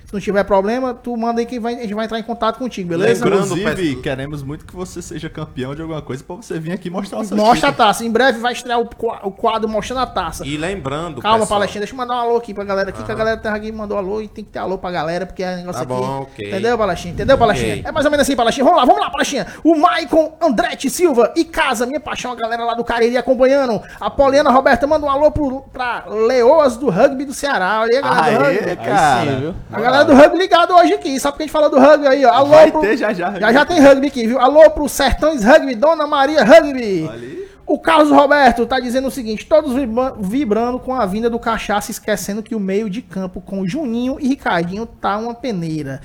não 0.13 0.19
tiver 0.21 0.43
problema, 0.43 0.93
tu 0.93 1.15
manda 1.15 1.39
aí 1.41 1.45
que 1.45 1.59
vai- 1.59 1.75
a 1.75 1.81
gente 1.81 1.93
vai 1.93 2.05
entrar 2.05 2.19
em 2.19 2.23
contato 2.23 2.57
contigo, 2.57 2.89
beleza? 2.89 3.23
Lembrando, 3.23 3.45
Inclusive, 3.57 3.75
peço- 3.91 4.01
queremos 4.01 4.43
muito 4.43 4.65
que 4.65 4.75
você 4.75 5.01
seja 5.01 5.29
campeão 5.29 5.73
de 5.75 5.81
alguma 5.81 6.01
coisa 6.01 6.23
pra 6.23 6.35
você 6.35 6.59
vir 6.59 6.71
aqui 6.71 6.89
mostrar 6.89 7.19
o 7.19 7.25
seu 7.25 7.37
Mostra 7.37 7.69
a 7.69 7.73
taça. 7.73 8.03
Em 8.05 8.11
breve 8.11 8.39
vai 8.39 8.53
estrear 8.53 8.79
o 8.79 8.85
qua- 8.87 9.21
o 9.23 9.31
quadro 9.31 9.69
mostrando 9.69 9.99
a 10.01 10.05
taça. 10.07 10.45
E 10.45 10.57
lembrando, 10.57 11.21
Calma, 11.21 11.39
pessoal, 11.39 11.59
Palestina, 11.59 11.81
deixa 11.81 11.93
eu 11.93 11.97
mandar 11.97 12.15
um 12.15 12.19
alô 12.19 12.37
aqui 12.37 12.53
pra 12.53 12.63
galera 12.63 12.89
aqui, 12.89 13.03
que 13.03 13.11
a 13.11 13.15
galera 13.15 13.37
terra 13.37 13.55
aqui 13.55 13.71
mandou 13.71 13.97
alô 13.97 14.21
e 14.21 14.27
tem 14.27 14.43
que 14.43 14.51
ter 14.51 14.59
alô 14.59 14.77
pra 14.77 14.91
galera, 14.91 15.25
porque 15.25 15.43
é 15.43 15.55
negócio 15.57 15.85
Tá 15.85 15.93
aqui. 15.93 16.01
bom, 16.05 16.21
ok. 16.21 16.47
Entendeu, 16.49 16.77
Palestina? 16.77 17.13
Entendeu, 17.13 17.37
Palestina? 17.37 17.81
É 17.87 17.91
mais 17.91 18.05
ou 18.05 18.11
menos 18.11 18.25
assim, 18.27 18.35
Palestina. 18.35 18.65
Vamos 18.65 18.79
lá, 18.79 18.85
vamos 18.85 19.01
lá, 19.01 19.09
Palestina. 19.09 19.47
O 19.63 19.75
Maicon 19.75 20.33
Andretti 20.41 20.89
Silva 20.89 21.31
e 21.35 21.45
Casa, 21.45 21.85
minha 21.85 21.99
paixão, 21.99 22.31
a 22.31 22.35
galera 22.35 22.63
lá 22.65 22.73
do 22.73 22.83
Cariri 22.83 23.17
acompanhando. 23.17 23.81
A 23.99 24.09
Poliana 24.09 24.51
Roberta 24.51 24.85
manda 24.87 25.05
um 25.05 25.09
alô 25.09 25.31
pro, 25.31 25.61
pra 25.71 26.05
Leoas 26.07 26.75
do 26.77 26.89
Rugby 26.89 27.25
do 27.25 27.33
Ceará. 27.33 27.81
Olha 27.81 27.89
aí, 27.91 27.97
a 27.97 28.01
galera 28.01 28.37
do 28.39 28.45
Aê, 28.45 28.57
rugby. 28.59 28.75
cara. 28.85 29.31
sim, 29.31 29.39
viu? 29.39 29.55
A 29.71 29.79
galera 29.79 30.00
do 30.03 30.13
rugby 30.13 30.37
ligado 30.37 30.73
hoje 30.73 30.93
aqui. 30.93 31.19
Sabe 31.19 31.37
que 31.37 31.43
a 31.43 31.45
gente 31.45 31.53
falou 31.53 31.69
do 31.69 31.79
rugby 31.79 32.07
aí, 32.07 32.25
ó. 32.25 32.31
Alô 32.31 32.49
Vai 32.49 32.71
pro... 32.71 32.81
ter 32.81 32.97
já 32.97 33.13
já. 33.13 33.39
Já 33.39 33.53
já 33.53 33.65
tem 33.65 33.79
rugby 33.79 34.07
aqui, 34.07 34.27
viu? 34.27 34.39
Alô 34.39 34.69
pro 34.69 34.87
Sertões 34.89 35.43
Rugby, 35.43 35.75
Dona 35.75 36.07
Maria 36.07 36.43
Rugby. 36.43 37.09
Aí. 37.11 37.40
O 37.65 37.79
Carlos 37.79 38.09
Roberto 38.11 38.65
tá 38.65 38.79
dizendo 38.79 39.07
o 39.07 39.11
seguinte: 39.11 39.45
todos 39.45 39.73
vibra- 39.73 40.13
vibrando 40.19 40.79
com 40.79 40.93
a 40.93 41.05
vinda 41.05 41.29
do 41.29 41.39
cachaça, 41.39 41.91
esquecendo 41.91 42.43
que 42.43 42.53
o 42.55 42.59
meio 42.59 42.89
de 42.89 43.01
campo 43.01 43.39
com 43.41 43.65
Juninho 43.67 44.17
e 44.19 44.27
Ricardinho 44.27 44.85
tá 44.85 45.17
uma 45.17 45.33
peneira. 45.33 46.01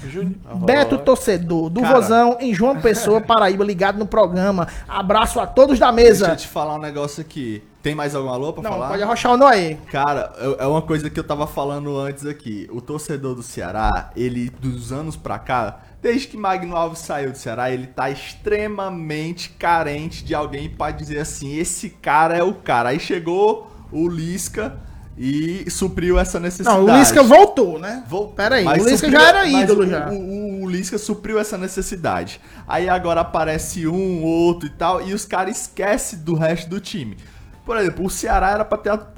Beto 0.65 0.99
Torcedor, 0.99 1.69
do 1.71 1.81
Cara. 1.81 1.95
Vozão, 1.95 2.37
em 2.41 2.55
João 2.55 2.81
Pessoa, 2.81 3.21
Paraíba, 3.21 3.65
ligado 3.65 3.99
no 3.99 4.07
programa. 4.07 4.69
Abraço 4.89 5.41
a 5.41 5.47
todos 5.47 5.79
da 5.79 5.91
Deixa 5.91 6.09
mesa. 6.11 6.29
eu 6.29 6.37
te 6.37 6.47
falar 6.49 6.75
um 6.77 6.81
negócio 6.81 7.21
aqui. 7.21 7.63
Tem 7.83 7.95
mais 7.95 8.17
algum 8.17 8.31
alô 8.31 8.53
pra 8.53 8.65
Não, 8.65 8.71
falar? 8.73 8.89
pode 8.89 9.03
arrochar 9.05 9.33
o 9.33 9.37
Noé. 9.37 9.77
Cara, 9.93 10.33
é 10.39 10.65
é 10.65 10.67
uma 10.67 10.83
coisa 10.83 11.09
que 11.09 11.21
eu 11.21 11.23
tava 11.25 11.47
falando 11.47 11.97
antes 11.97 12.27
aqui. 12.27 12.69
O 12.73 12.81
torcedor 12.81 13.37
do 13.37 13.45
Ceará, 13.45 14.11
ele, 14.17 14.51
dos 14.51 14.91
anos 14.93 15.15
pra 15.15 15.39
cá, 15.39 15.79
desde 16.07 16.29
que 16.29 16.37
Magno 16.37 16.77
Alves 16.77 17.01
saiu 17.01 17.33
do 17.33 17.39
Ceará, 17.39 17.71
ele 17.71 17.89
tá 17.89 18.09
extremamente 18.11 19.51
carente 19.51 20.25
de 20.25 20.35
alguém 20.35 20.69
pra 20.71 20.91
dizer 20.93 21.19
assim: 21.19 21.57
esse 21.57 21.91
cara 21.91 22.37
é 22.37 22.43
o 22.43 22.55
cara. 22.55 22.91
Aí 22.91 23.01
chegou 23.01 23.71
o 23.91 24.09
Lisca 24.09 24.79
e 25.19 25.69
supriu 25.71 26.19
essa 26.19 26.39
necessidade. 26.39 26.77
Não, 26.79 26.85
o 26.95 26.99
Lisca 26.99 27.23
voltou, 27.23 27.79
né? 27.79 28.05
Vol- 28.09 28.29
Pera 28.29 28.57
aí, 28.57 28.65
mas 28.65 28.83
o 28.85 28.89
Lisca 28.89 29.07
supriu- 29.09 29.21
já 29.21 29.29
era 29.29 29.47
ídolo 29.47 29.87
já. 29.87 30.09
O, 30.11 30.15
o, 30.15 30.63
o 30.65 30.69
Lisca 30.71 30.99
supriu 30.99 31.39
essa 31.41 31.57
necessidade. 31.59 32.41
Aí 32.69 32.89
agora 32.89 33.23
aparece 33.23 33.87
um, 33.89 34.23
outro 34.23 34.67
e 34.69 34.71
tal, 34.71 35.03
e 35.07 35.13
os 35.15 35.25
caras 35.25 35.63
esquecem 35.63 36.19
do 36.21 36.35
resto 36.35 36.69
do 36.71 36.81
time. 36.81 37.17
Por 37.65 37.77
exemplo, 37.77 38.05
o 38.05 38.11
Ceará 38.11 38.51
era 38.51 38.65
pra 38.65 38.79
ter 38.79 38.91
at- 38.91 39.09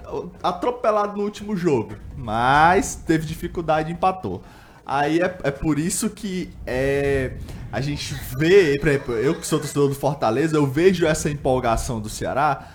atropelado 0.42 1.18
no 1.18 1.24
último 1.24 1.54
jogo, 1.56 1.94
mas 2.16 2.94
teve 2.94 3.26
dificuldade 3.26 3.90
e 3.90 3.92
empatou. 3.92 4.42
Aí 4.88 5.20
é, 5.20 5.38
é 5.44 5.50
por 5.50 5.78
isso 5.78 6.08
que 6.08 6.48
é, 6.66 7.32
a 7.70 7.80
gente 7.80 8.14
vê, 8.38 8.78
por 8.80 8.88
exemplo, 8.88 9.14
eu 9.16 9.34
que 9.34 9.46
sou 9.46 9.58
torcedor 9.58 9.88
do 9.90 9.94
Fortaleza, 9.94 10.56
eu 10.56 10.66
vejo 10.66 11.06
essa 11.06 11.28
empolgação 11.28 12.00
do 12.00 12.08
Ceará, 12.08 12.68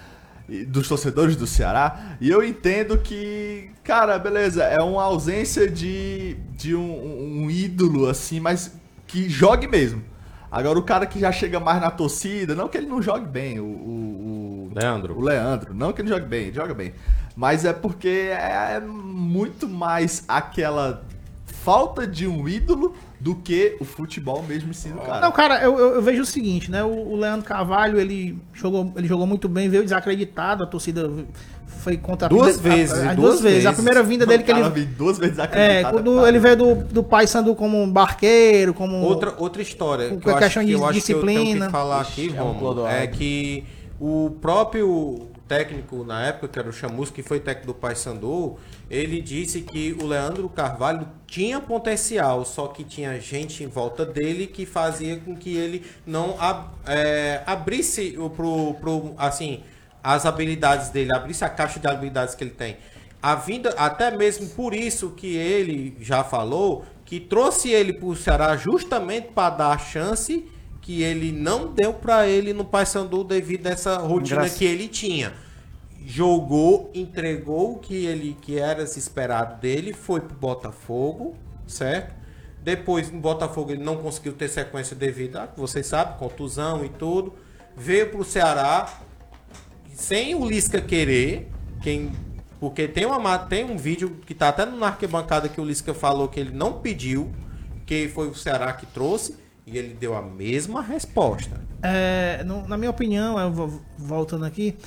dos 0.67 0.87
torcedores 0.87 1.35
do 1.35 1.47
Ceará, 1.47 2.17
e 2.21 2.29
eu 2.29 2.43
entendo 2.43 2.99
que, 2.99 3.71
cara, 3.83 4.19
beleza, 4.19 4.63
é 4.63 4.79
uma 4.79 5.01
ausência 5.03 5.67
de, 5.67 6.35
de 6.55 6.75
um, 6.75 6.81
um- 6.81 7.43
um 7.45 7.49
ídolo, 7.49 8.07
assim, 8.07 8.39
mas 8.39 8.71
que 9.07 9.27
jogue 9.29 9.67
mesmo. 9.67 10.03
Agora, 10.51 10.77
o 10.77 10.83
cara 10.83 11.07
que 11.07 11.19
já 11.19 11.31
chega 11.31 11.59
mais 11.59 11.81
na 11.81 11.89
torcida, 11.89 12.53
não 12.53 12.67
que 12.67 12.77
ele 12.77 12.85
não 12.85 13.01
jogue 13.01 13.25
bem, 13.25 13.59
o, 13.59 13.63
o, 13.65 14.69
o- 14.69 14.71
Leandro. 14.75 15.17
o 15.17 15.21
Leandro, 15.21 15.73
não 15.73 15.91
que 15.91 16.01
ele 16.01 16.09
jogue 16.09 16.25
bem, 16.27 16.43
ele 16.47 16.53
joga 16.55 16.73
bem, 16.75 16.93
mas 17.35 17.65
é 17.65 17.73
porque 17.73 18.29
é 18.31 18.79
muito 18.79 19.67
mais 19.67 20.23
aquela 20.27 21.03
falta 21.63 22.05
de 22.05 22.27
um 22.27 22.47
ídolo 22.47 22.93
do 23.19 23.35
que 23.35 23.77
o 23.79 23.85
futebol 23.85 24.43
mesmo 24.43 24.71
em 24.71 24.73
si 24.73 24.89
do 24.89 24.99
cara. 24.99 25.21
Não, 25.21 25.31
cara, 25.31 25.61
eu, 25.63 25.77
eu- 25.79 25.95
eu 25.95 26.01
vejo 26.01 26.21
o 26.23 26.25
seguinte, 26.25 26.69
né? 26.69 26.83
O, 26.83 26.89
o 27.13 27.15
Leandro 27.15 27.45
Carvalho, 27.45 27.99
ele 27.99 28.37
jogou, 28.53 28.91
ele 28.97 29.07
jogou 29.07 29.25
muito 29.25 29.47
bem, 29.47 29.69
veio 29.69 29.83
desacreditado, 29.83 30.63
a 30.63 30.67
torcida 30.67 31.09
foi 31.65 31.95
contra 31.97 32.27
a 32.27 32.29
Duas 32.29 32.57
a- 32.59 32.61
vezes, 32.61 32.93
as 32.93 33.03
duas 33.15 33.15
duas 33.15 33.41
vezes. 33.41 33.65
A 33.65 33.73
primeira 33.73 34.03
vinda 34.03 34.25
dele 34.25 34.43
que 34.43 34.51
cara 34.51 34.65
ele. 34.65 34.69
vem 34.73 34.85
duas 34.85 35.17
vezes 35.17 35.39
É, 35.39 35.43
acreditado. 35.43 35.93
quando 35.93 36.27
ele 36.27 36.39
veio 36.39 36.57
do, 36.57 36.75
do 36.75 37.03
Pai 37.03 37.25
Sandu 37.27 37.55
como 37.55 37.81
um 37.81 37.89
barqueiro, 37.89 38.73
como. 38.73 38.97
Outra, 38.97 39.33
outra 39.37 39.61
história 39.61 40.09
Com 40.09 40.19
que 40.19 40.29
eu, 40.29 40.35
questão 40.37 40.47
acho 40.47 40.59
que, 40.59 40.65
de 40.65 40.71
eu 40.73 40.85
acho 40.85 41.01
que 41.01 41.13
eu 41.13 41.21
tenho 41.25 41.39
disciplina. 41.39 41.65
que 41.67 41.71
falar 41.71 42.01
aqui, 42.01 42.25
Ixi, 42.27 42.37
é 42.37 42.41
um 42.43 42.87
é 42.87 43.07
que 43.07 43.63
o 43.99 44.31
próprio 44.41 45.27
técnico 45.53 46.03
na 46.03 46.25
época, 46.25 46.47
que 46.47 46.57
era 46.57 46.67
o 46.67 46.73
Chamusco, 46.73 47.13
que 47.13 47.21
foi 47.21 47.39
técnico 47.39 47.67
do 47.67 47.73
Paysandu, 47.75 48.57
ele 48.89 49.21
disse 49.21 49.61
que 49.61 49.95
o 50.01 50.07
Leandro 50.07 50.49
Carvalho 50.49 51.07
tinha 51.27 51.59
potencial, 51.59 52.43
só 52.43 52.67
que 52.67 52.83
tinha 52.83 53.19
gente 53.21 53.63
em 53.63 53.67
volta 53.67 54.03
dele 54.03 54.47
que 54.47 54.65
fazia 54.65 55.17
com 55.17 55.35
que 55.35 55.55
ele 55.55 55.85
não 56.07 56.35
é, 56.87 57.43
abrisse 57.45 58.15
o 58.17 58.31
pro, 58.31 58.73
pro, 58.81 59.13
assim, 59.15 59.63
as 60.03 60.25
habilidades 60.25 60.89
dele, 60.89 61.15
abrisse 61.15 61.45
a 61.45 61.49
caixa 61.49 61.79
de 61.79 61.87
habilidades 61.87 62.33
que 62.33 62.43
ele 62.43 62.51
tem. 62.51 62.77
A 63.21 63.35
vinda, 63.35 63.69
até 63.77 64.09
mesmo 64.09 64.49
por 64.49 64.73
isso 64.73 65.11
que 65.11 65.35
ele 65.35 65.95
já 66.01 66.23
falou, 66.23 66.83
que 67.05 67.19
trouxe 67.19 67.69
ele 67.69 67.93
para 67.93 68.07
o 68.07 68.15
Ceará 68.15 68.57
justamente 68.57 69.27
para 69.27 69.51
dar 69.51 69.71
a 69.73 69.77
chance 69.77 70.49
que 70.81 71.01
ele 71.01 71.31
não 71.31 71.67
deu 71.67 71.93
para 71.93 72.27
ele 72.27 72.53
no 72.53 72.65
Paysandu 72.65 73.23
devido 73.23 73.67
a 73.67 73.69
essa 73.69 73.97
rotina 73.97 74.37
Engraçado. 74.37 74.57
que 74.57 74.65
ele 74.65 74.87
tinha. 74.87 75.42
Jogou, 76.05 76.91
entregou 76.93 77.73
o 77.73 77.79
que 77.79 78.05
ele 78.05 78.37
que 78.41 78.59
era 78.59 78.85
se 78.85 78.99
esperado 78.99 79.59
dele, 79.61 79.93
foi 79.93 80.19
pro 80.19 80.35
Botafogo, 80.35 81.35
certo? 81.65 82.13
Depois 82.61 83.11
no 83.11 83.19
Botafogo 83.19 83.71
ele 83.71 83.83
não 83.83 83.97
conseguiu 83.97 84.33
ter 84.33 84.47
sequência 84.49 84.95
devido 84.95 85.37
a, 85.37 85.45
vocês 85.45 85.85
sabem, 85.85 86.17
contusão 86.17 86.83
e 86.83 86.89
tudo. 86.89 87.33
Veio 87.75 88.09
pro 88.09 88.23
Ceará 88.23 88.99
sem 89.93 90.35
o 90.35 90.45
Lisca 90.45 90.81
querer, 90.81 91.49
quem 91.81 92.11
porque 92.59 92.87
tem 92.87 93.05
uma 93.05 93.19
ma- 93.19 93.37
tem 93.37 93.65
um 93.65 93.77
vídeo 93.77 94.17
que 94.25 94.33
tá 94.33 94.47
até 94.49 94.65
no 94.65 94.81
arquibancada 94.85 95.49
que 95.49 95.59
o 95.59 95.65
Lisca 95.65 95.93
falou 95.93 96.29
que 96.29 96.39
ele 96.39 96.51
não 96.53 96.79
pediu, 96.79 97.29
que 97.85 98.07
foi 98.07 98.29
o 98.29 98.35
Ceará 98.35 98.71
que 98.71 98.85
trouxe 98.85 99.35
e 99.67 99.77
ele 99.77 99.93
deu 99.93 100.15
a 100.15 100.21
mesma 100.21 100.81
resposta. 100.81 101.59
É, 101.81 102.41
no- 102.45 102.65
na 102.65 102.77
minha 102.77 102.89
opinião, 102.89 103.37
eu 103.37 103.51
vou- 103.51 103.81
voltando 103.97 104.45
aqui, 104.45 104.77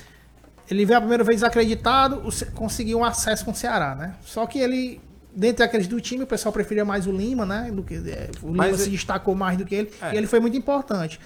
ele 0.69 0.85
veio 0.85 0.97
a 0.97 1.01
primeira 1.01 1.23
vez 1.23 1.37
desacreditado, 1.37 2.21
o 2.25 2.31
Ce- 2.31 2.45
conseguiu 2.47 2.99
um 2.99 3.05
acesso 3.05 3.45
com 3.45 3.51
o 3.51 3.55
Ceará, 3.55 3.95
né? 3.95 4.13
Só 4.25 4.45
que 4.45 4.59
ele, 4.59 4.99
dentre 5.35 5.63
aqueles 5.63 5.87
do 5.87 5.99
time, 6.01 6.23
o 6.23 6.27
pessoal 6.27 6.51
preferia 6.53 6.83
mais 6.85 7.07
o 7.07 7.11
Lima, 7.11 7.45
né? 7.45 7.69
Do 7.71 7.83
que, 7.83 7.95
é, 7.95 8.29
o 8.41 8.47
Lima 8.47 8.57
Mas 8.67 8.77
se 8.77 8.83
ele- 8.83 8.91
destacou 8.91 9.33
mais 9.35 9.57
do 9.57 9.65
que 9.65 9.75
ele, 9.75 9.91
É. 10.01 10.13
e 10.13 10.17
ele 10.17 10.27
foi 10.27 10.39
muito 10.39 10.57
importante. 10.57 11.19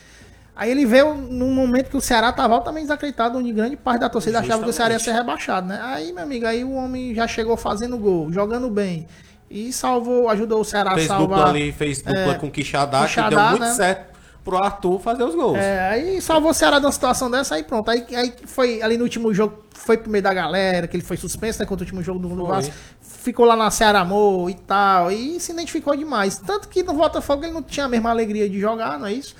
Aí 0.55 0.69
ele 0.69 0.85
veio 0.85 1.15
num 1.15 1.53
momento 1.53 1.89
que 1.89 1.97
o 1.97 2.01
Ceará 2.01 2.29
estava 2.29 2.53
altamente 2.53 2.83
desacreditado, 2.83 3.37
onde 3.39 3.51
grande 3.53 3.77
parte 3.77 4.01
da 4.01 4.09
torcida 4.09 4.39
achava 4.39 4.61
que 4.63 4.69
o 4.69 4.73
Ceará 4.73 4.93
ia 4.93 4.99
ser 4.99 5.13
rebaixado, 5.13 5.65
né? 5.67 5.79
Aí, 5.81 6.11
meu 6.11 6.23
amigo, 6.23 6.45
aí 6.45 6.63
o 6.63 6.73
homem 6.73 7.15
já 7.15 7.25
chegou 7.27 7.55
fazendo 7.57 7.97
gol, 7.97 8.31
jogando 8.31 8.69
bem. 8.69 9.07
E 9.49 9.71
salvou, 9.73 10.29
ajudou 10.29 10.61
o 10.61 10.65
Ceará 10.65 10.93
fez 10.93 11.05
a 11.09 11.15
salvar. 11.17 11.37
dupla 11.39 11.49
ali, 11.51 11.71
fez 11.71 11.97
dupla 11.99 12.33
é, 12.33 12.35
com 12.35 12.47
o 12.47 12.51
Quixadá, 12.51 13.07
que 13.07 13.21
deu 13.29 13.39
muito 13.39 13.59
né? 13.61 13.73
certo 13.73 14.10
pro 14.43 14.57
Arthur 14.57 14.99
fazer 14.99 15.23
os 15.23 15.35
gols. 15.35 15.57
É, 15.57 15.89
aí 15.89 16.21
salvou 16.21 16.51
o 16.51 16.53
Ceará 16.53 16.79
de 16.79 16.85
uma 16.85 16.91
situação 16.91 17.29
dessa, 17.29 17.55
aí 17.55 17.63
pronto. 17.63 17.89
Aí, 17.89 18.05
aí 18.15 18.33
foi 18.45 18.81
ali 18.81 18.97
no 18.97 19.03
último 19.03 19.33
jogo, 19.33 19.63
foi 19.73 19.97
pro 19.97 20.11
meio 20.11 20.23
da 20.23 20.33
galera, 20.33 20.87
que 20.87 20.95
ele 20.95 21.03
foi 21.03 21.17
suspenso, 21.17 21.59
né? 21.59 21.65
Contra 21.65 21.83
o 21.83 21.85
último 21.85 22.01
jogo 22.01 22.19
do, 22.19 22.29
do 22.29 22.45
Foi. 22.45 22.55
Vasco. 22.55 22.73
Ficou 23.01 23.45
lá 23.45 23.55
na 23.55 23.69
Ceará 23.69 23.99
Amor 23.99 24.49
e 24.49 24.55
tal. 24.55 25.11
E 25.11 25.39
se 25.39 25.51
identificou 25.51 25.95
demais. 25.95 26.39
Tanto 26.39 26.67
que 26.67 26.81
no 26.81 26.93
Botafogo 26.93 27.43
ele 27.43 27.53
não 27.53 27.61
tinha 27.61 27.85
a 27.85 27.89
mesma 27.89 28.09
alegria 28.09 28.49
de 28.49 28.59
jogar, 28.59 28.97
não 28.97 29.05
é 29.05 29.13
isso? 29.13 29.35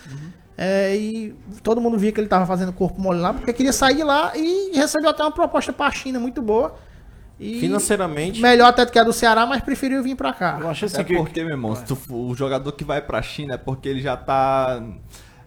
É, 0.58 0.96
e 0.96 1.36
todo 1.64 1.82
mundo 1.82 1.98
via 1.98 2.12
que 2.12 2.20
ele 2.20 2.28
tava 2.28 2.46
fazendo 2.46 2.72
corpo 2.72 3.02
mole 3.02 3.20
lá, 3.20 3.34
porque 3.34 3.52
queria 3.52 3.74
sair 3.74 3.96
de 3.96 4.04
lá 4.04 4.32
e 4.36 4.72
recebeu 4.76 5.10
até 5.10 5.24
uma 5.24 5.32
proposta 5.32 5.74
pra 5.74 5.90
China 5.90 6.20
muito 6.20 6.40
boa. 6.42 6.76
E 7.44 7.60
Financeiramente, 7.60 8.40
melhor 8.40 8.68
até 8.68 8.86
do 8.86 8.92
que 8.92 9.00
a 9.00 9.04
do 9.04 9.12
Ceará, 9.12 9.48
mas 9.48 9.62
preferiu 9.64 10.04
vir 10.04 10.16
pra 10.16 10.32
cá. 10.32 10.60
Eu 10.62 10.70
achei 10.70 10.86
assim 10.86 11.02
É 11.02 11.04
que... 11.04 11.16
porque, 11.16 11.42
meu 11.44 11.54
irmão, 11.54 11.74
tu 11.74 11.98
o 12.10 12.36
jogador 12.36 12.72
que 12.74 12.84
vai 12.84 13.02
pra 13.02 13.20
China 13.24 13.56
é 13.56 13.58
porque 13.58 13.90
ele 13.90 14.00
já 14.00 14.16
tá. 14.16 14.80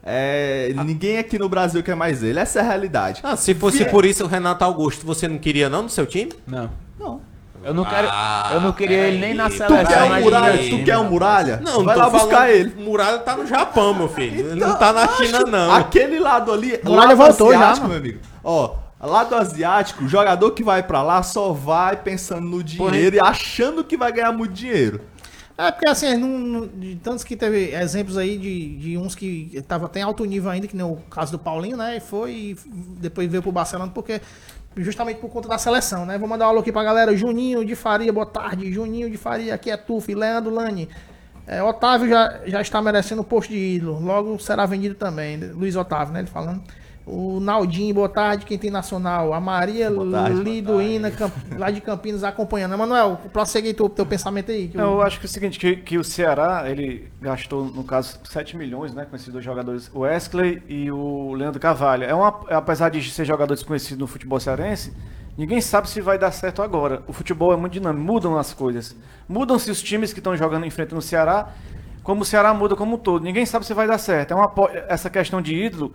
É, 0.03 0.73
ninguém 0.85 1.19
aqui 1.19 1.39
no 1.39 1.49
Brasil 1.49 1.83
quer 1.83 1.95
mais 1.95 2.23
ele. 2.23 2.39
Essa 2.39 2.59
é 2.59 2.63
a 2.63 2.65
realidade. 2.67 3.21
Ah, 3.23 3.37
se 3.37 3.55
fosse 3.55 3.85
por 3.87 4.05
isso 4.05 4.25
o 4.25 4.27
Renato 4.27 4.65
Augusto, 4.65 5.07
você 5.07 5.27
não 5.29 5.39
queria 5.39 5.71
não 5.71 5.85
no 5.85 5.89
seu 5.89 6.05
time? 6.05 6.33
Não. 6.47 6.69
Não. 6.99 7.21
Eu 7.63 7.73
não 7.73 7.85
quero. 7.85 8.09
eu 8.53 8.61
não 8.61 8.73
queria 8.73 8.99
ele 9.07 9.19
nem 9.19 9.33
na 9.33 9.45
Tu 9.49 9.53
Tu 9.53 9.57
seleção. 9.59 9.85
quer 9.87 10.03
um 10.03 10.21
muralha? 10.21 10.53
ninguém. 10.61 10.79
Tu 10.81 10.85
quer 10.85 10.99
um 10.99 11.09
muralha? 11.09 11.61
Não, 11.65 11.83
vai 11.85 11.97
lá 11.97 12.11
buscar 12.11 12.29
falando- 12.29 12.51
ele. 12.51 12.75
Muralha 12.85 13.19
tá 13.21 13.37
no 13.37 13.47
Japão, 13.47 13.95
meu 13.95 14.09
filho. 14.11 14.53
Então, 14.55 14.69
não 14.69 14.77
tá 14.79 14.93
na 14.93 15.05
acho- 15.05 15.25
China, 15.25 15.39
não. 15.47 15.73
Aquele 15.73 16.19
lado 16.21 16.53
ali, 16.53 16.79
Muralha 16.85 17.15
voltou 17.17 17.53
já, 17.53 17.71
mano. 17.77 17.89
meu 17.89 17.97
amigo. 17.97 18.19
Ó, 18.43 18.75
lado 19.07 19.35
asiático, 19.35 20.05
o 20.05 20.09
jogador 20.09 20.51
que 20.53 20.63
vai 20.63 20.83
pra 20.83 21.03
lá 21.03 21.23
só 21.23 21.53
vai 21.53 21.97
pensando 21.97 22.47
no 22.49 22.63
dinheiro 22.63 23.17
e 23.17 23.21
achando 23.21 23.85
que 23.85 23.97
vai 23.97 24.13
ganhar 24.13 24.33
muito 24.33 24.53
dinheiro. 24.53 25.01
É, 25.57 25.71
porque 25.71 25.89
assim, 25.89 26.17
não- 26.17 26.29
não- 26.39 26.67
de 26.67 26.97
tantos 26.97 27.23
que 27.23 27.37
teve 27.37 27.73
exemplos 27.77 28.17
aí 28.19 28.37
de, 28.37 28.77
de 28.77 28.99
uns 28.99 29.15
que 29.15 29.63
tava 29.69 29.87
até 29.87 30.01
em 30.01 30.03
alto 30.03 30.25
nível 30.25 30.51
ainda, 30.51 30.67
que 30.67 30.77
nem 30.77 30.85
o 30.85 30.97
caso 31.09 31.31
do 31.31 31.39
Paulinho, 31.39 31.77
né? 31.77 31.97
E 31.97 32.01
foi 32.01 32.33
e 32.33 32.57
depois 32.99 33.31
veio 33.31 33.41
pro 33.43 33.53
Barcelona 33.53 33.93
porque 33.95 34.21
justamente 34.77 35.21
por 35.21 35.31
conta 35.31 35.49
da 35.49 35.57
seleção, 35.57 36.05
né? 36.05 36.19
Vou 36.19 36.29
mandar 36.29 36.47
um 36.47 36.49
alô 36.51 36.59
aqui 36.61 36.73
pra 36.73 36.83
galera. 36.83 37.17
Juninho 37.17 37.65
de 37.65 37.77
Faria, 37.77 38.13
boa 38.13 38.27
tarde. 38.27 38.73
Juninho 38.73 39.09
de 39.09 39.17
Faria, 39.17 39.55
aqui 39.55 39.71
é 39.71 39.77
Tuf, 39.77 40.13
Leandro 40.13 40.53
Lani. 40.53 40.89
É, 41.47 41.63
Otávio 41.63 42.09
já, 42.09 42.41
já 42.47 42.61
está 42.61 42.83
merecendo 42.83 43.21
o 43.21 43.25
posto 43.25 43.51
de 43.51 43.59
ídolo. 43.77 44.01
Logo 44.05 44.37
será 44.41 44.67
vendido 44.67 44.97
também. 44.97 45.37
Luiz 45.37 45.77
Otávio, 45.77 46.13
né? 46.15 46.21
Ele 46.21 46.29
falando. 46.29 46.63
O 47.07 47.39
Naldinho, 47.39 47.95
boa 47.95 48.09
tarde, 48.09 48.47
quem 48.47 48.57
tem 48.57 48.71
nacional. 48.71 49.35
A 49.35 49.41
Maria 49.41 49.91
tarde, 50.11 50.43
Liduína, 50.43 51.11
Camp- 51.11 51.35
lá 51.59 51.71
de 51.71 51.83
Campinas, 51.83 52.25
acompanhando. 52.25 52.73
Emanuel, 52.73 53.21
prossegue 53.31 53.69
aí 53.69 53.75
teu, 53.75 53.91
teu 53.91 54.07
pensamento 54.07 54.51
aí. 54.51 54.69
que 54.69 54.79
o- 54.79 54.81
eu 54.81 55.03
acho 55.03 55.21
que 55.21 55.27
é 55.27 55.29
o 55.29 55.31
seguinte, 55.31 55.59
que, 55.59 55.77
que 55.77 55.99
o 55.99 56.05
Ceará, 56.05 56.65
ele 56.67 57.11
gastou, 57.21 57.67
no 57.67 57.85
caso, 57.85 58.19
7 58.25 58.57
milhões, 58.57 58.95
né, 58.95 59.05
com 59.05 59.15
esses 59.17 59.29
dois 59.29 59.45
jogadores, 59.45 59.91
o 59.93 60.01
Wesley 60.01 60.63
e 60.67 60.91
o 60.91 61.35
Leandro 61.35 61.61
Carvalho. 61.61 62.05
É 62.05 62.15
uma, 62.15 62.29
apesar 62.49 62.89
de 62.89 63.03
ser 63.11 63.27
jogadores 63.27 63.63
conhecidos 63.63 63.99
no 63.99 64.07
futebol 64.07 64.41
cearense, 64.41 64.91
ninguém 65.37 65.61
sabe 65.61 65.91
se 65.91 66.01
vai 66.01 66.19
dar 66.19 66.33
certo 66.33 66.63
agora. 66.63 67.03
O 67.07 67.13
futebol 67.13 67.53
é 67.53 67.57
muito 67.57 67.75
dinâmico, 67.75 68.03
mudam 68.03 68.39
as 68.39 68.55
coisas. 68.55 68.97
Mudam-se 69.29 69.71
os 69.71 69.83
times 69.83 70.15
que 70.15 70.21
estão 70.21 70.35
jogando, 70.39 70.65
enfrentando 70.65 71.01
o 71.01 71.03
Ceará, 71.03 71.51
como 72.03 72.23
o 72.23 72.25
Ceará 72.25 72.55
muda 72.55 72.75
como 72.75 72.95
um 72.97 72.99
todo. 72.99 73.23
Ninguém 73.23 73.45
sabe 73.45 73.67
se 73.67 73.75
vai 73.75 73.87
dar 73.87 73.99
certo. 73.99 74.31
É 74.33 74.35
uma, 74.35 74.51
essa 74.89 75.11
questão 75.11 75.43
de 75.43 75.55
ídolo, 75.55 75.95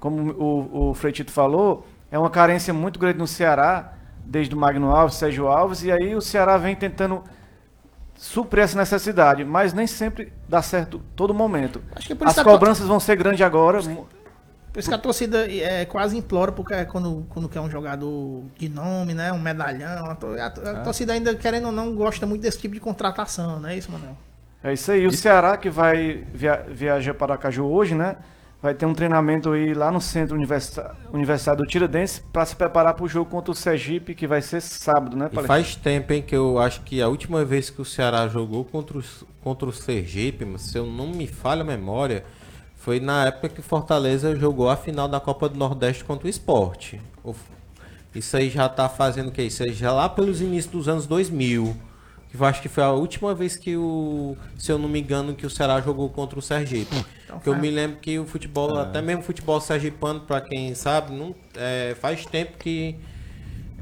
como 0.00 0.32
o, 0.32 0.90
o 0.90 0.94
Freitito 0.94 1.30
falou, 1.30 1.86
é 2.10 2.18
uma 2.18 2.30
carência 2.30 2.74
muito 2.74 2.98
grande 2.98 3.18
no 3.18 3.26
Ceará, 3.26 3.92
desde 4.24 4.54
o 4.54 4.58
Magno 4.58 4.90
Alves, 4.94 5.16
Sérgio 5.16 5.46
Alves, 5.46 5.84
e 5.84 5.92
aí 5.92 6.16
o 6.16 6.20
Ceará 6.20 6.56
vem 6.58 6.74
tentando 6.74 7.22
suprir 8.16 8.64
essa 8.64 8.76
necessidade, 8.76 9.44
mas 9.44 9.72
nem 9.72 9.86
sempre 9.86 10.32
dá 10.48 10.60
certo 10.60 11.00
todo 11.16 11.32
momento. 11.32 11.80
Acho 11.94 12.06
que 12.08 12.14
por 12.14 12.26
As 12.28 12.34
cobranças 12.42 12.86
vão 12.86 13.00
ser 13.00 13.16
grandes 13.16 13.40
agora. 13.40 13.80
Por 14.72 14.78
isso 14.78 14.88
que 14.88 14.94
a 14.94 14.98
torcida 14.98 15.50
é, 15.50 15.84
quase 15.84 16.16
implora, 16.16 16.52
porque 16.52 16.72
é 16.72 16.84
quando, 16.84 17.26
quando 17.30 17.48
quer 17.48 17.60
um 17.60 17.68
jogador 17.70 18.44
de 18.56 18.68
nome, 18.68 19.14
né? 19.14 19.32
Um 19.32 19.38
medalhão. 19.40 20.06
A, 20.06 20.14
to- 20.14 20.36
a- 20.38 20.46
a 20.46 20.74
torcida 20.84 21.12
ainda, 21.12 21.34
querendo 21.34 21.66
ou 21.66 21.72
não, 21.72 21.92
gosta 21.94 22.24
muito 22.24 22.42
desse 22.42 22.60
tipo 22.60 22.74
de 22.74 22.80
contratação, 22.80 23.58
não 23.58 23.68
é 23.68 23.76
isso, 23.76 23.90
Manuel? 23.90 24.16
É 24.62 24.72
isso 24.72 24.92
aí. 24.92 25.06
O 25.06 25.12
Ceará 25.12 25.56
que 25.56 25.68
vai 25.70 26.24
via 26.32 26.64
viajar 26.70 27.14
para 27.14 27.32
Aracaju 27.32 27.64
hoje, 27.66 27.94
né? 27.96 28.16
Vai 28.62 28.74
ter 28.74 28.84
um 28.84 28.92
treinamento 28.92 29.50
aí 29.52 29.72
lá 29.72 29.90
no 29.90 30.02
centro 30.02 30.36
universitário 30.36 31.62
do 31.62 31.66
Tiradentes 31.66 32.22
para 32.30 32.44
se 32.44 32.54
preparar 32.54 32.92
para 32.92 33.04
o 33.04 33.08
jogo 33.08 33.30
contra 33.30 33.50
o 33.50 33.54
Sergipe, 33.54 34.14
que 34.14 34.26
vai 34.26 34.42
ser 34.42 34.60
sábado, 34.60 35.16
né? 35.16 35.30
E 35.32 35.42
faz 35.46 35.74
tempo, 35.76 36.12
hein, 36.12 36.20
que 36.22 36.36
eu 36.36 36.58
acho 36.58 36.82
que 36.82 37.00
a 37.00 37.08
última 37.08 37.42
vez 37.42 37.70
que 37.70 37.80
o 37.80 37.84
Ceará 37.86 38.28
jogou 38.28 38.62
contra 38.64 38.98
o, 38.98 39.02
contra 39.42 39.66
o 39.66 39.72
Sergipe, 39.72 40.46
se 40.58 40.76
eu 40.76 40.84
não 40.84 41.06
me 41.06 41.26
falha 41.26 41.62
a 41.62 41.64
memória, 41.64 42.22
foi 42.76 43.00
na 43.00 43.26
época 43.26 43.48
que 43.48 43.60
o 43.60 43.62
Fortaleza 43.62 44.36
jogou 44.36 44.68
a 44.68 44.76
final 44.76 45.08
da 45.08 45.18
Copa 45.20 45.48
do 45.48 45.58
Nordeste 45.58 46.04
contra 46.04 46.26
o 46.26 46.30
Sport. 46.30 46.94
O- 47.24 47.34
Isso 48.14 48.36
aí 48.36 48.50
já 48.50 48.68
tá 48.68 48.90
fazendo 48.90 49.28
o 49.28 49.32
que? 49.32 49.40
Isso 49.42 49.62
aí 49.62 49.72
já 49.72 49.90
lá 49.90 50.06
pelos 50.06 50.42
inícios 50.42 50.70
dos 50.72 50.86
anos 50.88 51.06
2000. 51.06 51.74
Que 52.30 52.36
eu 52.40 52.44
acho 52.46 52.62
que 52.62 52.68
foi 52.68 52.84
a 52.84 52.90
última 52.92 53.34
vez 53.34 53.56
que 53.56 53.76
o, 53.76 54.36
se 54.56 54.70
eu 54.70 54.78
não 54.78 54.88
me 54.88 55.00
engano, 55.00 55.34
que 55.34 55.44
o 55.44 55.50
Ceará 55.50 55.80
jogou 55.80 56.08
contra 56.08 56.38
o 56.38 56.42
Sergipe. 56.42 56.94
Porque 57.26 57.48
eu 57.48 57.56
me 57.56 57.70
lembro 57.70 57.98
que 57.98 58.18
o 58.18 58.24
futebol, 58.26 58.78
até 58.78 59.02
mesmo 59.02 59.22
o 59.22 59.24
futebol 59.24 59.60
sergipano, 59.60 60.20
pra 60.20 60.40
quem 60.40 60.74
sabe, 60.74 61.12
não, 61.12 61.34
é, 61.56 61.96
faz 62.00 62.24
tempo 62.26 62.56
que 62.58 62.96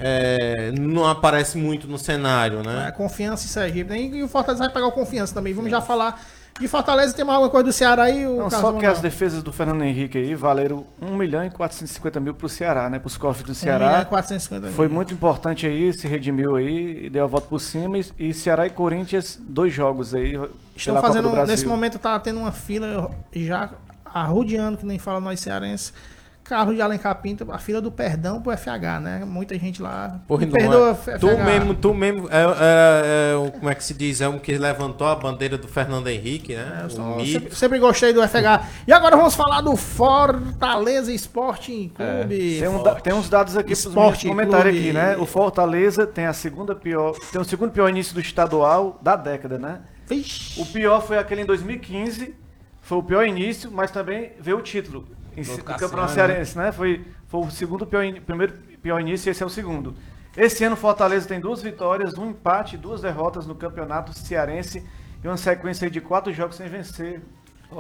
é, 0.01 0.71
não 0.79 1.07
aparece 1.07 1.59
muito 1.59 1.87
no 1.89 1.99
cenário, 1.99 2.61
É, 2.61 2.63
né? 2.63 2.93
confiança 2.97 3.45
e 3.47 3.49
Sergipe. 3.49 3.93
E 3.95 4.23
o 4.23 4.29
Fortaleza 4.29 4.65
vai 4.65 4.73
pegar 4.73 4.87
o 4.87 4.93
confiança 4.93 5.35
também. 5.35 5.53
Vamos 5.53 5.71
já 5.71 5.81
falar 5.81 6.25
de 6.61 6.69
Fortaleza. 6.69 7.15
Tem 7.15 7.25
mais 7.25 7.37
alguma 7.37 7.51
coisa 7.51 7.65
do 7.65 7.73
Ceará 7.73 8.05
aí? 8.05 8.27
O 8.27 8.37
Não, 8.37 8.51
só 8.51 8.73
que 8.73 8.79
as 8.79 8.97
Manuel? 8.97 9.01
defesas 9.01 9.43
do 9.43 9.53
Fernando 9.53 9.83
Henrique 9.83 10.19
aí 10.19 10.35
valeram 10.35 10.85
1 11.01 11.17
milhão 11.17 11.45
e 11.45 11.51
450 11.51 12.21
mil 12.21 12.35
para 12.35 12.47
o 12.47 12.49
Ceará, 12.49 12.89
né? 12.91 12.99
Para 12.99 13.07
os 13.07 13.17
cofres 13.17 13.45
do 13.47 13.65
milhão 13.65 13.79
Ceará. 13.79 14.03
e 14.03 14.05
450 14.07 14.67
mil. 14.67 14.75
Foi 14.77 14.89
muito 14.89 15.13
importante 15.15 15.67
aí, 15.67 15.93
se 15.93 16.07
redimiu 16.07 16.57
aí, 16.57 17.07
e 17.07 17.11
deu 17.11 17.25
a 17.25 17.27
volta 17.27 17.47
por 17.49 17.61
cima. 17.61 17.99
E, 17.99 18.05
e 18.19 18.35
Ceará 18.35 18.67
e 18.67 18.71
Corinthians, 18.71 19.39
dois 19.41 19.73
jogos 19.73 20.15
aí. 20.15 20.39
Estão 20.77 21.01
fazendo, 21.01 21.31
nesse 21.47 21.67
momento 21.67 21.99
tá 21.99 22.19
tendo 22.21 22.41
uma 22.41 22.53
fila 22.53 23.11
já 23.33 23.71
arrodeando, 24.05 24.79
que 24.79 24.87
nem 24.87 24.99
fala 24.99 25.21
nós 25.21 25.41
cearenses, 25.41 25.93
carro 26.49 26.75
de 26.75 26.81
Alencar 26.81 27.15
Pinto, 27.21 27.47
a 27.53 27.59
fila 27.59 27.81
do 27.81 27.91
perdão 27.93 28.41
pro 28.41 28.51
FH, 28.57 29.01
né? 29.01 29.23
Muita 29.27 29.59
gente 29.59 29.83
lá. 29.83 30.21
Porra, 30.27 30.47
não 30.47 30.53
perdoa, 30.53 30.91
é. 30.91 30.95
FH. 30.95 31.19
Tu 31.21 31.39
mesmo, 31.39 31.75
tu 31.75 31.95
mesmo, 31.95 32.29
é, 32.31 32.43
é- 32.43 33.33
é 33.33 33.37
o- 33.37 33.53
como 33.53 33.69
é 33.69 33.75
que 33.75 33.85
se 33.85 33.93
diz? 33.95 34.21
É 34.21 34.29
um 34.29 34.39
que 34.39 34.57
levantou 34.57 35.07
a 35.07 35.15
bandeira 35.15 35.59
do 35.59 35.69
Fernando 35.69 36.09
Henrique, 36.09 36.55
né? 36.55 36.85
O 36.87 36.91
só- 36.91 37.25
sempre, 37.25 37.55
sempre 37.55 37.79
gostei 37.79 38.13
do 38.13 38.23
FH. 38.23 38.67
E 38.87 38.93
agora 38.93 39.17
vamos 39.17 39.35
falar 39.35 39.61
do 39.61 39.77
Fortaleza 39.77 41.13
Sporting 41.13 41.91
Clube. 41.95 42.59
Tem, 42.61 42.69
um 42.69 42.83
tem 43.03 43.13
uns 43.13 43.29
dados 43.29 43.57
aqui 43.57 43.73
Esporte 43.73 44.27
comentários 44.27 44.75
Clube. 44.75 44.79
aqui, 44.79 44.93
né? 44.93 45.17
O 45.17 45.27
Fortaleza 45.27 46.07
tem 46.07 46.27
a 46.27 46.33
segunda 46.33 46.75
pior, 46.75 47.15
tem 47.31 47.41
o 47.41 47.45
segundo 47.45 47.71
pior 47.71 47.89
início 47.89 48.15
do 48.15 48.21
estadual 48.21 48.99
da 49.03 49.17
década, 49.17 49.59
né? 49.59 49.81
Vixe. 50.07 50.61
O 50.61 50.67
pior 50.67 51.03
foi 51.03 51.19
aquele 51.19 51.43
em 51.43 51.45
2015, 51.47 52.35
foi 52.81 52.99
o 52.99 53.03
pior 53.03 53.27
início, 53.27 53.71
mas 53.71 53.91
também 53.91 54.33
veio 54.41 54.57
o 54.59 54.63
título 54.63 55.07
em 55.39 55.43
do 55.43 55.63
Cassiano, 55.65 55.79
Campeonato 55.79 56.13
Cearense, 56.13 56.57
né? 56.59 56.73
Foi, 56.73 57.05
foi 57.27 57.41
o 57.41 57.51
segundo 57.51 57.87
pior, 57.87 58.03
in- 58.05 58.21
primeiro 58.21 58.55
pior 58.83 59.01
início 59.01 59.29
e 59.29 59.31
esse 59.31 59.43
é 59.43 59.47
o 59.47 59.51
segundo. 59.51 59.95
Esse 60.37 60.63
ano 60.65 60.75
o 60.75 60.79
Fortaleza 60.79 61.27
tem 61.27 61.41
duas 61.41 61.61
vitórias, 61.63 62.17
um 62.17 62.31
empate 62.31 62.77
e 62.77 62.79
duas 62.79 63.01
derrotas 63.01 63.47
no 63.47 63.55
Campeonato 63.55 64.13
Cearense 64.17 64.85
e 65.23 65.27
uma 65.27 65.37
sequência 65.37 65.91
de 65.91 66.01
quatro 66.01 66.33
jogos 66.33 66.57
sem 66.57 66.69
vencer. 66.69 67.21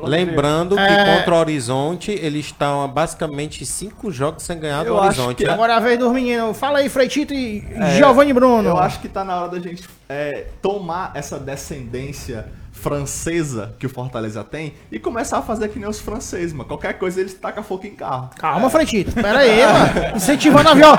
Lembrando 0.02 0.74
que 0.76 0.82
É. 0.82 1.16
contra 1.16 1.34
o 1.34 1.38
Horizonte, 1.38 2.10
eles 2.10 2.46
estão 2.46 2.86
basicamente 2.88 3.64
cinco 3.64 4.10
jogos 4.10 4.42
sem 4.42 4.58
ganhar 4.60 4.82
do 4.82 4.88
Eu 4.90 4.96
Horizonte. 4.96 5.36
que 5.36 5.44
né? 5.46 5.52
Agora 5.54 5.72
é 5.72 5.76
a 5.76 5.80
vez 5.80 5.98
dos 5.98 6.12
meninos. 6.12 6.58
Fala 6.58 6.80
aí, 6.80 6.90
Freitito 6.90 7.32
e 7.32 7.64
É, 7.74 7.96
Giovanni 7.96 8.34
Bruno. 8.34 8.68
Eu 8.68 8.76
acho 8.76 9.00
que 9.00 9.08
tá 9.08 9.24
na 9.24 9.40
hora 9.40 9.48
da 9.52 9.60
gente 9.60 9.88
é, 10.08 10.46
tomar 10.60 11.12
essa 11.14 11.38
descendência 11.38 12.46
francesa 12.78 13.74
que 13.78 13.86
o 13.86 13.90
Fortaleza 13.90 14.42
tem 14.44 14.74
e 14.90 14.98
começar 14.98 15.38
a 15.38 15.42
fazer 15.42 15.68
que 15.68 15.78
nem 15.78 15.88
os 15.88 16.00
franceses, 16.00 16.52
mano. 16.52 16.66
Qualquer 16.68 16.94
coisa 16.94 17.20
eles 17.20 17.34
tacam 17.34 17.62
fogo 17.62 17.86
em 17.86 17.94
carro. 17.94 18.30
Calma, 18.38 18.70
Freitito. 18.70 19.12
Pera 19.12 19.40
aí, 19.40 19.60
mano. 19.66 20.16
Incentivando 20.16 20.68
a, 20.70 20.74
viol... 20.74 20.94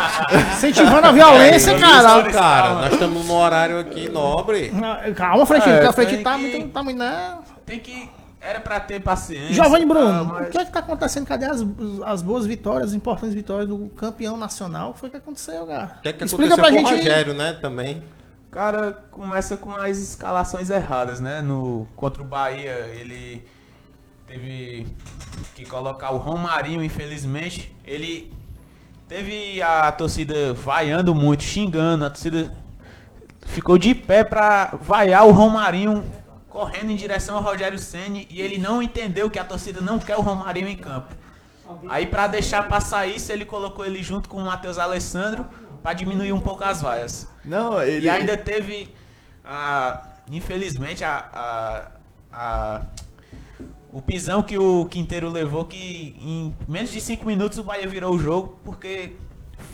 Incentivando 0.54 1.08
a 1.08 1.12
violência, 1.12 1.72
Isso, 1.72 1.80
cara. 1.82 2.32
cara, 2.32 2.74
nós 2.76 2.94
estamos 2.94 3.26
num 3.26 3.34
horário 3.36 3.80
aqui 3.80 4.10
nobre. 4.10 4.72
Calma, 5.16 5.46
Freitito. 5.46 5.70
É, 5.74 5.80
que 5.82 5.88
o 5.88 5.94
Freitito 5.94 6.16
tem 6.18 6.24
tá 6.24 6.36
que- 6.36 6.42
muito, 6.42 6.70
tá 6.70 6.84
muito, 6.84 6.98
né? 6.98 7.38
Tem 7.66 7.80
que. 7.80 8.10
Era 8.42 8.62
pra 8.62 8.80
ter 8.80 9.02
paciência. 9.02 9.54
Giovanni 9.54 9.86
Bruno, 9.86 10.08
Ah, 10.08 10.24
mas- 10.24 10.48
o 10.48 10.52
que 10.52 10.58
é 10.58 10.64
que 10.66 10.72
tá 10.72 10.80
acontecendo? 10.80 11.26
Cadê 11.26 11.46
as, 11.46 11.62
as 12.06 12.22
boas 12.22 12.46
vitórias, 12.46 12.92
as 12.92 12.96
importantes 12.96 13.36
vitórias 13.36 13.68
do 13.68 13.90
campeão 13.98 14.38
nacional? 14.38 14.92
O 14.92 14.94
que 14.94 15.00
foi 15.02 15.10
que 15.10 15.18
aconteceu, 15.18 15.66
cara? 15.68 15.98
O 16.00 16.02
que 16.02 16.08
é 16.10 16.14
que 16.14 16.24
Explica 16.24 16.54
aconteceu 16.54 16.58
pra 16.58 16.82
com 16.82 16.88
o 16.88 16.90
gente. 16.98 17.06
Rogério, 17.08 17.34
né, 17.34 17.58
também. 17.62 18.02
Cara 18.52 18.94
começa 19.12 19.56
com 19.58 19.72
as 19.76 19.98
escalações 19.98 20.70
erradas, 20.70 21.20
né? 21.20 21.42
No, 21.42 21.88
contra 21.96 22.22
o 22.22 22.26
Bahia, 22.26 22.90
ele 23.00 23.46
teve 24.28 24.88
que 25.56 25.66
colocar 25.66 26.12
o 26.12 26.18
Romarinho, 26.18 26.84
infelizmente. 26.84 27.76
Ele 27.86 28.34
teve 29.08 29.62
a 29.62 29.92
torcida 29.92 30.54
vaiando 30.54 31.14
muito, 31.14 31.44
xingando. 31.44 32.06
A 32.06 32.10
torcida 32.10 32.52
ficou 33.46 33.78
de 33.78 33.94
pé 33.96 34.24
pra 34.24 34.78
vaiar 34.82 35.26
o 35.26 35.32
Romarinho 35.32 36.04
correndo 36.50 36.92
em 36.92 36.96
direção 36.96 37.38
ao 37.38 37.44
Rogério 37.44 37.78
Ceni 37.78 38.28
e 38.30 38.42
ele 38.42 38.58
não 38.58 38.82
entendeu 38.82 39.30
que 39.30 39.40
a 39.40 39.44
torcida 39.44 39.80
não 39.82 40.00
quer 40.00 40.18
o 40.18 40.22
Romarinho 40.22 40.68
em 40.68 40.76
campo. 40.76 41.16
Aí 41.88 42.08
pra 42.08 42.28
deixar 42.28 42.68
passar 42.68 43.06
isso, 43.06 43.32
ele 43.32 43.46
colocou 43.46 43.86
ele 43.86 44.02
junto 44.02 44.28
com 44.28 44.38
o 44.38 44.46
Matheus 44.46 44.80
Alessandro 44.80 45.46
pra 45.84 45.94
diminuir 45.94 46.34
um 46.34 46.40
pouco 46.40 46.64
as 46.64 46.82
vaias. 46.82 47.28
Não, 47.50 47.82
ele. 47.82 48.06
E 48.06 48.10
ainda 48.10 48.38
teve, 48.38 48.90
a, 49.44 50.02
infelizmente, 50.32 51.04
a, 51.04 51.26
a, 51.34 51.88
a- 52.32 52.82
o 53.92 54.02
pisão 54.02 54.44
que 54.44 54.58
o 54.58 54.86
Quinteiro 54.86 55.30
levou, 55.30 55.66
que 55.66 56.16
em 56.22 56.56
menos 56.68 56.92
de 56.92 57.02
5 57.02 57.26
minutos 57.26 57.58
o 57.58 57.64
Bahia 57.64 57.88
virou 57.88 58.14
o 58.14 58.20
jogo, 58.20 58.60
porque 58.64 59.14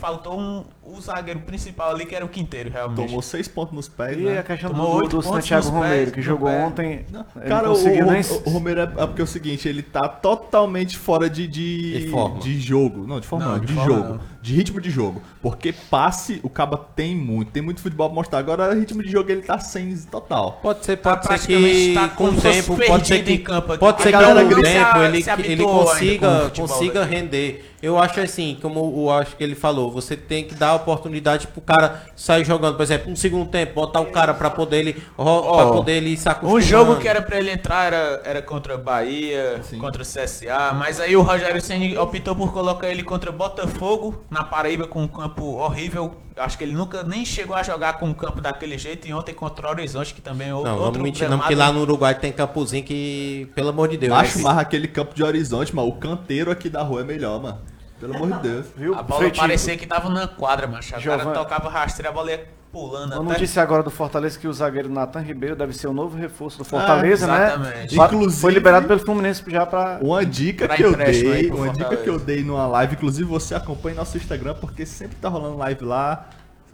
faltou 0.00 0.38
um, 0.40 0.64
o 0.82 1.00
zagueiro 1.00 1.40
principal 1.40 1.90
ali, 1.90 2.04
que 2.06 2.14
era 2.14 2.24
o 2.24 2.28
Quinteiro, 2.28 2.70
realmente. 2.70 3.06
Tomou 3.06 3.22
seis 3.22 3.46
pontos 3.46 3.72
nos 3.74 3.88
pés, 3.88 4.16
E 4.18 4.22
né? 4.22 4.38
a 4.38 4.42
questão 4.42 4.70
Tomou 4.70 4.90
do, 4.92 4.96
oito 5.02 5.16
do 5.18 5.22
Santiago 5.22 5.68
Romero, 5.68 5.94
pés, 5.94 6.10
que 6.12 6.22
jogou 6.22 6.48
pé. 6.48 6.64
ontem. 6.64 6.92
ele 7.36 7.48
Cara, 7.48 7.68
não 7.68 7.74
o, 7.74 7.84
nem... 7.84 8.20
o 8.46 8.50
Romero 8.50 8.80
é, 8.80 8.82
é 8.84 9.06
porque 9.06 9.20
é 9.20 9.24
o 9.24 9.26
seguinte, 9.28 9.68
ele 9.68 9.82
tá 9.82 10.08
totalmente 10.08 10.96
fora 10.98 11.30
de, 11.30 11.46
de, 11.46 12.00
De 12.00 12.08
forma. 12.08 12.40
de 12.40 12.58
jogo. 12.60 13.06
Não, 13.06 13.20
de 13.20 13.26
forma 13.26 13.44
Não, 13.44 13.52
não, 13.52 13.60
de 13.60 13.66
de, 13.66 13.74
forma 13.74 13.94
jogo. 13.94 14.08
não. 14.14 14.20
De 14.46 14.54
ritmo 14.54 14.80
de 14.80 14.90
jogo. 14.90 15.20
Porque 15.42 15.72
passe, 15.72 16.38
o 16.42 16.48
Caba 16.48 16.76
tem 16.94 17.16
muito, 17.16 17.50
tem 17.50 17.62
muito 17.62 17.80
futebol 17.80 18.08
pra 18.08 18.14
mostrar. 18.14 18.38
Agora, 18.38 18.72
ritmo 18.74 19.02
de 19.02 19.10
jogo, 19.10 19.28
ele 19.30 19.42
tá 19.42 19.58
sem 19.58 19.96
total. 20.06 20.60
Pode 20.62 20.84
ser, 20.84 20.96
Tá 20.98 21.16
pode 21.16 21.22
ser 21.22 21.28
praticamente 21.28 21.74
que 21.88 21.94
tá 21.94 22.08
com 22.10 22.24
o 22.26 22.40
tempo, 22.40 22.76
pode 22.86 23.06
ser 23.08 23.24
que, 23.24 23.32
em 23.32 23.38
campo 23.38 23.76
pode 23.76 24.02
ser 24.02 24.12
que 24.12 24.18
com 24.18 24.60
o 24.60 24.62
tempo 24.62 24.98
ele, 24.98 25.22
se 25.22 25.30
ele 25.30 25.62
consiga, 25.64 26.40
futebol, 26.44 26.68
consiga 26.68 27.04
né? 27.04 27.16
render. 27.16 27.72
Eu 27.82 27.98
acho 27.98 28.18
assim, 28.20 28.56
como 28.60 28.80
eu 28.96 29.10
acho 29.10 29.36
que 29.36 29.44
ele 29.44 29.54
falou, 29.54 29.92
você 29.92 30.16
tem 30.16 30.44
que 30.44 30.54
dar 30.54 30.74
oportunidade 30.74 31.46
pro 31.48 31.60
cara 31.60 32.02
sair 32.16 32.44
jogando, 32.44 32.74
por 32.76 32.82
exemplo, 32.82 33.12
um 33.12 33.14
segundo 33.14 33.46
tempo, 33.50 33.74
botar 33.74 34.00
o 34.00 34.06
cara 34.06 34.32
pra 34.32 34.48
poder 34.48 34.78
ele, 34.78 35.02
ro- 35.16 35.54
pra 35.54 35.66
poder 35.66 35.92
ele 35.98 36.16
se 36.16 36.28
acostumar. 36.28 36.56
Um 36.56 36.60
jogo 36.60 36.96
que 36.96 37.06
era 37.06 37.20
pra 37.20 37.38
ele 37.38 37.50
entrar 37.50 37.84
era, 37.84 38.22
era 38.24 38.42
contra 38.42 38.78
Bahia, 38.78 39.60
contra 39.78 40.02
o 40.02 40.06
CSA, 40.06 40.72
mas 40.74 40.98
aí 40.98 41.14
o 41.16 41.22
Rogério 41.22 41.60
Ceni 41.60 41.96
optou 41.98 42.34
por 42.34 42.52
colocar 42.52 42.88
ele 42.88 43.02
contra 43.02 43.30
Botafogo, 43.30 44.24
na 44.36 44.44
Paraíba, 44.44 44.86
com 44.86 45.02
um 45.02 45.08
campo 45.08 45.42
horrível. 45.56 46.14
Acho 46.36 46.58
que 46.58 46.64
ele 46.64 46.74
nunca 46.74 47.02
nem 47.02 47.24
chegou 47.24 47.56
a 47.56 47.62
jogar 47.62 47.94
com 47.94 48.06
um 48.06 48.14
campo 48.14 48.40
daquele 48.40 48.76
jeito. 48.76 49.08
E 49.08 49.14
ontem 49.14 49.32
contra 49.32 49.66
o 49.66 49.70
Horizonte, 49.70 50.12
que 50.12 50.20
também 50.20 50.50
é 50.50 50.54
outro 50.54 50.70
Não, 50.70 50.78
vamos 50.78 50.98
mentir 50.98 51.28
não, 51.28 51.38
porque 51.38 51.54
lá 51.54 51.72
no 51.72 51.80
Uruguai 51.80 52.14
tem 52.14 52.30
campozinho 52.30 52.84
que, 52.84 53.48
pelo 53.54 53.70
amor 53.70 53.88
de 53.88 53.96
Deus. 53.96 54.12
Acho 54.12 54.38
né? 54.38 54.44
mais 54.44 54.58
aquele 54.58 54.86
campo 54.86 55.14
de 55.14 55.24
horizonte, 55.24 55.74
mano. 55.74 55.88
O 55.88 55.96
canteiro 55.96 56.50
aqui 56.50 56.68
da 56.68 56.82
rua 56.82 57.00
é 57.00 57.04
melhor, 57.04 57.40
mano. 57.40 57.58
Pelo 57.98 58.14
amor 58.14 58.32
de 58.32 58.48
Deus. 58.48 58.66
Viu? 58.76 58.94
A 58.94 59.02
bola 59.02 59.20
Freitinho, 59.20 59.42
parecia 59.42 59.76
que 59.76 59.86
tava 59.86 60.10
na 60.10 60.28
quadra, 60.28 60.66
macho. 60.66 60.94
O 60.94 61.02
cara 61.02 61.24
tocava 61.32 61.70
rasteiro, 61.70 62.10
a 62.10 62.12
bola 62.12 62.30
ia 62.30 62.46
pulando 62.76 63.12
Uma 63.14 63.22
até. 63.22 63.32
notícia 63.32 63.62
agora 63.62 63.82
do 63.82 63.90
Fortaleza 63.90 64.38
que 64.38 64.46
o 64.46 64.52
zagueiro 64.52 64.88
Nathan 64.90 65.20
Ribeiro 65.20 65.56
deve 65.56 65.72
ser 65.72 65.86
o 65.88 65.92
novo 65.94 66.16
reforço 66.16 66.58
do 66.58 66.64
Fortaleza, 66.64 67.26
né? 67.26 67.46
exatamente. 67.46 67.94
Inclusive- 67.98 68.40
Foi 68.42 68.52
liberado 68.52 68.86
pelo 68.86 69.00
Fluminense 69.00 69.42
já 69.48 69.64
pra. 69.64 69.98
Uma 70.02 70.24
dica 70.26 70.66
Pra 70.66 70.76
que 70.76 70.82
eu 70.84 70.94
dei, 70.94 71.50
uma 71.50 71.70
dica 71.70 71.96
que 71.96 72.08
eu 72.10 72.18
dei 72.18 72.44
numa 72.44 72.66
live, 72.66 72.94
inclusive 72.94 73.24
você 73.28 73.54
acompanha 73.54 73.96
nosso 73.96 74.16
Instagram, 74.16 74.54
porque 74.60 74.84
sempre 74.84 75.16
tá 75.16 75.28
rolando 75.28 75.56
live 75.56 75.84
lá. 75.84 76.28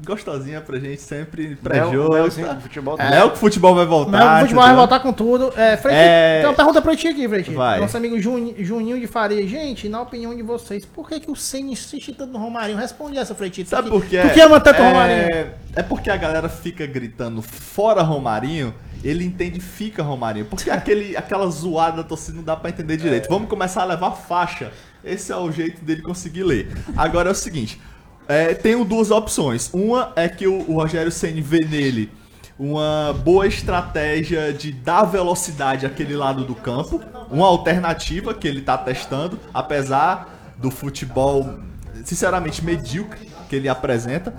Gostosinha 0.05 0.61
pra 0.61 0.79
gente, 0.79 1.01
sempre 1.01 1.57
pré-jogo. 1.57 2.13
Léozinho 2.15 2.47
tá? 2.49 2.53
do 2.55 2.61
futebol. 2.63 2.97
Léo 2.99 3.31
que 3.31 3.37
o 3.37 3.39
futebol 3.39 3.75
vai 3.75 3.87
voltar. 3.87 4.11
Mas 4.11 4.37
o 4.39 4.41
futebol 4.43 4.65
vai 4.65 4.75
voltar 4.75 5.01
com 5.01 5.13
tudo. 5.13 5.53
É, 5.57 5.77
Frei, 5.77 5.95
É. 5.95 6.39
tem 6.41 6.49
uma 6.51 6.55
pergunta 6.57 6.83
pra 6.83 6.97
ti 6.97 7.09
aqui, 7.09 7.29
Frei. 7.29 7.43
Vai. 7.45 7.81
Nosso 7.81 7.97
amigo 7.97 8.19
Juni- 8.21 8.57
Juninho 8.65 8.99
de 8.99 9.07
Faria. 9.07 9.47
Gente, 9.47 9.89
na 9.89 10.01
opinião 10.03 10.35
de 10.35 10.43
vocês, 10.43 10.85
por 10.85 11.09
que, 11.09 11.21
que 11.21 11.31
o 11.31 11.37
Senna 11.37 11.71
insiste 11.71 12.13
tanto 12.13 12.33
no 12.33 12.39
Romarinho? 12.39 12.79
Responde 12.79 13.17
essa, 13.19 13.35
Freitito. 13.35 13.71
Sabe 13.71 13.91
por 13.91 14.05
quê? 14.05 14.19
Por 14.21 14.33
que 14.33 14.41
ama 14.41 14.61
tanto 14.61 14.81
o 14.83 14.85
Romarinho? 14.85 15.19
É, 15.21 15.55
é 15.77 15.83
porque 15.83 16.11
a 16.11 16.17
galera 16.17 16.49
fica 16.49 16.85
gritando 16.87 17.41
fora 17.43 18.03
Romarinho, 18.03 18.75
ele 19.05 19.25
entende 19.25 19.61
fica 19.61 20.03
Romarinho. 20.03 20.47
Porque 20.47 20.69
aquele, 20.71 21.17
aquela 21.17 21.47
zoada 21.49 21.99
da 21.99 22.03
torcida 22.05 22.37
não 22.37 22.45
dá 22.45 22.57
pra 22.57 22.71
entender 22.71 22.97
direito. 22.97 23.29
Vamos 23.29 23.49
começar 23.49 23.83
a 23.83 23.85
levar 23.87 24.11
faixa. 24.13 24.73
Esse 25.05 25.33
é 25.33 25.37
o 25.37 25.51
jeito 25.51 25.85
dele 25.85 26.01
conseguir 26.03 26.45
ler. 26.45 26.69
Agora 26.97 27.29
é 27.29 27.33
o 27.33 27.35
seguinte: 27.35 27.81
é, 28.29 28.55
tenho 28.55 28.85
duas 28.85 29.11
opções. 29.11 29.71
Uma 29.73 30.13
é 30.17 30.29
que 30.29 30.47
o, 30.47 30.71
o 30.71 30.75
Rogério 30.75 31.11
Ceni 31.11 31.41
vê 31.41 31.61
nele 31.61 32.11
uma 32.59 33.15
boa 33.25 33.47
estratégia 33.47 34.53
de 34.53 34.73
dar 34.73 35.05
velocidade 35.05 35.85
àquele 35.85 36.15
lado 36.15 36.45
do 36.45 36.55
campo, 36.55 37.01
uma 37.31 37.47
alternativa 37.47 38.33
que 38.35 38.47
ele 38.47 38.61
tá 38.61 38.79
testando, 38.79 39.39
apesar 39.53 40.55
do 40.59 40.71
futebol 40.71 41.59
sinceramente 42.05 42.65
medíocre 42.65 43.29
que 43.49 43.57
ele 43.57 43.69
apresenta. 43.69 44.35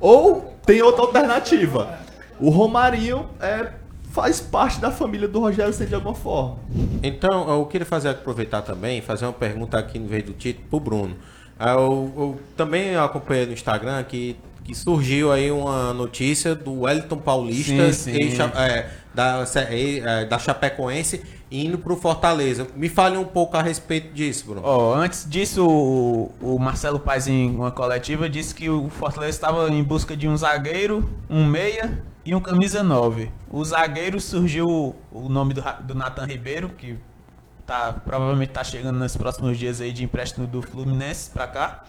Ou 0.00 0.56
tem 0.64 0.80
outra 0.80 1.02
alternativa. 1.02 1.98
O 2.38 2.48
Romarinho 2.48 3.28
é, 3.40 3.72
faz 4.10 4.40
parte 4.40 4.80
da 4.80 4.90
família 4.90 5.28
do 5.28 5.40
Rogério 5.40 5.72
Ceni 5.72 5.90
de 5.90 5.94
alguma 5.94 6.14
forma. 6.14 6.56
Então, 7.02 7.48
eu 7.50 7.66
queria 7.66 7.86
fazer 7.86 8.08
aproveitar 8.08 8.62
também, 8.62 9.02
fazer 9.02 9.26
uma 9.26 9.32
pergunta 9.32 9.78
aqui 9.78 9.98
no 9.98 10.08
vez 10.08 10.24
do 10.24 10.32
título 10.32 10.66
pro 10.68 10.80
Bruno. 10.80 11.16
Ah, 11.60 11.72
Eu, 11.74 12.12
eu 12.16 12.40
também 12.56 12.96
acompanhei 12.96 13.44
no 13.46 13.52
Instagram 13.52 14.02
que, 14.04 14.36
que 14.64 14.74
surgiu 14.74 15.30
aí 15.30 15.50
uma 15.50 15.92
notícia 15.92 16.54
do 16.54 16.80
Wellington 16.82 17.18
Paulista 17.18 17.92
Sim, 17.92 18.12
sim. 18.12 18.18
ex- 18.18 18.38
é, 18.40 18.90
da, 19.14 19.44
é, 19.68 20.24
da 20.24 20.38
Chapecoense 20.38 21.22
indo 21.52 21.76
pro 21.78 21.96
Fortaleza. 21.96 22.66
Me 22.76 22.88
fale 22.88 23.16
um 23.16 23.24
pouco 23.24 23.56
a 23.56 23.62
respeito 23.62 24.14
disso, 24.14 24.46
Bruno. 24.46 24.62
Ó, 24.64 24.94
antes 24.94 25.28
disso, 25.28 25.66
o, 25.66 26.32
o 26.40 26.58
Marcelo 26.58 26.98
Paes 27.00 27.26
em 27.26 27.50
uma 27.50 27.70
coletiva 27.72 28.28
disse 28.28 28.54
que 28.54 28.70
o 28.70 28.88
Fortaleza 28.88 29.32
estava 29.36 29.68
em 29.68 29.82
busca 29.82 30.16
de 30.16 30.28
um 30.28 30.36
zagueiro, 30.36 31.10
um 31.28 31.44
meia 31.44 32.02
e 32.24 32.34
um 32.34 32.40
camisa 32.40 32.82
9. 32.84 33.30
O 33.50 33.64
zagueiro 33.64 34.20
surgiu 34.20 34.68
o, 34.68 34.94
o 35.10 35.28
nome 35.28 35.52
do, 35.52 35.62
do 35.82 35.94
Nathan 35.94 36.24
Ribeiro, 36.26 36.68
que 36.68 36.96
tá, 37.70 37.94
provavelmente 38.04 38.50
tá 38.50 38.64
chegando 38.64 38.98
nos 38.98 39.16
próximos 39.16 39.56
dias 39.56 39.80
aí 39.80 39.92
de 39.92 40.02
empréstimo 40.02 40.44
do 40.44 40.60
Fluminense 40.60 41.30
pra 41.30 41.46
cá. 41.46 41.84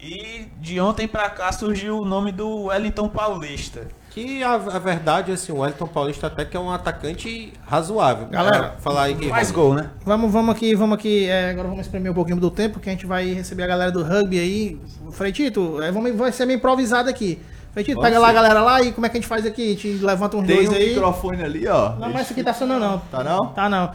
E 0.00 0.48
de 0.60 0.80
ontem 0.80 1.06
pra 1.06 1.30
cá 1.30 1.52
surgiu 1.52 2.00
o 2.00 2.04
nome 2.04 2.32
do 2.32 2.64
Wellington 2.64 3.08
Paulista. 3.08 3.86
Que 4.10 4.42
a, 4.42 4.54
a 4.54 4.78
verdade, 4.80 5.30
assim, 5.30 5.52
o 5.52 5.58
Wellington 5.58 5.86
Paulista 5.86 6.26
até 6.26 6.44
que 6.44 6.56
é 6.56 6.60
um 6.60 6.72
atacante 6.72 7.52
razoável. 7.64 8.26
Galera, 8.26 8.74
É, 8.76 8.80
falar 8.80 9.04
aí 9.04 9.14
que 9.14 9.28
Faz 9.28 9.52
gol, 9.52 9.74
né? 9.74 9.90
Vamos, 10.04 10.32
vamos 10.32 10.54
aqui, 10.54 10.74
vamos 10.74 10.98
aqui. 10.98 11.28
é, 11.28 11.50
agora 11.50 11.68
vamos 11.68 11.86
espremer 11.86 12.10
um 12.10 12.14
pouquinho 12.14 12.40
do 12.40 12.50
tempo, 12.50 12.80
que 12.80 12.88
a 12.88 12.92
gente 12.92 13.06
vai 13.06 13.32
receber 13.32 13.62
a 13.62 13.66
galera 13.68 13.92
do 13.92 14.02
rugby 14.02 14.40
aí. 14.40 14.80
Freitito, 15.12 15.80
é, 15.80 15.92
vamos, 15.92 16.16
vai 16.16 16.32
ser 16.32 16.46
meio 16.46 16.56
improvisado 16.56 17.08
aqui. 17.08 17.38
Freitito, 17.76 17.96
Pode 18.00 18.06
pega 18.08 18.18
lá 18.18 18.28
a 18.30 18.32
galera 18.32 18.62
lá 18.62 18.80
e 18.80 18.90
como 18.90 19.04
é 19.04 19.10
que 19.10 19.18
a 19.18 19.20
gente 19.20 19.28
faz 19.28 19.44
aqui? 19.44 19.64
A 19.64 19.68
gente 19.74 19.88
levanta 20.02 20.34
uns 20.38 20.46
Tem 20.46 20.56
dois 20.56 20.70
um 20.70 20.72
aí. 20.72 20.88
microfone 20.94 21.44
ali, 21.44 21.68
ó. 21.68 21.90
Não, 21.96 22.08
mas 22.10 22.22
isso 22.22 22.32
aqui 22.32 22.42
tá 22.42 22.54
sonando 22.54 22.80
não. 22.80 22.98
Tá 23.00 23.22
não? 23.22 23.46
Tá 23.48 23.68
não. 23.68 23.90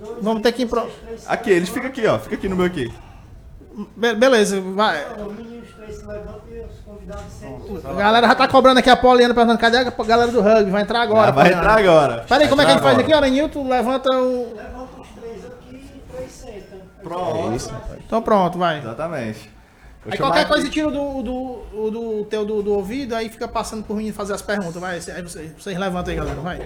Dois, 0.00 0.22
Vamos 0.22 0.42
ter 0.44 0.52
que 0.52 0.62
impro... 0.62 0.88
Aqui, 1.26 1.50
eles 1.50 1.68
ficam 1.68 1.88
aqui, 1.88 2.06
ó. 2.06 2.20
Fica 2.20 2.36
aqui 2.36 2.48
no 2.48 2.54
meu 2.54 2.66
aqui. 2.66 2.94
Be- 3.96 4.14
beleza, 4.14 4.60
vai. 4.60 5.04
os 5.26 5.36
meninos 5.36 5.68
três 5.76 5.96
se 5.96 6.06
levantam 6.06 6.42
e 6.52 6.60
os 6.60 6.78
convidados 6.86 7.24
sentam. 7.32 7.90
A 7.90 7.94
galera 7.94 8.28
já 8.28 8.34
tá 8.36 8.46
cobrando 8.46 8.78
aqui 8.78 8.88
a 8.90 8.96
Poliana 8.96 9.34
perguntando 9.34 9.58
cadê 9.58 9.78
a 9.78 9.82
galera 10.04 10.30
do 10.30 10.40
rugby? 10.40 10.70
Vai 10.70 10.82
entrar 10.82 11.00
agora. 11.00 11.28
Ah, 11.30 11.32
vai 11.32 11.44
Poliana. 11.46 11.62
entrar 11.62 11.78
agora. 11.80 12.24
Peraí, 12.28 12.46
como 12.46 12.62
é 12.62 12.64
que 12.64 12.70
a 12.70 12.74
gente 12.74 12.82
faz 12.84 12.96
aqui, 13.00 13.12
ó, 13.12 13.20
Nilton? 13.22 13.68
Levanta 13.68 14.08
o. 14.12 14.54
Levanta 14.54 15.00
os 15.00 15.08
três 15.20 15.44
aqui 15.46 15.74
e 15.74 16.12
três 16.16 16.30
sentam. 16.30 16.78
Pronto. 17.02 17.74
Então 18.06 18.22
pronto, 18.22 18.56
vai. 18.56 18.78
Exatamente. 18.78 19.50
Vou 20.04 20.12
Aí 20.12 20.18
qualquer 20.18 20.46
coisa 20.46 20.68
tira 20.68 20.90
do, 20.90 21.22
do, 21.22 21.62
do, 21.72 21.90
do 21.90 22.24
teu 22.26 22.44
do, 22.44 22.62
do 22.62 22.72
ouvido, 22.74 23.14
aí 23.14 23.28
fica 23.30 23.48
passando 23.48 23.82
por 23.82 23.96
mim 23.96 24.12
fazer 24.12 24.34
as 24.34 24.42
perguntas. 24.42 24.74
Vai, 24.76 24.96
aí 24.96 25.22
vocês, 25.22 25.50
vocês 25.58 25.78
levantam 25.78 26.10
aí, 26.12 26.16
galera. 26.18 26.40
Vai. 26.40 26.60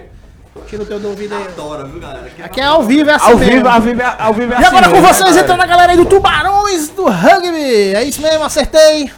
Tira 0.67 0.83
o 0.83 0.85
teu 0.85 0.99
do 0.99 1.07
ouvido 1.09 1.33
aí. 1.33 1.43
Adora, 1.47 1.85
viu, 1.85 1.99
galera? 2.01 2.25
Aqui 2.25 2.41
Aqui 2.41 2.59
é 2.59 2.65
ao 2.65 2.83
vivo, 2.83 3.09
é 3.09 3.13
assim 3.13 3.31
Ao 3.31 3.37
mesmo. 3.37 3.53
vivo, 3.53 3.67
ao 3.69 3.81
vivo, 3.81 4.01
é- 4.01 4.15
ao 4.19 4.33
vivo 4.33 4.53
é 4.53 4.55
E 4.55 4.57
assim 4.59 4.65
agora 4.65 4.85
com 4.87 4.91
mesmo, 4.91 5.07
né, 5.07 5.13
vocês, 5.13 5.23
galera? 5.25 5.41
entrando 5.43 5.61
a 5.61 5.65
galera 5.65 5.91
aí 5.93 5.97
do 5.97 6.05
Tubarões 6.05 6.89
do 6.89 7.05
Rugby. 7.05 7.95
É 7.95 8.03
isso 8.03 8.21
mesmo, 8.21 8.43
acertei. 8.43 9.09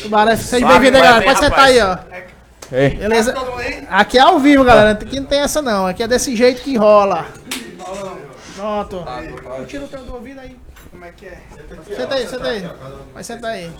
Tubarão, 0.00 0.36
seja 0.36 0.66
bem-vindo 0.66 0.96
aí, 0.96 1.02
galera. 1.02 1.24
Pode 1.24 1.38
sentar 1.38 1.64
aí, 1.64 1.80
ó. 1.80 1.98
Ei. 2.72 2.90
Beleza? 2.96 3.34
Aqui 3.90 4.16
é 4.16 4.22
ao 4.22 4.38
vivo, 4.38 4.64
galera. 4.64 4.92
Aqui 4.92 5.20
não 5.20 5.26
tem 5.26 5.40
essa 5.40 5.60
não. 5.60 5.86
Aqui 5.86 6.02
é 6.02 6.08
desse 6.08 6.34
jeito 6.34 6.62
que 6.62 6.76
rola. 6.76 7.26
Pronto. 8.56 9.04
Tira 9.66 9.84
o 9.84 9.88
teu 9.88 10.02
do 10.02 10.14
ouvido 10.14 10.40
aí. 10.40 10.56
Como 10.96 11.04
é 11.04 11.12
que 11.12 11.26
é? 11.26 11.38
Senta 11.94 12.14
aí, 12.14 12.26
senta 12.26 12.48
aí. 12.48 12.70
Vai 13.12 13.22
sentar 13.22 13.50
aí. 13.50 13.70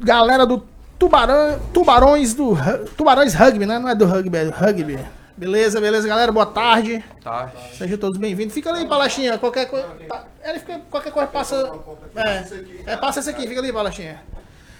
Galera 0.00 0.46
do 0.46 0.66
Tubarão, 0.98 1.60
Tubarões 1.74 2.32
do 2.32 2.56
Tubarões 2.96 3.34
Rugby, 3.34 3.66
né? 3.66 3.78
Não 3.78 3.86
é 3.86 3.94
do 3.94 4.06
rugby, 4.06 4.38
é 4.38 4.44
do 4.46 4.50
rugby. 4.50 4.98
Beleza, 5.36 5.78
beleza, 5.78 6.08
galera. 6.08 6.32
Boa 6.32 6.46
tarde. 6.46 7.04
Tá. 7.22 7.52
Sejam 7.76 7.98
todos 7.98 8.16
bem-vindos. 8.16 8.54
Fica 8.54 8.70
ali, 8.70 8.86
Palachinha. 8.86 9.36
Qualquer 9.36 9.66
coisa. 9.66 9.86
Ele 10.42 10.58
fica, 10.58 10.80
qualquer 10.90 11.12
coisa 11.12 11.28
passa. 11.28 11.70
É, 12.16 12.92
é, 12.92 12.96
passa 12.96 13.20
esse 13.20 13.28
aqui, 13.28 13.46
fica 13.46 13.60
ali, 13.60 13.70
Palachinha. 13.70 14.22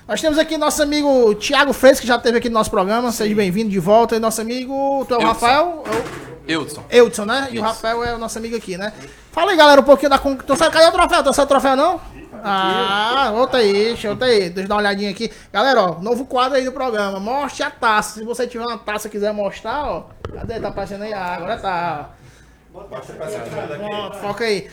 Nós 0.09 0.23
temos 0.23 0.39
aqui 0.39 0.57
nosso 0.57 0.83
amigo 0.83 1.35
Thiago 1.35 1.75
Freitas, 1.75 2.01
que 2.01 2.07
já 2.07 2.17
esteve 2.17 2.39
aqui 2.39 2.49
no 2.49 2.55
nosso 2.55 2.71
programa. 2.71 3.13
Seja 3.13 3.35
bem-vindo 3.35 3.69
de 3.69 3.79
volta. 3.79 4.17
E 4.17 4.19
nosso 4.19 4.41
amigo. 4.41 5.05
Tu 5.07 5.13
é 5.13 5.19
o. 5.19 5.21
Rafael? 5.21 5.85
É 5.85 5.91
o 5.91 6.38
Eudson. 6.49 6.83
Eudson, 6.91 7.25
né? 7.27 7.49
E 7.51 7.59
o 7.59 7.63
Rafael 7.63 8.03
é 8.05 8.15
o 8.15 8.19
nosso 8.19 8.39
amigo 8.39 8.57
aqui, 8.57 8.77
né? 8.77 8.93
Fala 9.31 9.51
aí, 9.53 9.57
galera, 9.57 9.81
um 9.81 9.85
pouquinho 9.85 10.11
da. 10.11 10.19
con- 10.19 10.35
Tu 10.37 10.57
sabe, 10.57 10.73
cadê 10.73 10.87
o 10.87 10.93
troféu? 10.93 11.23
Tu 11.23 11.33
sabe 11.35 11.45
o 11.47 11.49
troféu, 11.49 11.77
não? 11.77 12.01
Ah, 12.43 13.31
volta 13.33 13.59
aí, 13.59 13.95
volta 13.95 14.25
aí. 14.25 14.49
Deixa 14.49 14.63
eu 14.63 14.69
dar 14.69 14.75
uma 14.77 14.81
olhadinha 14.81 15.11
aqui. 15.11 15.31
Galera, 15.53 15.83
ó, 15.83 16.01
novo 16.01 16.25
quadro 16.25 16.57
aí 16.57 16.65
do 16.65 16.73
programa. 16.73 17.19
Mostre 17.21 17.63
a 17.65 17.71
taça. 17.71 18.19
Se 18.21 18.25
você 18.25 18.47
tiver 18.47 18.65
uma 18.65 18.79
taça 18.79 19.09
e 19.09 19.11
quiser 19.11 19.33
mostrar, 19.33 19.85
ó. 19.87 20.05
Cadê? 20.33 20.59
Tá 20.61 20.69
aparecendo 20.69 21.03
aí? 21.03 21.13
Ah, 21.13 21.35
agora 21.35 21.59
tá, 21.59 22.11
ó. 22.75 22.79
Pronto, 23.89 24.17
foca 24.19 24.45
aí. 24.45 24.71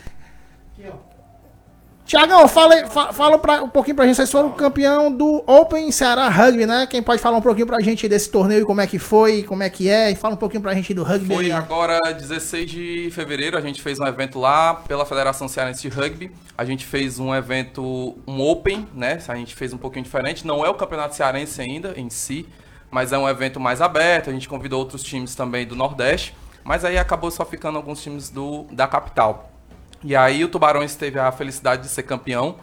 Tiagão, 2.06 2.48
fala, 2.48 2.86
fala 2.88 3.40
pra, 3.40 3.64
um 3.64 3.70
pouquinho 3.70 3.96
pra 3.96 4.06
gente. 4.06 4.16
Vocês 4.16 4.32
foram 4.32 4.52
campeão 4.52 5.12
do 5.12 5.44
Open 5.48 5.92
Ceará 5.92 6.30
Rugby, 6.30 6.68
né? 6.68 6.86
Quem 6.88 7.02
pode 7.02 7.20
falar 7.20 7.38
um 7.38 7.42
pouquinho 7.42 7.66
pra 7.66 7.80
gente 7.80 8.08
desse 8.08 8.30
torneio, 8.30 8.64
como 8.64 8.80
é 8.80 8.86
que 8.86 9.00
foi, 9.00 9.42
como 9.42 9.64
é 9.64 9.70
que 9.72 9.90
é? 9.90 10.12
E 10.12 10.16
fala 10.16 10.36
um 10.36 10.38
pouquinho 10.38 10.62
pra 10.62 10.76
gente 10.76 10.94
do 10.94 11.02
rugby. 11.02 11.34
Foi 11.34 11.52
agora 11.52 12.00
16 12.14 12.70
de 12.70 13.10
fevereiro, 13.12 13.58
a 13.58 13.62
gente 13.62 13.82
fez 13.82 14.00
um 14.00 14.06
evento 14.06 14.40
lá 14.40 14.76
pela 14.76 15.04
Federação 15.04 15.48
Cearense 15.48 15.82
de 15.82 15.90
Rugby. 15.90 16.32
A 16.56 16.64
gente 16.64 16.86
fez 16.86 17.18
um 17.18 17.34
evento, 17.34 18.16
um 18.28 18.40
Open, 18.40 18.88
né? 18.94 19.18
A 19.28 19.36
gente 19.36 19.56
fez 19.56 19.74
um 19.74 19.78
pouquinho 19.78 20.04
diferente. 20.04 20.46
Não 20.46 20.64
é 20.64 20.70
o 20.70 20.76
Campeonato 20.76 21.16
Cearense 21.16 21.60
ainda 21.60 21.96
em 21.98 22.12
si, 22.12 22.46
mas 22.92 23.14
é 23.14 23.18
um 23.18 23.28
evento 23.28 23.60
mais 23.60 23.82
aberto. 23.82 24.30
A 24.30 24.34
gente 24.34 24.48
convidou 24.48 24.78
outros 24.78 25.02
times 25.02 25.34
também 25.34 25.66
do 25.66 25.76
Nordeste, 25.76 26.36
mas 26.64 26.86
aí 26.86 27.00
acabou 27.00 27.32
só 27.32 27.44
ficando 27.44 27.78
alguns 27.78 28.04
times 28.04 28.30
do, 28.30 28.68
da 28.72 28.86
capital. 28.86 29.55
E 30.04 30.16
aí 30.16 30.44
o 30.44 30.50
Tubarões 30.50 30.96
teve 30.96 31.20
a 31.20 31.32
felicidade 31.32 31.84
de 31.84 31.90
ser 31.90 32.04
campeão, 32.04 32.58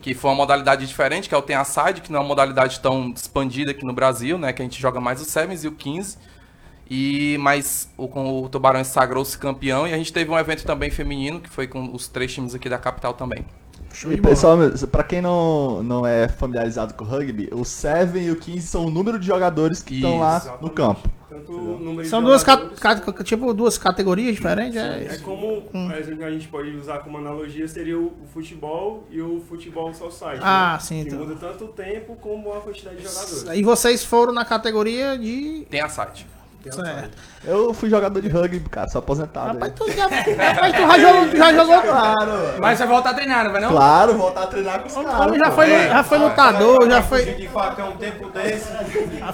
que 0.00 0.14
foi 0.14 0.30
uma 0.30 0.36
modalidade 0.36 0.86
diferente, 0.86 1.28
que 1.28 1.34
é 1.34 1.38
o 1.38 1.42
Tem 1.42 1.56
a 1.56 1.64
Side, 1.64 2.00
que 2.00 2.10
não 2.10 2.18
é 2.18 2.22
uma 2.22 2.28
modalidade 2.28 2.80
tão 2.80 3.12
expandida 3.14 3.72
aqui 3.72 3.84
no 3.84 3.92
Brasil, 3.92 4.38
né? 4.38 4.52
Que 4.52 4.62
a 4.62 4.64
gente 4.64 4.80
joga 4.80 5.00
mais 5.00 5.20
o 5.20 5.24
Sevens 5.24 5.64
e 5.64 5.68
o 5.68 5.72
15. 5.72 6.16
E, 6.88 7.38
mas 7.38 7.88
o, 7.96 8.08
com 8.08 8.42
o 8.42 8.48
Tubarões 8.48 8.88
sagrou-se 8.88 9.38
campeão 9.38 9.86
e 9.86 9.92
a 9.92 9.96
gente 9.96 10.12
teve 10.12 10.30
um 10.30 10.38
evento 10.38 10.64
também 10.64 10.90
feminino, 10.90 11.40
que 11.40 11.48
foi 11.48 11.68
com 11.68 11.94
os 11.94 12.08
três 12.08 12.32
times 12.32 12.54
aqui 12.54 12.68
da 12.68 12.78
capital 12.78 13.14
também. 13.14 13.44
Show 13.92 14.12
E 14.12 14.20
pessoal, 14.20 14.56
pra 14.90 15.02
quem 15.02 15.20
não, 15.20 15.82
não 15.82 16.06
é 16.06 16.28
familiarizado 16.28 16.94
com 16.94 17.04
o 17.04 17.06
rugby, 17.06 17.48
o 17.52 17.64
7 17.64 18.18
e 18.18 18.30
o 18.30 18.36
15 18.36 18.66
são 18.66 18.86
o 18.86 18.90
número 18.90 19.18
de 19.18 19.26
jogadores 19.26 19.82
que 19.82 19.96
estão 19.96 20.18
lá 20.20 20.36
Exatamente. 20.36 20.62
no 20.62 20.70
campo. 20.70 21.08
São 22.08 22.22
duas, 22.22 22.42
ca- 22.42 22.52
jogadores- 22.56 22.78
ca- 22.80 23.24
tipo, 23.24 23.52
duas 23.54 23.78
categorias 23.78 24.34
diferentes. 24.34 24.76
É 24.76 25.14
É, 25.14 25.18
como 25.18 25.62
por 25.62 25.94
exemplo, 25.96 26.24
a 26.24 26.30
gente 26.30 26.48
pode 26.48 26.70
usar 26.76 26.98
como 26.98 27.18
analogia 27.18 27.66
seria 27.68 27.98
o 27.98 28.12
o 28.20 28.26
futebol 28.32 29.04
e 29.10 29.20
o 29.20 29.40
futebol 29.48 29.92
society. 29.92 30.40
Ah, 30.42 30.74
né? 30.74 30.78
sim, 30.80 31.02
Que 31.02 31.08
então. 31.10 31.20
muda 31.26 31.34
tanto 31.34 31.64
o 31.64 31.68
tempo 31.68 32.14
como 32.16 32.52
a 32.52 32.60
quantidade 32.60 32.96
de 32.96 33.02
jogadores. 33.02 33.44
E 33.54 33.62
vocês 33.62 34.04
foram 34.04 34.32
na 34.32 34.44
categoria 34.44 35.18
de. 35.18 35.66
Tem 35.68 35.80
a 35.80 35.88
site. 35.88 36.26
Certo. 36.70 37.16
Eu 37.44 37.72
fui 37.72 37.88
jogador 37.88 38.20
de 38.20 38.28
rugby, 38.28 38.60
cara, 38.68 38.88
sou 38.88 38.98
aposentado. 38.98 39.48
Rapaz, 39.54 39.72
aí. 39.72 39.78
tu 39.78 39.90
já, 39.96 40.02
rapaz, 40.08 40.72
tu 40.74 40.80
já 40.82 40.98
jogou, 40.98 41.36
já 41.36 41.52
jogou. 41.54 41.82
Claro, 41.82 42.32
Mas 42.60 42.78
você 42.78 42.86
volta 42.86 43.08
a 43.10 43.14
treinar, 43.14 43.44
não 43.44 43.52
vai 43.52 43.60
não? 43.62 43.70
claro, 43.70 44.14
voltar 44.18 44.42
a 44.42 44.46
treinar 44.46 44.80
com 44.80 44.88
os 44.88 44.96
O 44.96 45.02
caras. 45.04 45.38
já 45.38 45.50
foi, 45.50 45.70
já 45.70 46.04
foi 46.04 46.18
lutador, 46.18 46.90
já 46.90 47.02
foi, 47.02 47.24
de 47.34 47.48
faca 47.48 47.84
um 47.86 47.96
tempo 47.96 48.28
desse. 48.30 48.68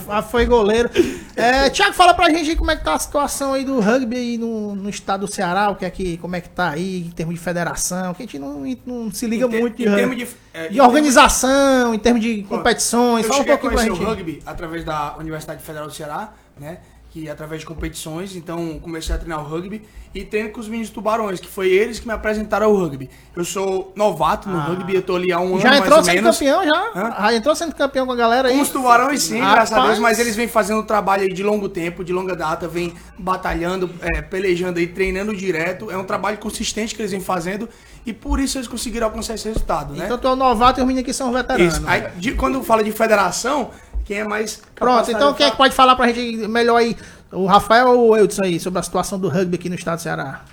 já- 0.08 0.22
foi 0.22 0.46
goleiro. 0.46 0.88
É, 1.34 1.68
Tiago, 1.70 1.92
fala 1.94 2.14
pra 2.14 2.30
gente 2.30 2.50
aí 2.50 2.56
como 2.56 2.70
é 2.70 2.76
que 2.76 2.84
tá 2.84 2.94
a 2.94 2.98
situação 2.98 3.52
aí 3.52 3.64
do 3.64 3.80
rugby 3.80 4.16
aí 4.16 4.38
no, 4.38 4.74
no 4.76 4.88
estado 4.88 5.26
do 5.26 5.32
Ceará, 5.32 5.70
o 5.70 5.74
que 5.74 5.84
é 5.84 5.90
que, 5.90 6.16
como 6.18 6.36
é 6.36 6.40
que 6.40 6.48
tá 6.48 6.70
aí, 6.70 7.06
em 7.06 7.10
termos 7.10 7.34
de 7.34 7.40
federação, 7.40 8.14
que 8.14 8.22
a 8.22 8.26
gente 8.26 8.38
não, 8.38 8.62
não 8.86 9.10
se 9.10 9.26
liga 9.26 9.46
Em 9.46 9.50
ter- 9.50 9.60
muito 9.60 9.76
de 9.76 9.82
em 9.84 9.86
rugby. 9.88 10.00
termos 10.00 10.16
de, 10.16 10.28
é, 10.54 10.68
De 10.68 10.78
em 10.78 10.80
organização, 10.80 11.92
em 11.94 11.98
termos 11.98 12.22
de 12.22 12.42
competições, 12.44 13.24
Eu 13.24 13.30
fala 13.30 13.42
um 13.42 13.46
pouquinho 13.46 13.72
pra 13.72 13.82
gente. 13.82 14.00
o 14.00 14.04
rugby 14.04 14.42
através 14.46 14.84
da 14.84 15.16
Universidade 15.18 15.62
Federal 15.62 15.88
do 15.88 15.92
Ceará, 15.94 16.30
né? 16.58 16.78
Que 17.16 17.30
através 17.30 17.62
de 17.62 17.66
competições, 17.66 18.36
então 18.36 18.78
comecei 18.78 19.14
a 19.14 19.16
treinar 19.16 19.40
o 19.40 19.48
rugby 19.48 19.80
e 20.14 20.22
treino 20.22 20.50
com 20.50 20.60
os 20.60 20.68
meninos 20.68 20.90
tubarões, 20.90 21.40
que 21.40 21.48
foi 21.48 21.68
eles 21.70 21.98
que 21.98 22.06
me 22.06 22.12
apresentaram 22.12 22.70
o 22.70 22.76
rugby. 22.78 23.08
Eu 23.34 23.42
sou 23.42 23.90
novato 23.96 24.50
no 24.50 24.58
rugby, 24.58 24.96
eu 24.96 25.00
tô 25.00 25.16
ali 25.16 25.32
há 25.32 25.40
um 25.40 25.56
Ah. 25.56 25.60
Já 25.60 25.68
ano 25.70 25.76
entrou 25.78 25.96
mais 25.96 26.08
ou 26.08 26.12
sendo 26.12 26.22
menos. 26.22 26.38
campeão, 26.38 26.64
já? 26.66 26.90
Hã? 26.94 27.14
Já 27.22 27.34
entrou 27.34 27.56
sendo 27.56 27.74
campeão 27.74 28.04
com 28.04 28.12
a 28.12 28.16
galera 28.16 28.48
aí? 28.48 28.54
Com 28.56 28.60
os 28.60 28.68
tubarões 28.68 29.22
sim, 29.22 29.38
graças 29.40 29.72
a 29.72 29.76
Deus, 29.76 29.84
Rapaz. 29.86 29.98
mas 29.98 30.18
eles 30.18 30.36
vêm 30.36 30.46
fazendo 30.46 30.80
um 30.80 30.84
trabalho 30.84 31.22
aí 31.22 31.32
de 31.32 31.42
longo 31.42 31.70
tempo, 31.70 32.04
de 32.04 32.12
longa 32.12 32.36
data, 32.36 32.68
vêm 32.68 32.92
batalhando, 33.18 33.88
é, 34.02 34.20
pelejando 34.20 34.78
aí, 34.78 34.86
treinando 34.86 35.34
direto. 35.34 35.90
É 35.90 35.96
um 35.96 36.04
trabalho 36.04 36.36
consistente 36.36 36.94
que 36.94 37.00
eles 37.00 37.12
vêm 37.12 37.20
fazendo 37.20 37.66
e 38.04 38.12
por 38.12 38.38
isso 38.38 38.58
eles 38.58 38.68
conseguiram 38.68 39.06
alcançar 39.06 39.34
esse 39.36 39.48
resultado, 39.48 39.94
né? 39.94 40.04
Então 40.04 40.18
tu 40.18 40.28
é 40.28 40.34
novato 40.34 40.80
e 40.80 40.82
os 40.82 40.86
meninos 40.86 41.02
aqui 41.02 41.14
são 41.14 41.32
veteranos. 41.32 41.80
Aí, 41.86 42.08
de- 42.16 42.32
quando 42.32 42.62
fala 42.62 42.84
de 42.84 42.92
federação, 42.92 43.70
quem 44.06 44.18
é 44.20 44.24
mais. 44.24 44.62
Pronto, 44.74 45.10
então 45.10 45.34
quem 45.34 45.44
é 45.46 45.50
que 45.50 45.56
falar- 45.56 45.68
pode 45.68 45.74
falar 45.74 45.96
pra 45.96 46.06
gente 46.12 46.48
melhor 46.48 46.76
aí? 46.76 46.96
O 47.32 47.44
Rafael 47.46 47.88
ou 47.88 48.10
o 48.10 48.16
Eudson 48.16 48.44
aí, 48.44 48.58
sobre 48.58 48.78
a 48.78 48.82
situação 48.82 49.18
do 49.18 49.28
rugby 49.28 49.56
aqui 49.56 49.68
no 49.68 49.74
estado 49.74 49.96
do 49.96 50.02
Ceará? 50.02 50.44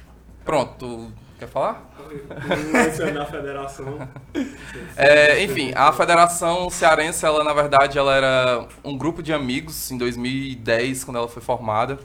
Pronto, 0.44 1.12
quer 1.40 1.48
falar? 1.48 1.90
Na 3.14 3.26
federação. 3.26 4.08
É, 4.96 5.44
enfim, 5.44 5.72
a 5.76 5.92
Federação 5.94 6.70
Cearense, 6.70 7.26
ela 7.26 7.44
na 7.44 7.54
verdade, 7.54 7.98
ela 7.98 8.16
era 8.16 8.66
um 8.84 8.98
grupo 8.98 9.22
de 9.24 9.32
amigos 9.34 9.90
em 9.92 9.98
2010, 9.98 11.04
quando 11.04 11.18
ela 11.18 11.28
foi 11.28 11.42
formada. 11.42 12.00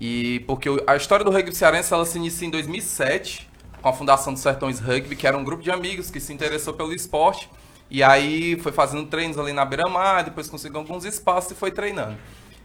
E 0.00 0.40
porque 0.46 0.68
a 0.86 0.94
história 0.96 1.24
do 1.24 1.30
rugby 1.30 1.54
cearense, 1.54 1.92
ela 1.92 2.04
se 2.04 2.18
inicia 2.18 2.46
em 2.46 2.50
2007, 2.50 3.48
com 3.80 3.88
a 3.88 3.92
fundação 3.92 4.32
do 4.32 4.38
Sertões 4.38 4.78
Rugby, 4.78 5.16
que 5.16 5.26
era 5.26 5.36
um 5.36 5.44
grupo 5.44 5.62
de 5.62 5.70
amigos 5.70 6.10
que 6.10 6.20
se 6.20 6.32
interessou 6.32 6.74
pelo 6.74 6.92
esporte. 6.92 7.48
E 7.90 8.02
aí 8.02 8.56
foi 8.58 8.72
fazendo 8.72 9.06
treinos 9.06 9.38
ali 9.38 9.52
na 9.52 9.64
beira-mar, 9.64 10.24
depois 10.24 10.48
conseguiu 10.48 10.78
alguns 10.78 11.04
espaços 11.04 11.52
e 11.52 11.54
foi 11.54 11.70
treinando. 11.70 12.16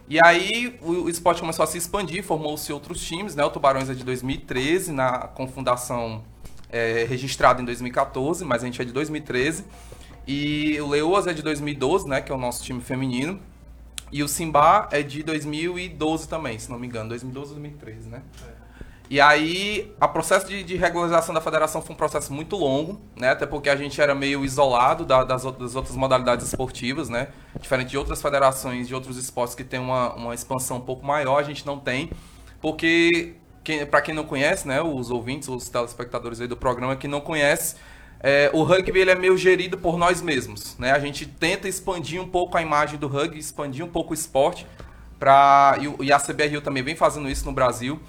E 0.10 0.20
aí 0.24 0.78
o, 0.82 1.04
o 1.04 1.10
esporte 1.10 1.40
começou 1.40 1.64
a 1.64 1.68
se 1.68 1.78
expandir, 1.78 2.24
formou-se 2.24 2.72
outros 2.74 3.02
times, 3.02 3.36
né? 3.36 3.46
O 3.46 3.50
Tubarões 3.50 3.90
é 3.90 3.94
de 3.94 4.04
2013, 4.04 4.92
na, 4.92 5.20
com 5.28 5.48
fundação 5.48 6.24
é, 6.70 7.06
registrada 7.08 7.62
em 7.62 7.66
2014, 7.66 8.44
mas 8.44 8.64
a 8.64 8.66
gente 8.66 8.82
é 8.82 8.86
de 8.86 8.92
2013. 8.92 9.64
E 10.28 10.80
o 10.82 10.88
Leoas 10.90 11.28
é 11.28 11.34
de 11.34 11.42
2012, 11.42 12.08
né? 12.08 12.22
Que 12.22 12.32
é 12.32 12.36
o 12.36 12.38
nosso 12.38 12.64
time 12.64 12.82
feminino. 12.82 13.40
E 14.12 14.22
o 14.24 14.28
Simba 14.28 14.90
é 14.92 15.02
de 15.02 15.24
2012 15.24 16.28
também, 16.28 16.60
se 16.60 16.70
não 16.70 16.78
me 16.78 16.88
engano. 16.88 17.10
2012 17.10 17.54
ou 17.54 17.60
2013, 17.60 18.10
né? 18.10 18.22
E 19.12 19.20
aí, 19.20 19.94
o 20.02 20.08
processo 20.08 20.48
de, 20.48 20.64
de 20.64 20.78
regularização 20.78 21.36
da 21.36 21.42
federação 21.42 21.82
foi 21.82 21.94
um 21.94 21.98
processo 21.98 22.32
muito 22.32 22.56
longo, 22.56 23.02
né? 23.18 23.32
Até 23.32 23.46
porque 23.46 23.70
a 23.70 23.76
gente 23.76 24.00
era 24.00 24.16
meio 24.16 24.46
isolado 24.46 25.04
da- 25.04 25.26
das, 25.26 25.44
das 25.44 25.76
outras 25.76 25.98
modalidades 25.98 26.48
esportivas, 26.48 27.10
né? 27.10 27.28
Diferente 27.60 27.90
de 27.90 27.98
outras 27.98 28.22
federações, 28.22 28.88
de 28.88 28.96
outros 28.96 29.18
esportes 29.18 29.54
que 29.54 29.66
tem 29.66 29.82
uma, 29.82 30.14
uma 30.14 30.34
expansão 30.34 30.78
um 30.78 30.82
pouco 30.82 31.06
maior, 31.06 31.40
a 31.40 31.44
gente 31.44 31.66
não 31.66 31.78
tem. 31.78 32.10
Porque, 32.62 33.34
quem, 33.66 33.86
para 33.86 34.02
quem 34.02 34.16
não 34.16 34.24
conhece, 34.24 34.66
né? 34.66 34.82
Os 34.82 35.12
ouvintes, 35.12 35.50
os 35.50 35.68
telespectadores 35.68 36.40
aí 36.40 36.48
do 36.48 36.56
programa 36.56 36.96
que 36.96 37.08
não 37.08 37.20
conhece, 37.20 37.76
é, 38.22 38.50
o 38.54 38.64
rugby 38.64 38.98
ele 38.98 39.12
é 39.12 39.16
meio 39.16 39.36
gerido 39.38 39.78
por 39.78 39.98
nós 39.98 40.22
mesmos, 40.22 40.78
né? 40.78 40.94
A 40.94 41.00
gente 41.00 41.26
tenta 41.26 41.68
expandir 41.68 42.22
um 42.22 42.28
pouco 42.30 42.58
a 42.58 42.62
imagem 42.62 42.98
do 42.98 43.10
rugby, 43.10 43.40
expandir 43.40 43.84
um 43.84 43.90
pouco 43.90 44.12
o 44.12 44.14
esporte, 44.14 44.66
pra, 45.20 45.78
e, 46.00 46.06
e 46.06 46.12
a 46.14 46.20
CBRU 46.20 46.62
também 46.62 46.82
vem 46.84 46.96
fazendo 46.96 47.30
isso 47.30 47.46
no 47.46 47.52
Brasil. 47.52 48.00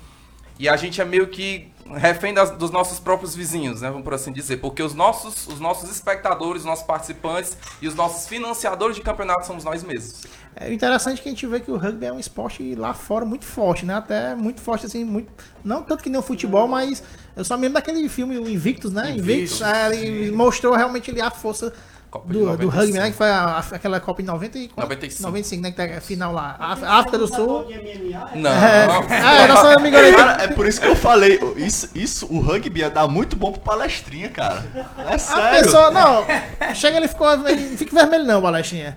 E 0.58 0.68
a 0.68 0.76
gente 0.76 1.00
é 1.00 1.04
meio 1.04 1.26
que 1.28 1.68
refém 1.94 2.32
das- 2.32 2.50
dos 2.52 2.70
nossos 2.70 3.00
próprios 3.00 3.34
vizinhos, 3.34 3.80
né? 3.80 3.88
Vamos 3.90 4.04
por 4.04 4.14
assim 4.14 4.32
dizer. 4.32 4.58
Porque 4.58 4.82
os 4.82 4.94
nossos, 4.94 5.46
os 5.48 5.58
nossos 5.58 5.90
espectadores, 5.90 6.62
os 6.62 6.66
nossos 6.66 6.84
participantes 6.84 7.56
e 7.80 7.88
os 7.88 7.94
nossos 7.94 8.28
financiadores 8.28 8.96
de 8.96 9.02
campeonato 9.02 9.46
somos 9.46 9.64
nós 9.64 9.82
mesmos. 9.82 10.22
É 10.54 10.72
interessante 10.72 11.20
que 11.22 11.28
a 11.28 11.32
gente 11.32 11.46
vê 11.46 11.60
que 11.60 11.70
o 11.70 11.76
rugby 11.76 12.06
é 12.06 12.12
um 12.12 12.20
esporte 12.20 12.74
lá 12.74 12.92
fora 12.94 13.24
muito 13.24 13.44
forte, 13.44 13.84
né? 13.86 13.94
Até 13.94 14.34
muito 14.34 14.60
forte, 14.60 14.86
assim, 14.86 15.02
muito. 15.02 15.32
Não 15.64 15.82
tanto 15.82 16.02
que 16.04 16.10
nem 16.10 16.18
o 16.20 16.22
futebol, 16.22 16.68
mas 16.68 17.02
eu 17.34 17.44
só 17.44 17.56
me 17.56 17.62
lembro 17.62 17.74
daquele 17.74 18.06
filme, 18.08 18.38
o 18.38 18.48
Invictus, 18.48 18.92
né? 18.92 19.12
Invictus, 19.12 19.62
é, 19.62 19.94
ele 19.96 20.30
mostrou 20.30 20.74
realmente 20.74 21.10
ali 21.10 21.20
a 21.22 21.30
força 21.30 21.72
Copa 22.12 22.26
de 22.26 22.32
do, 22.34 22.38
do 22.40 22.46
95. 22.66 22.76
rugby, 22.76 22.98
né? 22.98 23.10
Que 23.10 23.16
foi 23.16 23.28
a- 23.30 23.44
a- 23.44 23.74
aquela 23.76 23.98
Copa 23.98 24.20
em 24.20 24.24
90 24.26 24.58
e, 24.58 24.70
95. 24.76 25.22
95, 25.22 25.62
né? 25.62 25.70
Que 25.70 25.76
tá 25.78 25.84
a 25.96 26.00
final 26.02 26.32
lá. 26.32 26.56
A 26.60 26.98
África 26.98 27.16
do 27.16 27.26
Sul. 27.26 27.64
De 27.64 27.72
MMA, 27.74 28.30
Não. 28.36 28.50
É, 28.52 29.44
é 29.44 29.46
nosso 29.48 29.66
amigo 29.66 29.96
aí. 29.96 30.14
Cara, 30.14 30.44
é 30.44 30.48
por 30.48 30.66
isso 30.66 30.78
que 30.80 30.86
eu 30.86 30.94
falei, 30.94 31.40
isso, 31.56 31.88
isso 31.94 32.26
o 32.30 32.38
rugby 32.38 32.80
ia 32.80 32.90
dar 32.90 33.08
muito 33.08 33.34
bom 33.34 33.50
pro 33.50 33.62
palestrinha, 33.62 34.28
cara. 34.28 34.62
É 35.08 35.14
A 35.14 35.18
sério. 35.18 35.64
pessoa, 35.64 35.90
não, 35.90 36.26
chega 36.74 36.98
ele 36.98 37.08
ficou, 37.08 37.32
ele 37.48 37.76
fica 37.78 37.94
vermelho 37.96 38.24
não, 38.26 38.42
Balestinha. 38.42 38.94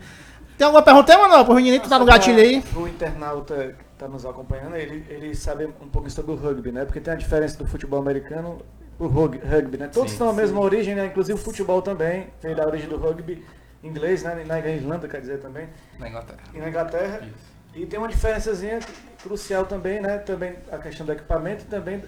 Tem 0.58 0.66
alguma 0.66 0.84
pergunta 0.84 1.14
aí, 1.14 1.18
mano? 1.22 1.46
Pro 1.46 1.56
menino 1.56 1.80
que 1.80 1.88
tá 1.90 1.98
no 1.98 2.06
gatilho 2.06 2.40
aí. 2.40 2.62
O 2.76 2.88
internauta 2.88 3.56
que 3.78 3.86
tá 3.98 4.08
nos 4.10 4.26
acompanhando, 4.26 4.76
ele, 4.76 5.06
ele 5.10 5.36
sabe 5.36 5.66
um 5.82 5.88
pouco 5.88 6.10
sobre 6.10 6.32
o 6.34 6.36
rugby, 6.36 6.72
né? 6.72 6.84
Porque 6.86 7.00
tem 7.00 7.14
a 7.14 7.18
diferença 7.18 7.58
do 7.58 7.66
futebol 7.66 8.00
americano 8.00 8.60
rug- 9.00 9.40
rugby, 9.44 9.78
né? 9.78 9.90
Todos 9.92 10.16
têm 10.18 10.28
a 10.28 10.34
mesma 10.34 10.60
origem, 10.60 10.96
né? 10.96 11.06
Inclusive 11.08 11.40
o 11.40 11.42
futebol 11.42 11.82
também 11.82 12.28
veio 12.42 12.56
da 12.56 12.66
origem 12.66 12.88
do 12.90 12.98
rugby 12.98 13.44
inglês, 13.84 14.24
né? 14.24 14.44
Na 14.46 14.60
Irlanda, 14.60 15.08
quer 15.08 15.22
dizer, 15.22 15.40
também. 15.40 15.68
Na 16.00 16.10
Inglaterra. 16.10 16.40
E 16.54 16.58
na 16.60 16.70
Inglaterra. 16.70 17.22
E 17.74 17.86
tem 17.86 18.00
uma 18.00 18.08
diferençazinha 18.08 18.80
crucial 19.22 19.66
também, 19.66 20.00
né? 20.02 20.18
Também 20.20 20.56
a 20.72 20.78
questão 20.78 21.06
do 21.06 21.12
equipamento 21.12 21.64
e 21.64 21.68
também 21.68 22.02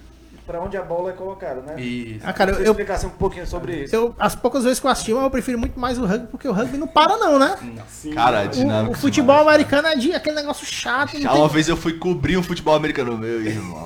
para 0.48 0.62
onde 0.62 0.78
a 0.78 0.82
bola 0.82 1.10
é 1.10 1.14
colocada, 1.14 1.62
né? 1.62 1.80
Isso. 1.80 2.22
Ah, 2.26 2.32
cara, 2.32 2.54
Você 2.54 2.62
eu, 2.62 2.72
explicasse 2.72 3.06
um 3.06 3.10
pouquinho 3.10 3.46
sobre 3.46 3.84
isso. 3.84 3.94
eu, 3.94 4.16
as 4.18 4.34
poucas 4.34 4.64
vezes 4.64 4.80
que 4.80 4.88
eu 4.88 4.90
assisti, 4.92 5.12
eu 5.12 5.30
prefiro 5.30 5.60
muito 5.60 5.78
mais 5.78 5.98
o 6.00 6.06
rugby, 6.06 6.28
porque 6.28 6.48
o 6.48 6.54
rugby 6.54 6.78
não 6.78 6.88
para 6.88 7.18
não, 7.18 7.38
né? 7.38 7.58
Cara, 8.16 8.44
é 8.44 8.48
O, 8.48 8.50
dinâmico. 8.50 8.94
o 8.94 8.98
futebol 8.98 9.36
demais, 9.40 9.56
americano 9.56 9.88
é 9.90 9.96
de 9.98 10.14
aquele 10.14 10.38
negócio 10.38 10.66
chato. 10.66 11.12
cara. 11.12 11.22
Já 11.24 11.30
tem- 11.32 11.40
uma 11.42 11.50
vez 11.50 11.68
eu 11.68 11.76
fui 11.76 11.94
cobrir 12.00 12.38
um 12.38 12.44
futebol 12.44 12.74
americano, 12.76 13.18
meu 13.18 13.42
irmão. 13.46 13.84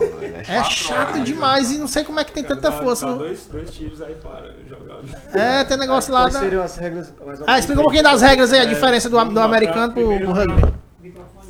É 0.47 0.63
chato 0.63 1.19
demais 1.23 1.71
e 1.71 1.79
não 1.79 1.87
sei 1.87 2.03
como 2.03 2.19
é 2.19 2.23
que 2.23 2.31
tem 2.31 2.43
tanta 2.43 2.69
Dá- 2.69 2.77
força. 2.77 3.07
dá 3.07 3.11
no- 3.13 3.17
dois, 3.17 3.47
dois 3.47 3.71
tiros 3.71 3.99
aí 4.01 4.13
para 4.15 4.51
jogar. 4.69 4.99
É, 5.33 5.63
tem 5.63 5.77
negócio 5.77 6.13
lá. 6.13 6.21
Quais 6.21 6.33
Da... 6.35 6.39
seriam 6.41 6.63
as 6.63 6.77
regras? 6.77 7.11
Ah, 7.47 7.57
explica 7.57 7.81
um 7.81 7.83
pouquinho 7.83 8.03
das 8.03 8.21
regras 8.21 8.53
aí, 8.53 8.59
a 8.59 8.65
diferença 8.65 9.09
do, 9.09 9.23
do 9.25 9.39
americano 9.39 9.93
pro, 9.93 10.19
pro 10.19 10.31
rugby. 10.31 10.73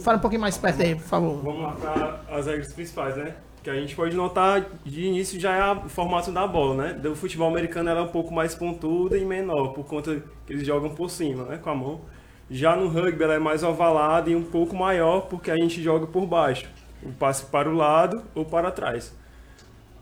Fala 0.03 0.17
um 0.17 0.21
pouquinho 0.21 0.41
mais 0.41 0.57
perto 0.57 0.81
aí, 0.81 0.95
por 0.95 1.03
favor. 1.03 1.41
Vamos 1.43 1.61
lá 1.63 1.71
para 1.73 2.37
as 2.39 2.45
regras 2.47 2.73
principais, 2.73 3.15
né? 3.17 3.35
Que 3.63 3.69
a 3.69 3.75
gente 3.75 3.95
pode 3.95 4.15
notar 4.15 4.65
de 4.83 5.03
início 5.05 5.39
já 5.39 5.55
é 5.55 5.61
a 5.61 5.75
formato 5.87 6.31
da 6.31 6.47
bola, 6.47 6.83
né? 6.83 6.93
Do 6.93 7.15
futebol 7.15 7.47
americano 7.47 7.89
ela 7.89 7.99
é 7.99 8.03
um 8.03 8.07
pouco 8.07 8.33
mais 8.33 8.55
pontuda 8.55 9.17
e 9.17 9.23
menor, 9.23 9.69
por 9.73 9.85
conta 9.85 10.23
que 10.47 10.53
eles 10.53 10.65
jogam 10.65 10.89
por 10.89 11.09
cima, 11.11 11.43
né? 11.43 11.57
Com 11.61 11.69
a 11.69 11.75
mão. 11.75 12.01
Já 12.49 12.75
no 12.75 12.87
rugby 12.87 13.23
ela 13.23 13.35
é 13.35 13.39
mais 13.39 13.63
ovalada 13.63 14.29
e 14.29 14.35
um 14.35 14.43
pouco 14.43 14.75
maior, 14.75 15.21
porque 15.21 15.51
a 15.51 15.55
gente 15.55 15.81
joga 15.81 16.07
por 16.07 16.25
baixo. 16.25 16.65
O 17.03 17.11
passe 17.11 17.45
para 17.45 17.69
o 17.69 17.73
lado 17.75 18.23
ou 18.33 18.43
para 18.43 18.71
trás. 18.71 19.13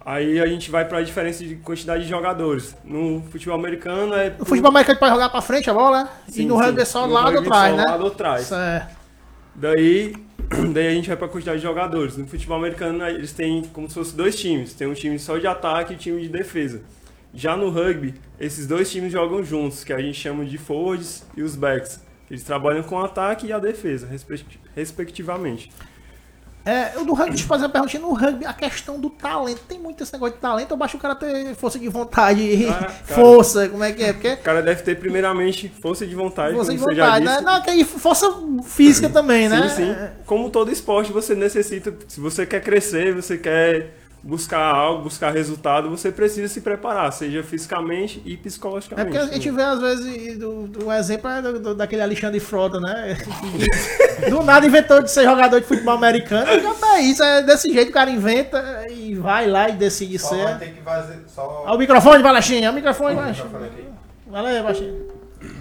Aí 0.05 0.39
a 0.39 0.47
gente 0.47 0.72
vai 0.72 0.86
para 0.86 0.99
a 0.99 1.01
diferença 1.03 1.43
de 1.43 1.57
quantidade 1.57 2.03
de 2.03 2.10
jogadores. 2.10 2.76
No 2.86 3.22
futebol 3.30 3.55
americano 3.60 4.14
é. 4.14 4.30
No 4.39 4.45
futebol 4.45 4.72
americano 4.72 4.97
pode 4.97 5.12
jogar 5.12 5.30
pra 5.30 5.41
frente 5.41 5.70
a 5.70 5.74
bola, 5.74 6.03
né? 6.05 6.10
E 6.30 6.32
Sim, 6.32 6.45
no 6.47 6.55
sim. 6.57 6.62
rugby 6.64 6.82
é 6.82 6.86
só 6.86 7.05
No 7.05 7.14
lado 7.14 7.28
ou 7.28 7.34
rugby 7.34 7.49
trás, 7.49 7.72
só 7.72 7.78
né? 7.78 7.84
lado 7.86 8.03
ou 8.05 8.12
trás. 8.12 8.41
Certo. 8.45 8.97
Daí 9.53 10.14
Daí 10.74 10.88
a 10.88 10.92
gente 10.92 11.08
vai 11.08 11.18
pra 11.18 11.28
quantidade 11.28 11.58
de 11.60 11.64
jogadores. 11.64 12.18
No 12.18 12.28
futebol 12.28 12.58
americano, 12.58 13.06
eles 13.08 13.34
têm 13.34 13.64
como 13.74 13.88
se 13.88 13.96
fosse 13.96 14.16
dois 14.16 14.40
times. 14.40 14.74
Tem 14.74 14.88
um 14.88 14.94
time 14.94 15.18
só 15.20 15.38
de 15.38 15.48
ataque 15.48 15.94
e 15.94 15.96
um 15.96 16.00
time 16.00 16.22
de 16.22 16.30
defesa. 16.30 16.82
Já 17.34 17.56
no 17.56 17.70
rugby, 17.70 18.16
esses 18.40 18.66
dois 18.66 18.92
times 18.92 19.12
jogam 19.12 19.44
juntos, 19.44 19.84
que 19.84 19.94
a 19.94 20.02
gente 20.02 20.20
chama 20.20 20.44
de 20.46 20.58
forwards 20.58 21.26
e 21.38 21.44
os 21.44 21.56
backs. 21.56 22.04
Eles 22.30 22.44
trabalham 22.44 22.84
com 22.84 22.96
o 22.96 23.04
ataque 23.04 23.48
e 23.48 23.54
a 23.54 23.60
defesa, 23.60 24.08
respect- 24.08 24.60
respectivamente. 24.76 25.72
É, 26.66 26.91
o 26.97 27.05
do 27.05 27.14
rugby, 27.14 27.32
deixa 27.32 27.45
eu 27.45 27.47
fazer 27.47 27.64
uma 27.64 27.70
perguntinha. 27.70 28.01
No 28.01 28.14
rugby, 28.14 28.45
a 28.45 28.53
questão 28.53 28.99
do 28.99 29.10
talento. 29.10 29.62
Tem 29.68 29.80
muito 29.80 30.03
esse 30.03 30.14
negócio 30.14 30.36
de 30.36 30.41
talento 30.41 30.72
ou 30.72 30.78
basta 30.78 30.97
o 30.97 30.99
cara 30.99 31.16
ter 31.16 31.55
força 31.55 31.80
de 31.80 31.88
vontade, 31.88 32.68
Ah, 32.70 32.74
cara. 32.84 32.89
força, 32.91 33.70
como 33.70 33.84
é 33.84 33.91
que 33.91 34.03
é? 34.03 34.14
Porque 34.14 34.34
O 34.34 34.38
cara 34.38 34.62
deve 34.62 34.84
ter, 34.84 34.99
primeiramente, 34.99 35.70
força 35.82 36.05
de 36.05 36.14
vontade, 36.16 36.53
força 36.55 36.72
de 36.72 36.78
vontade, 36.78 37.26
né? 37.26 37.41
Não, 37.41 37.86
força 37.86 38.28
física 38.64 39.10
também, 39.10 39.49
né? 39.49 39.70
Sim, 39.70 39.86
sim. 39.86 39.95
Como 40.26 40.49
todo 40.49 40.72
esporte, 40.72 41.12
você 41.12 41.34
necessita. 41.34 41.93
Se 42.07 42.20
você 42.20 42.45
quer 42.45 42.62
crescer, 42.62 43.14
você 43.16 43.38
quer 43.38 43.93
buscar 44.22 44.59
algo, 44.59 45.03
buscar 45.03 45.32
resultado, 45.32 45.89
você 45.89 46.11
precisa 46.11 46.47
se 46.47 46.59
preparar, 46.61 47.11
seja 47.13 47.41
fisicamente 47.41 48.22
e 48.26 48.34
É 48.34 48.38
psicologicamente. 48.38 49.07
porque 49.07 49.17
a 49.17 49.34
gente 49.34 49.49
vê, 49.49 49.61
às 49.63 49.80
vezes, 49.80 50.38
do, 50.38 50.67
do- 50.67 50.86
um 50.88 50.91
exemplo 50.93 51.30
é 51.30 51.41
do, 51.41 51.59
do- 51.59 51.76
daquele 51.76 52.01
Alexandre 52.01 52.39
Frota, 52.39 52.80
né? 52.82 53.17
Do 54.30 54.43
nada 54.43 54.67
inventou 54.67 55.01
de 55.01 55.09
ser 55.09 55.24
jogador 55.24 55.59
de 55.61 55.65
futebol 55.65 55.93
americano. 55.95 56.45
Já 56.61 56.74
tá 56.74 56.99
isso, 56.99 57.24
é 57.24 57.41
desse 57.43 57.72
jeito 57.72 57.89
o 57.89 57.93
cara 57.93 58.09
inventa 58.11 58.86
e 58.91 59.15
vai 59.15 59.47
lá 59.47 59.70
e 59.70 59.74
decide 59.74 60.20
Só 60.20 60.36
vai 60.36 60.47
ser. 60.53 60.59
ter 60.59 60.72
que 60.74 60.82
fazer. 60.82 61.20
Só, 61.28 61.63
Olha 61.65 61.76
o 61.76 61.78
microfone, 61.78 62.22
Balachinha, 62.22 62.59
olha 62.67 62.72
o 62.72 62.76
microfone, 62.76 63.15
Balachinha. 63.15 63.47
Valeu, 64.28 64.63
Balachinha. 64.63 64.93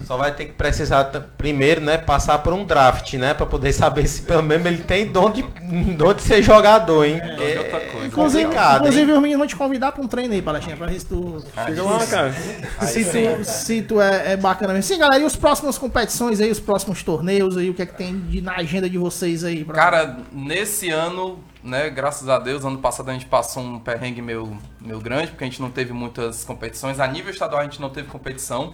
Só 0.09 0.16
vai 0.16 0.34
ter 0.34 0.46
que 0.46 0.52
precisar 0.52 1.04
primeiro, 1.36 1.82
né? 1.82 1.98
Passar 1.98 2.38
por 2.38 2.54
um 2.54 2.64
draft, 2.64 3.12
né? 3.12 3.34
Pra 3.34 3.44
poder 3.44 3.74
saber 3.74 4.06
se 4.09 4.22
pelo 4.22 4.42
menos 4.42 4.64
ele 4.64 4.78
tem 4.78 5.06
dom 5.06 5.30
de, 5.30 5.42
dom 5.98 6.14
de 6.14 6.22
ser 6.22 6.42
jogador, 6.42 7.04
hein? 7.04 7.20
É, 7.20 7.59
outra 7.59 7.80
coisa. 7.80 8.06
Inclusive, 8.06 8.44
complicado, 8.44 8.80
inclusive 8.80 9.12
os 9.12 9.18
meninos 9.18 9.38
vão 9.38 9.46
te 9.46 9.56
convidar 9.56 9.92
pra 9.92 10.02
um 10.02 10.09
treino 10.09 10.32
aí, 10.32 10.40
Balachinha, 10.40 10.78
pra 10.78 10.86
ver 10.86 10.98
se 10.98 11.04
tu, 11.04 11.44
Chega 11.66 11.82
lá, 11.82 12.06
cara. 12.06 12.32
se 12.80 13.04
tu, 13.04 13.44
se 13.44 13.82
tu 13.82 14.00
é, 14.00 14.32
é 14.32 14.36
bacana 14.38 14.72
mesmo. 14.72 14.94
Sim, 14.94 14.98
galera, 14.98 15.22
e 15.22 15.26
os 15.26 15.36
próximas 15.36 15.76
competições 15.76 16.40
aí, 16.40 16.50
os 16.50 16.59
próximos 16.59 17.02
torneios 17.02 17.59
aí, 17.59 17.68
o 17.68 17.74
que 17.74 17.82
é 17.82 17.86
que 17.86 17.94
tem 17.94 18.18
de, 18.18 18.40
na 18.40 18.56
agenda 18.56 18.88
de 18.88 18.96
vocês 18.96 19.44
aí? 19.44 19.62
Pra... 19.62 19.74
Cara, 19.74 20.20
nesse 20.32 20.88
ano, 20.88 21.38
né, 21.62 21.90
graças 21.90 22.30
a 22.30 22.38
Deus, 22.38 22.64
ano 22.64 22.78
passado 22.78 23.11
a 23.11 23.12
gente 23.12 23.26
passou 23.26 23.62
um 23.62 23.78
perrengue 23.78 24.22
meio, 24.22 24.56
meio 24.80 25.00
grande, 25.00 25.26
porque 25.28 25.44
a 25.44 25.46
gente 25.46 25.61
não 25.61 25.70
teve 25.70 25.92
muitas 25.92 26.44
competições. 26.44 26.98
A 26.98 27.06
nível 27.06 27.30
estadual 27.30 27.61
a 27.61 27.64
gente 27.64 27.78
não 27.78 27.90
teve 27.90 28.09
competição. 28.09 28.72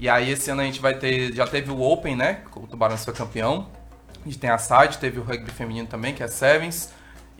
E 0.00 0.08
aí 0.08 0.30
esse 0.30 0.50
ano 0.50 0.62
a 0.62 0.64
gente 0.64 0.80
vai 0.80 0.94
ter, 0.94 1.30
já 1.34 1.46
teve 1.46 1.70
o 1.70 1.78
Open, 1.82 2.16
né, 2.16 2.40
o 2.56 2.66
Tubarões 2.66 3.04
foi 3.04 3.12
campeão. 3.12 3.68
A 4.22 4.24
gente 4.24 4.38
tem 4.38 4.48
a 4.48 4.56
Side, 4.56 4.96
teve 4.96 5.18
o 5.18 5.22
rugby 5.22 5.50
feminino 5.50 5.86
também, 5.86 6.14
que 6.14 6.22
é 6.22 6.26
Sevens. 6.26 6.90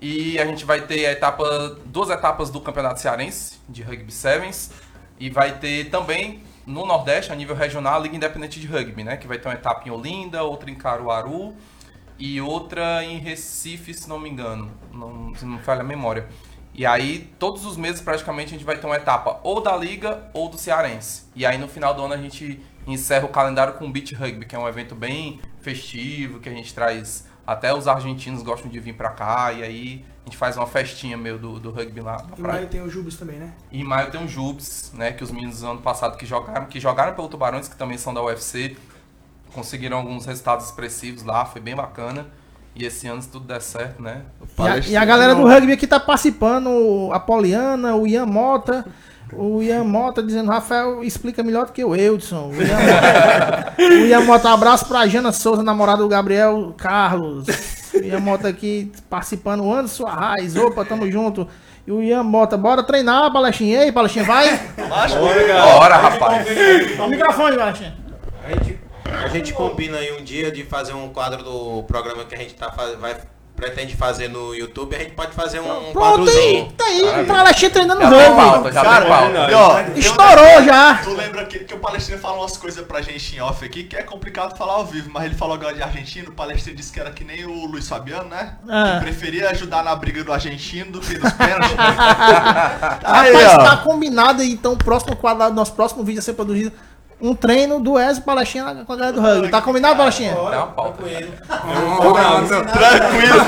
E 0.00 0.38
a 0.38 0.44
gente 0.44 0.66
vai 0.66 0.82
ter 0.82 1.06
a 1.06 1.12
etapa, 1.12 1.78
duas 1.86 2.10
etapas 2.10 2.50
do 2.50 2.60
Campeonato 2.60 3.00
Cearense 3.00 3.58
de 3.66 3.82
Rugby 3.82 4.12
Sevens. 4.12 4.72
E 5.18 5.30
vai 5.30 5.58
ter 5.58 5.88
também 5.90 6.42
no 6.66 6.84
Nordeste, 6.84 7.32
a 7.32 7.34
nível 7.34 7.56
regional, 7.56 7.94
a 7.94 7.98
Liga 7.98 8.16
Independente 8.16 8.60
de 8.60 8.66
Rugby, 8.66 9.04
né? 9.04 9.16
Que 9.16 9.26
vai 9.26 9.38
ter 9.38 9.48
uma 9.48 9.54
etapa 9.54 9.86
em 9.86 9.90
Olinda, 9.90 10.42
outra 10.42 10.70
em 10.70 10.74
Caruaru 10.74 11.54
e 12.18 12.40
outra 12.40 13.02
em 13.02 13.18
Recife, 13.18 13.94
se 13.94 14.08
não 14.08 14.18
me 14.18 14.28
engano. 14.28 14.70
Não, 14.92 15.34
se 15.34 15.46
não 15.46 15.58
falha 15.58 15.80
a 15.80 15.84
memória. 15.84 16.28
E 16.80 16.86
aí, 16.86 17.30
todos 17.38 17.66
os 17.66 17.76
meses, 17.76 18.00
praticamente, 18.00 18.54
a 18.54 18.56
gente 18.56 18.64
vai 18.64 18.78
ter 18.78 18.86
uma 18.86 18.96
etapa 18.96 19.38
ou 19.42 19.60
da 19.60 19.76
Liga 19.76 20.30
ou 20.32 20.48
do 20.48 20.56
Cearense. 20.56 21.24
E 21.36 21.44
aí, 21.44 21.58
no 21.58 21.68
final 21.68 21.92
do 21.92 22.02
ano, 22.02 22.14
a 22.14 22.16
gente 22.16 22.58
encerra 22.86 23.26
o 23.26 23.28
calendário 23.28 23.74
com 23.74 23.84
o 23.84 23.90
Beach 23.90 24.14
Rugby, 24.14 24.46
que 24.46 24.56
é 24.56 24.58
um 24.58 24.66
evento 24.66 24.94
bem 24.94 25.42
festivo, 25.60 26.40
que 26.40 26.48
a 26.48 26.52
gente 26.52 26.72
traz... 26.72 27.28
Até 27.46 27.74
os 27.74 27.86
argentinos 27.86 28.42
gostam 28.42 28.70
de 28.70 28.80
vir 28.80 28.94
pra 28.94 29.10
cá, 29.10 29.52
e 29.52 29.62
aí 29.62 30.04
a 30.24 30.30
gente 30.30 30.38
faz 30.38 30.56
uma 30.56 30.66
festinha 30.66 31.18
meio 31.18 31.36
do, 31.36 31.60
do 31.60 31.70
rugby 31.70 32.00
lá 32.00 32.16
na 32.16 32.22
Em 32.22 32.40
praia. 32.40 32.54
maio 32.60 32.68
tem 32.68 32.80
o 32.80 32.88
Jubes 32.88 33.18
também, 33.18 33.36
né? 33.36 33.52
E 33.70 33.82
em 33.82 33.84
maio 33.84 34.10
tem 34.10 34.24
o 34.24 34.26
Jubes, 34.26 34.90
né? 34.94 35.12
Que 35.12 35.22
os 35.22 35.30
meninos 35.30 35.60
do 35.60 35.66
ano 35.66 35.82
passado 35.82 36.16
que 36.16 36.24
jogaram, 36.24 36.64
que 36.64 36.80
jogaram 36.80 37.14
pelo 37.14 37.28
Tubarões, 37.28 37.68
que 37.68 37.76
também 37.76 37.98
são 37.98 38.14
da 38.14 38.22
UFC, 38.22 38.74
conseguiram 39.52 39.98
alguns 39.98 40.24
resultados 40.24 40.64
expressivos 40.64 41.24
lá, 41.24 41.44
foi 41.44 41.60
bem 41.60 41.76
bacana. 41.76 42.26
E 42.74 42.84
esse 42.84 43.06
ano, 43.06 43.20
se 43.20 43.28
tudo 43.28 43.46
der 43.46 43.60
certo, 43.60 44.00
né? 44.00 44.22
E 44.58 44.62
a, 44.62 44.78
e 44.78 44.96
a 44.96 45.04
galera 45.04 45.34
do 45.34 45.46
rugby 45.46 45.72
aqui 45.72 45.86
tá 45.86 45.98
participando, 45.98 47.10
a 47.12 47.18
Poliana, 47.20 47.96
o 47.96 48.06
Ian 48.06 48.26
Mota. 48.26 48.86
O 49.32 49.62
Ian 49.62 49.84
Mota 49.84 50.22
dizendo, 50.22 50.50
Rafael, 50.50 51.04
explica 51.04 51.42
melhor 51.42 51.66
do 51.66 51.72
que 51.72 51.84
o 51.84 51.94
Eudson. 51.94 52.50
O 52.50 52.62
Ian 52.62 52.78
Mota, 52.78 53.74
o 53.78 54.06
Ian 54.06 54.20
Mota, 54.22 54.48
um 54.48 54.54
abraço 54.54 54.86
pra 54.86 55.06
Jana 55.06 55.30
Souza, 55.30 55.62
namorada 55.62 56.02
do 56.02 56.08
Gabriel 56.08 56.74
Carlos. 56.76 57.46
O 57.94 57.98
Ian 57.98 58.20
Mota 58.20 58.48
aqui 58.48 58.90
participando, 59.08 59.62
o 59.62 59.72
Anderson 59.72 60.06
Arraes, 60.06 60.56
opa, 60.56 60.84
tamo 60.84 61.10
junto. 61.10 61.46
E 61.86 61.92
o 61.92 62.02
Ian 62.02 62.22
Mota, 62.24 62.56
bora 62.56 62.82
treinar, 62.82 63.32
Palestinha. 63.32 63.84
Ei, 63.84 63.92
Palestinha, 63.92 64.24
vai? 64.24 64.48
Bora, 65.76 65.96
rapaz! 65.96 66.46
Ó 66.98 67.06
o 67.06 67.08
microfone, 67.08 67.56
Palestinha. 67.56 67.99
A 69.04 69.28
gente, 69.28 69.52
combina 69.52 69.98
aí 69.98 70.12
um 70.18 70.24
dia 70.24 70.50
de 70.50 70.64
fazer 70.64 70.92
um 70.92 71.08
quadro 71.10 71.42
do 71.42 71.82
programa 71.84 72.24
que 72.24 72.34
a 72.34 72.38
gente 72.38 72.54
tá 72.54 72.70
faz, 72.72 72.98
vai, 72.98 73.16
pretende 73.56 73.94
fazer 73.94 74.28
no 74.28 74.54
YouTube. 74.54 74.96
A 74.96 74.98
gente 75.00 75.12
pode 75.12 75.32
fazer 75.32 75.60
um 75.60 75.92
Pronto, 75.92 76.24
quadrozinho. 76.24 76.72
tá 76.72 76.84
aí, 76.84 77.26
Palestinha 77.26 77.70
treinando 77.70 78.00
Já 78.00 78.08
tem 78.10 78.18
rugby. 78.18 78.36
pauta, 78.40 78.72
já 78.72 78.82
pauta. 78.82 79.50
E, 79.50 79.54
ó, 79.54 79.80
Estourou 79.98 80.62
já. 80.64 80.94
Tu 81.04 81.12
lembra 81.12 81.44
que, 81.44 81.58
que 81.60 81.74
o 81.74 81.78
Palestina 81.78 82.16
fala 82.16 82.38
umas 82.38 82.56
coisas 82.56 82.84
pra 82.86 83.02
gente 83.02 83.36
em 83.36 83.40
off 83.40 83.62
aqui 83.62 83.84
que 83.84 83.96
é 83.96 84.02
complicado 84.02 84.56
falar 84.56 84.74
ao 84.74 84.86
vivo, 84.86 85.10
mas 85.12 85.24
ele 85.24 85.34
falou 85.34 85.54
agora 85.56 85.74
de 85.74 85.82
argentino, 85.82 86.30
o 86.30 86.32
Palestina 86.32 86.74
disse 86.74 86.90
que 86.92 86.98
era 87.00 87.10
que 87.10 87.22
nem 87.22 87.44
o 87.44 87.66
Luiz 87.66 87.86
Fabiano, 87.86 88.30
né? 88.30 88.54
Ah. 88.66 88.94
Que 88.98 89.04
preferia 89.04 89.50
ajudar 89.50 89.84
na 89.84 89.94
briga 89.94 90.24
do 90.24 90.32
argentino 90.32 90.92
do 90.92 91.00
que 91.00 91.18
dos 91.18 91.32
pênaltis. 91.32 91.76
Aí, 93.04 93.32
Rapaz, 93.32 93.54
ó. 93.58 93.64
tá 93.64 93.76
combinado 93.78 94.40
aí, 94.42 94.52
então 94.52 94.72
o 94.72 94.76
próximo 94.76 95.14
quadro, 95.16 95.52
nosso 95.52 95.72
próximo 95.74 96.02
vídeo 96.02 96.20
a 96.20 96.22
ser 96.22 96.32
produzido, 96.34 96.72
um 97.20 97.34
treino 97.34 97.80
do 97.80 97.98
Ezio 97.98 98.22
Palestina 98.22 98.82
com 98.86 98.92
a 98.92 98.96
galera 98.96 99.12
do 99.14 99.20
rugby. 99.20 99.48
Tá 99.48 99.60
combinado, 99.62 99.96
Palestina? 99.96 100.34
Tem 100.34 100.42
uma 100.42 100.66
pauta. 100.68 101.02
Tranquilo, 102.70 103.44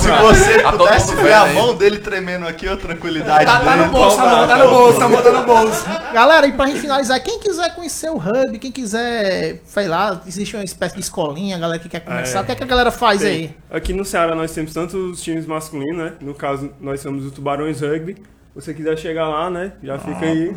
Se 0.00 0.10
você 0.10 0.62
Tá 0.62 0.70
todo 0.72 0.78
pudesse 0.84 1.08
mundo 1.14 1.22
ver 1.22 1.28
vendo 1.28 1.34
a 1.42 1.46
mão 1.52 1.74
dele 1.74 1.98
tremendo 1.98 2.46
aqui, 2.46 2.68
a 2.68 2.76
tranquilidade 2.76 3.44
Tá, 3.44 3.60
tá 3.60 3.76
no 3.76 3.88
bolso, 3.90 4.16
tá, 4.16 4.46
tá 4.46 4.56
no 4.58 4.70
bolso, 4.70 4.98
tá 4.98 5.08
botando 5.08 5.34
no 5.36 5.44
bolso. 5.44 5.84
Galera, 6.12 6.46
e 6.46 6.52
pra 6.52 6.66
gente 6.66 6.80
finalizar, 6.80 7.20
quem 7.22 7.38
quiser 7.38 7.74
conhecer 7.74 8.10
o 8.10 8.16
Hub, 8.16 8.58
quem 8.58 8.70
quiser, 8.72 9.60
sei 9.66 9.86
lá, 9.88 10.20
existe 10.26 10.56
uma 10.56 10.64
espécie 10.64 10.94
de 10.94 11.00
escolinha, 11.00 11.56
a 11.56 11.58
galera 11.58 11.78
que 11.78 11.88
quer 11.88 12.00
começar, 12.00 12.38
É. 12.38 12.42
o 12.42 12.44
que, 12.44 12.52
é 12.52 12.54
que 12.54 12.62
a 12.62 12.66
galera 12.66 12.90
faz 12.90 13.22
aí? 13.24 13.54
Aqui 13.70 13.92
no 13.92 14.04
Ceará 14.04 14.34
nós 14.34 14.52
temos 14.52 14.72
tanto 14.72 14.96
os 14.96 15.22
times 15.22 15.46
masculinos, 15.46 15.96
né? 16.04 16.12
No 16.20 16.34
caso, 16.34 16.70
nós 16.80 17.00
somos 17.00 17.26
o 17.26 17.30
Tubarões 17.30 17.80
Rugby. 17.80 18.16
Se 18.54 18.60
você 18.60 18.72
quiser 18.74 18.96
chegar 18.96 19.28
lá, 19.28 19.50
né? 19.50 19.72
Já 19.82 19.98
fica 19.98 20.24
aí. 20.24 20.54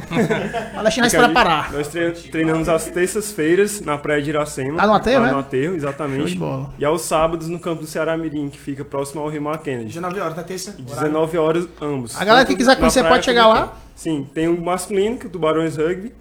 Palestina 0.76 1.04
vai 1.06 1.10
se 1.10 1.16
Fica 1.16 1.18
aí. 1.18 1.24
preparar. 1.34 1.74
Nós 1.74 1.88
tre- 1.88 2.12
treinamos 2.12 2.70
às 2.70 2.86
terças-feiras 2.86 3.82
na 3.82 3.98
Praia 3.98 4.22
de 4.22 4.30
Iracema. 4.30 4.78
Lá 4.78 4.86
no 4.86 4.94
aterro, 4.94 5.24
lá 5.24 5.30
é? 5.30 5.32
no 5.32 5.40
aterro, 5.40 5.64
Show 5.64 5.72
de 5.72 5.78
exatamente. 5.80 6.36
bola. 6.38 6.70
E 6.78 6.86
aos 6.86 7.02
sábados 7.02 7.48
no 7.48 7.60
campo 7.60 7.82
do 7.82 7.88
Ceará 7.88 8.16
Mirim, 8.16 8.50
que 8.50 8.60
fica 8.60 8.86
próximo 8.86 9.22
ao 9.22 9.30
Rio 9.30 9.42
Mar 9.42 9.58
Kennedy. 9.60 9.86
19 9.88 10.20
horas, 10.20 10.36
tá 10.36 10.44
terça? 10.44 10.76
19 10.78 11.38
horas 11.40 11.68
ambos. 11.82 12.16
A 12.20 12.24
galera 12.24 12.46
que 12.46 12.56
quiser 12.56 12.78
conhecer 12.78 13.04
pode 13.04 13.26
chegar 13.26 13.48
lá? 13.48 13.74
Sim, 13.96 14.28
tem 14.32 14.48
o 14.48 14.62
masculino, 14.62 15.18
que 15.18 15.26
é 15.26 15.30
o 15.30 15.32
Tubarões 15.32 15.76
Rugby. 15.76 16.14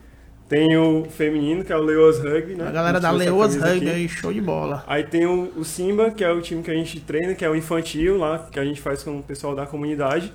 Tem 0.48 0.76
o 0.78 1.04
feminino, 1.10 1.62
que 1.64 1.72
é 1.72 1.76
o 1.76 1.82
Leoas 1.82 2.18
Rugby, 2.20 2.54
né? 2.54 2.68
A 2.68 2.70
galera 2.70 3.00
da 3.00 3.10
Leoas 3.10 3.54
Rugby 3.56 3.88
aqui. 3.88 3.90
aí, 3.90 4.08
show 4.08 4.32
de 4.32 4.40
bola. 4.40 4.82
Aí 4.86 5.02
tem 5.02 5.26
o, 5.26 5.52
o 5.56 5.64
Simba, 5.64 6.10
que 6.12 6.22
é 6.24 6.30
o 6.30 6.40
time 6.40 6.62
que 6.62 6.70
a 6.70 6.74
gente 6.74 7.00
treina, 7.00 7.34
que 7.34 7.44
é 7.44 7.50
o 7.50 7.56
infantil 7.56 8.16
lá, 8.16 8.46
que 8.50 8.58
a 8.58 8.64
gente 8.64 8.80
faz 8.80 9.02
com 9.02 9.18
o 9.18 9.22
pessoal 9.22 9.54
da 9.56 9.66
comunidade. 9.66 10.32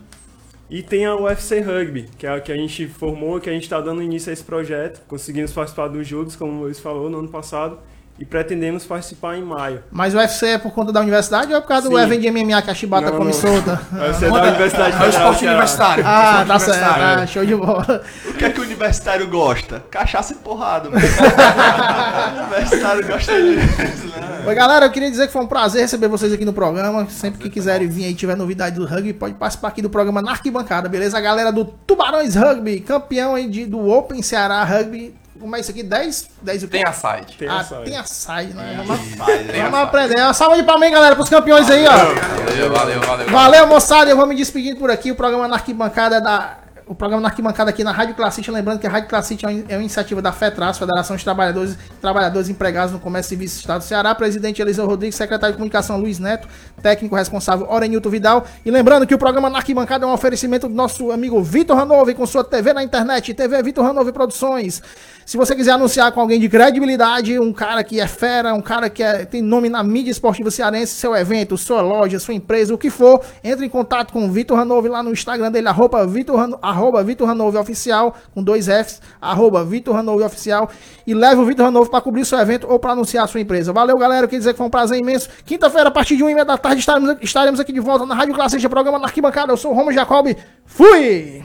E 0.71 0.81
tem 0.81 1.05
a 1.05 1.13
UFC 1.13 1.59
Rugby, 1.59 2.09
que 2.17 2.25
é 2.25 2.33
a 2.33 2.39
que 2.39 2.49
a 2.49 2.55
gente 2.55 2.87
formou, 2.87 3.41
que 3.41 3.49
a 3.49 3.53
gente 3.53 3.63
está 3.63 3.81
dando 3.81 4.01
início 4.01 4.29
a 4.29 4.33
esse 4.33 4.41
projeto. 4.41 5.01
Conseguimos 5.05 5.51
participar 5.51 5.89
dos 5.89 6.07
Jogos, 6.07 6.33
como 6.37 6.53
o 6.53 6.59
Luiz 6.61 6.79
falou, 6.79 7.09
no 7.09 7.19
ano 7.19 7.27
passado. 7.27 7.77
E 8.17 8.23
pretendemos 8.23 8.85
participar 8.85 9.35
em 9.35 9.43
maio. 9.43 9.83
Mas 9.91 10.13
o 10.13 10.17
UFC 10.17 10.45
é 10.45 10.57
por 10.57 10.71
conta 10.71 10.93
da 10.93 11.01
universidade 11.01 11.51
ou 11.51 11.57
é 11.57 11.61
por 11.61 11.67
causa 11.67 11.89
do 11.89 11.97
Sim. 11.97 12.03
evento 12.03 12.21
de 12.21 12.31
MMA 12.31 12.61
que 12.61 12.69
a 12.69 12.73
Chibata 12.73 13.09
Não, 13.09 13.17
come 13.17 13.31
não. 13.31 13.33
solta? 13.33 13.81
Vai 13.91 14.13
ser 14.13 14.31
da 14.31 14.43
Universidade 14.43 14.95
É 14.95 15.05
o 15.05 15.09
esporte 15.09 15.39
do 15.43 15.47
universitário. 15.47 16.03
Ah, 16.07 16.45
tá 16.47 16.59
certo. 16.59 16.83
Ah, 16.83 17.27
show 17.27 17.45
de 17.45 17.55
bola. 17.55 18.03
O 18.27 18.33
que 18.33 18.45
é 18.45 18.49
que 18.49 18.59
o 18.59 18.63
universitário 18.63 19.27
gosta? 19.27 19.83
Cachaça 19.91 20.33
e 20.33 20.35
porrada, 20.37 20.89
mano. 20.89 21.01
o 21.03 22.43
universitário 22.43 23.07
gosta 23.07 23.33
disso, 23.41 24.07
né? 24.07 24.30
Oi, 24.45 24.55
galera, 24.55 24.87
eu 24.87 24.91
queria 24.91 25.09
dizer 25.09 25.27
que 25.27 25.33
foi 25.33 25.43
um 25.43 25.47
prazer 25.47 25.81
receber 25.81 26.07
vocês 26.07 26.33
aqui 26.33 26.43
no 26.43 26.53
programa. 26.53 27.07
Sempre 27.09 27.41
que 27.41 27.49
quiserem 27.49 27.87
vir 27.87 28.05
aí, 28.05 28.15
tiver 28.15 28.35
novidade 28.35 28.75
do 28.75 28.85
rugby, 28.85 29.13
pode 29.13 29.35
participar 29.35 29.67
aqui 29.67 29.81
do 29.81 29.89
programa 29.89 30.21
na 30.21 30.31
arquibancada, 30.31 30.89
beleza? 30.89 31.17
A 31.17 31.21
galera 31.21 31.51
do 31.51 31.65
Tubarões 31.65 32.35
Rugby, 32.35 32.79
campeão 32.79 33.35
aí 33.35 33.47
de, 33.47 33.65
do 33.65 33.87
Open 33.87 34.21
Ceará 34.21 34.63
Rugby. 34.63 35.13
Como 35.39 35.55
é 35.55 35.59
isso 35.59 35.71
aqui? 35.71 35.83
10? 35.83 36.29
10 36.41 36.63
o 36.63 36.67
quê? 36.67 36.77
Tem 36.77 36.85
a 36.85 36.93
side. 36.93 37.37
Tem 37.37 37.47
ah, 37.47 37.59
essa 37.59 37.77
aí. 37.77 37.83
tem 37.85 37.97
a 37.97 38.03
side, 38.03 38.53
né? 38.53 38.83
Vamos, 38.85 39.07
Tem 39.07 39.61
a 39.61 39.69
vamos 39.69 39.79
side. 39.79 39.83
aprender. 39.83 40.15
Uma 40.21 40.33
salva 40.33 40.55
de 40.55 40.63
palmas 40.63 40.91
galera, 40.91 41.15
pros 41.15 41.29
campeões 41.29 41.69
aí, 41.69 41.85
ó. 41.87 41.91
Valeu, 41.91 42.71
valeu, 42.71 43.01
valeu. 43.01 43.29
Valeu, 43.29 43.67
moçada. 43.67 44.09
Eu 44.09 44.17
vou 44.17 44.27
me 44.27 44.35
despedindo 44.35 44.77
por 44.77 44.91
aqui. 44.91 45.11
O 45.11 45.15
programa 45.15 45.47
na 45.47 45.55
arquibancada 45.55 46.17
é 46.17 46.21
da 46.21 46.57
o 46.91 46.95
programa 46.95 47.21
na 47.21 47.29
arquibancada 47.29 47.69
aqui 47.69 47.85
na 47.85 47.91
Rádio 47.93 48.15
Classite. 48.15 48.51
Lembrando 48.51 48.79
que 48.79 48.85
a 48.85 48.89
Rádio 48.89 49.07
Classite 49.07 49.45
é 49.45 49.49
uma, 49.49 49.63
é 49.69 49.75
uma 49.75 49.79
iniciativa 49.79 50.21
da 50.21 50.33
FETRAS, 50.33 50.77
Federação 50.77 51.15
dos 51.15 51.23
Trabalhadores, 51.23 51.77
Trabalhadores 52.01 52.49
Empregados 52.49 52.91
no 52.91 52.99
Comércio 52.99 53.29
e 53.29 53.31
Serviços 53.31 53.59
do 53.59 53.61
Estado 53.61 53.79
do 53.79 53.85
Ceará. 53.85 54.13
Presidente 54.13 54.61
Eliseu 54.61 54.85
Rodrigues, 54.85 55.15
secretário 55.15 55.53
de 55.53 55.57
Comunicação 55.57 55.97
Luiz 55.97 56.19
Neto, 56.19 56.49
técnico 56.81 57.15
responsável 57.15 57.65
Orenilton 57.69 58.09
Vidal. 58.09 58.45
E 58.65 58.69
lembrando 58.69 59.07
que 59.07 59.15
o 59.15 59.17
programa 59.17 59.49
na 59.49 59.59
arquibancada 59.59 60.05
é 60.05 60.07
um 60.07 60.11
oferecimento 60.11 60.67
do 60.67 60.73
nosso 60.75 61.11
amigo 61.13 61.41
Vitor 61.41 61.77
Ranove 61.77 62.13
com 62.13 62.25
sua 62.25 62.43
TV 62.43 62.73
na 62.73 62.83
internet, 62.83 63.33
TV 63.33 63.63
Vitor 63.63 63.85
Ranove 63.85 64.11
Produções. 64.11 64.81
Se 65.25 65.37
você 65.37 65.55
quiser 65.55 65.71
anunciar 65.71 66.11
com 66.11 66.19
alguém 66.19 66.41
de 66.41 66.49
credibilidade, 66.49 67.39
um 67.39 67.53
cara 67.53 67.83
que 67.85 68.01
é 68.01 68.07
fera, 68.07 68.53
um 68.53 68.61
cara 68.61 68.89
que 68.89 69.01
é- 69.01 69.23
tem 69.23 69.41
nome 69.41 69.69
na 69.69 69.81
mídia 69.81 70.11
esportiva 70.11 70.51
cearense, 70.51 70.95
seu 70.95 71.15
evento, 71.15 71.57
sua 71.57 71.79
loja, 71.81 72.19
sua 72.19 72.33
empresa, 72.33 72.73
o 72.73 72.77
que 72.77 72.89
for, 72.89 73.21
entre 73.41 73.65
em 73.65 73.69
contato 73.69 74.11
com 74.11 74.25
o 74.25 74.31
Vitor 74.31 74.57
Ranove 74.57 74.89
lá 74.89 75.01
no 75.01 75.11
Instagram 75.11 75.49
dele, 75.51 75.69
arroba 75.69 76.05
Vitor, 76.05 76.35
Rano- 76.37 76.59
arroba 76.81 77.03
Vitor 77.03 77.29
Oficial, 77.59 78.15
com 78.33 78.43
dois 78.43 78.65
Fs, 78.67 79.01
arroba 79.21 79.63
Vitor 79.63 79.95
Oficial, 80.25 80.69
e 81.05 81.13
leve 81.13 81.41
o 81.41 81.45
Vitor 81.45 81.65
Ranove 81.65 81.89
para 81.89 82.01
cobrir 82.01 82.25
seu 82.25 82.39
evento 82.39 82.67
ou 82.69 82.79
para 82.79 82.91
anunciar 82.91 83.25
a 83.25 83.27
sua 83.27 83.39
empresa. 83.39 83.71
Valeu, 83.71 83.97
galera, 83.97 84.25
eu 84.25 84.27
queria 84.27 84.39
dizer 84.39 84.53
que 84.53 84.57
foi 84.57 84.67
um 84.67 84.69
prazer 84.69 84.99
imenso. 84.99 85.29
Quinta-feira, 85.45 85.89
a 85.89 85.91
partir 85.91 86.17
de 86.17 86.23
1h30 86.23 86.43
da 86.43 86.57
tarde, 86.57 86.79
estaremos, 86.79 87.17
estaremos 87.21 87.59
aqui 87.59 87.71
de 87.71 87.79
volta 87.79 88.05
na 88.05 88.15
Rádio 88.15 88.33
Classista, 88.33 88.69
programa 88.69 88.99
na 88.99 89.05
Arquibancada. 89.05 89.51
Eu 89.51 89.57
sou 89.57 89.71
o 89.71 89.75
Romo 89.75 89.91
Jacob. 89.91 90.35
Fui! 90.65 91.43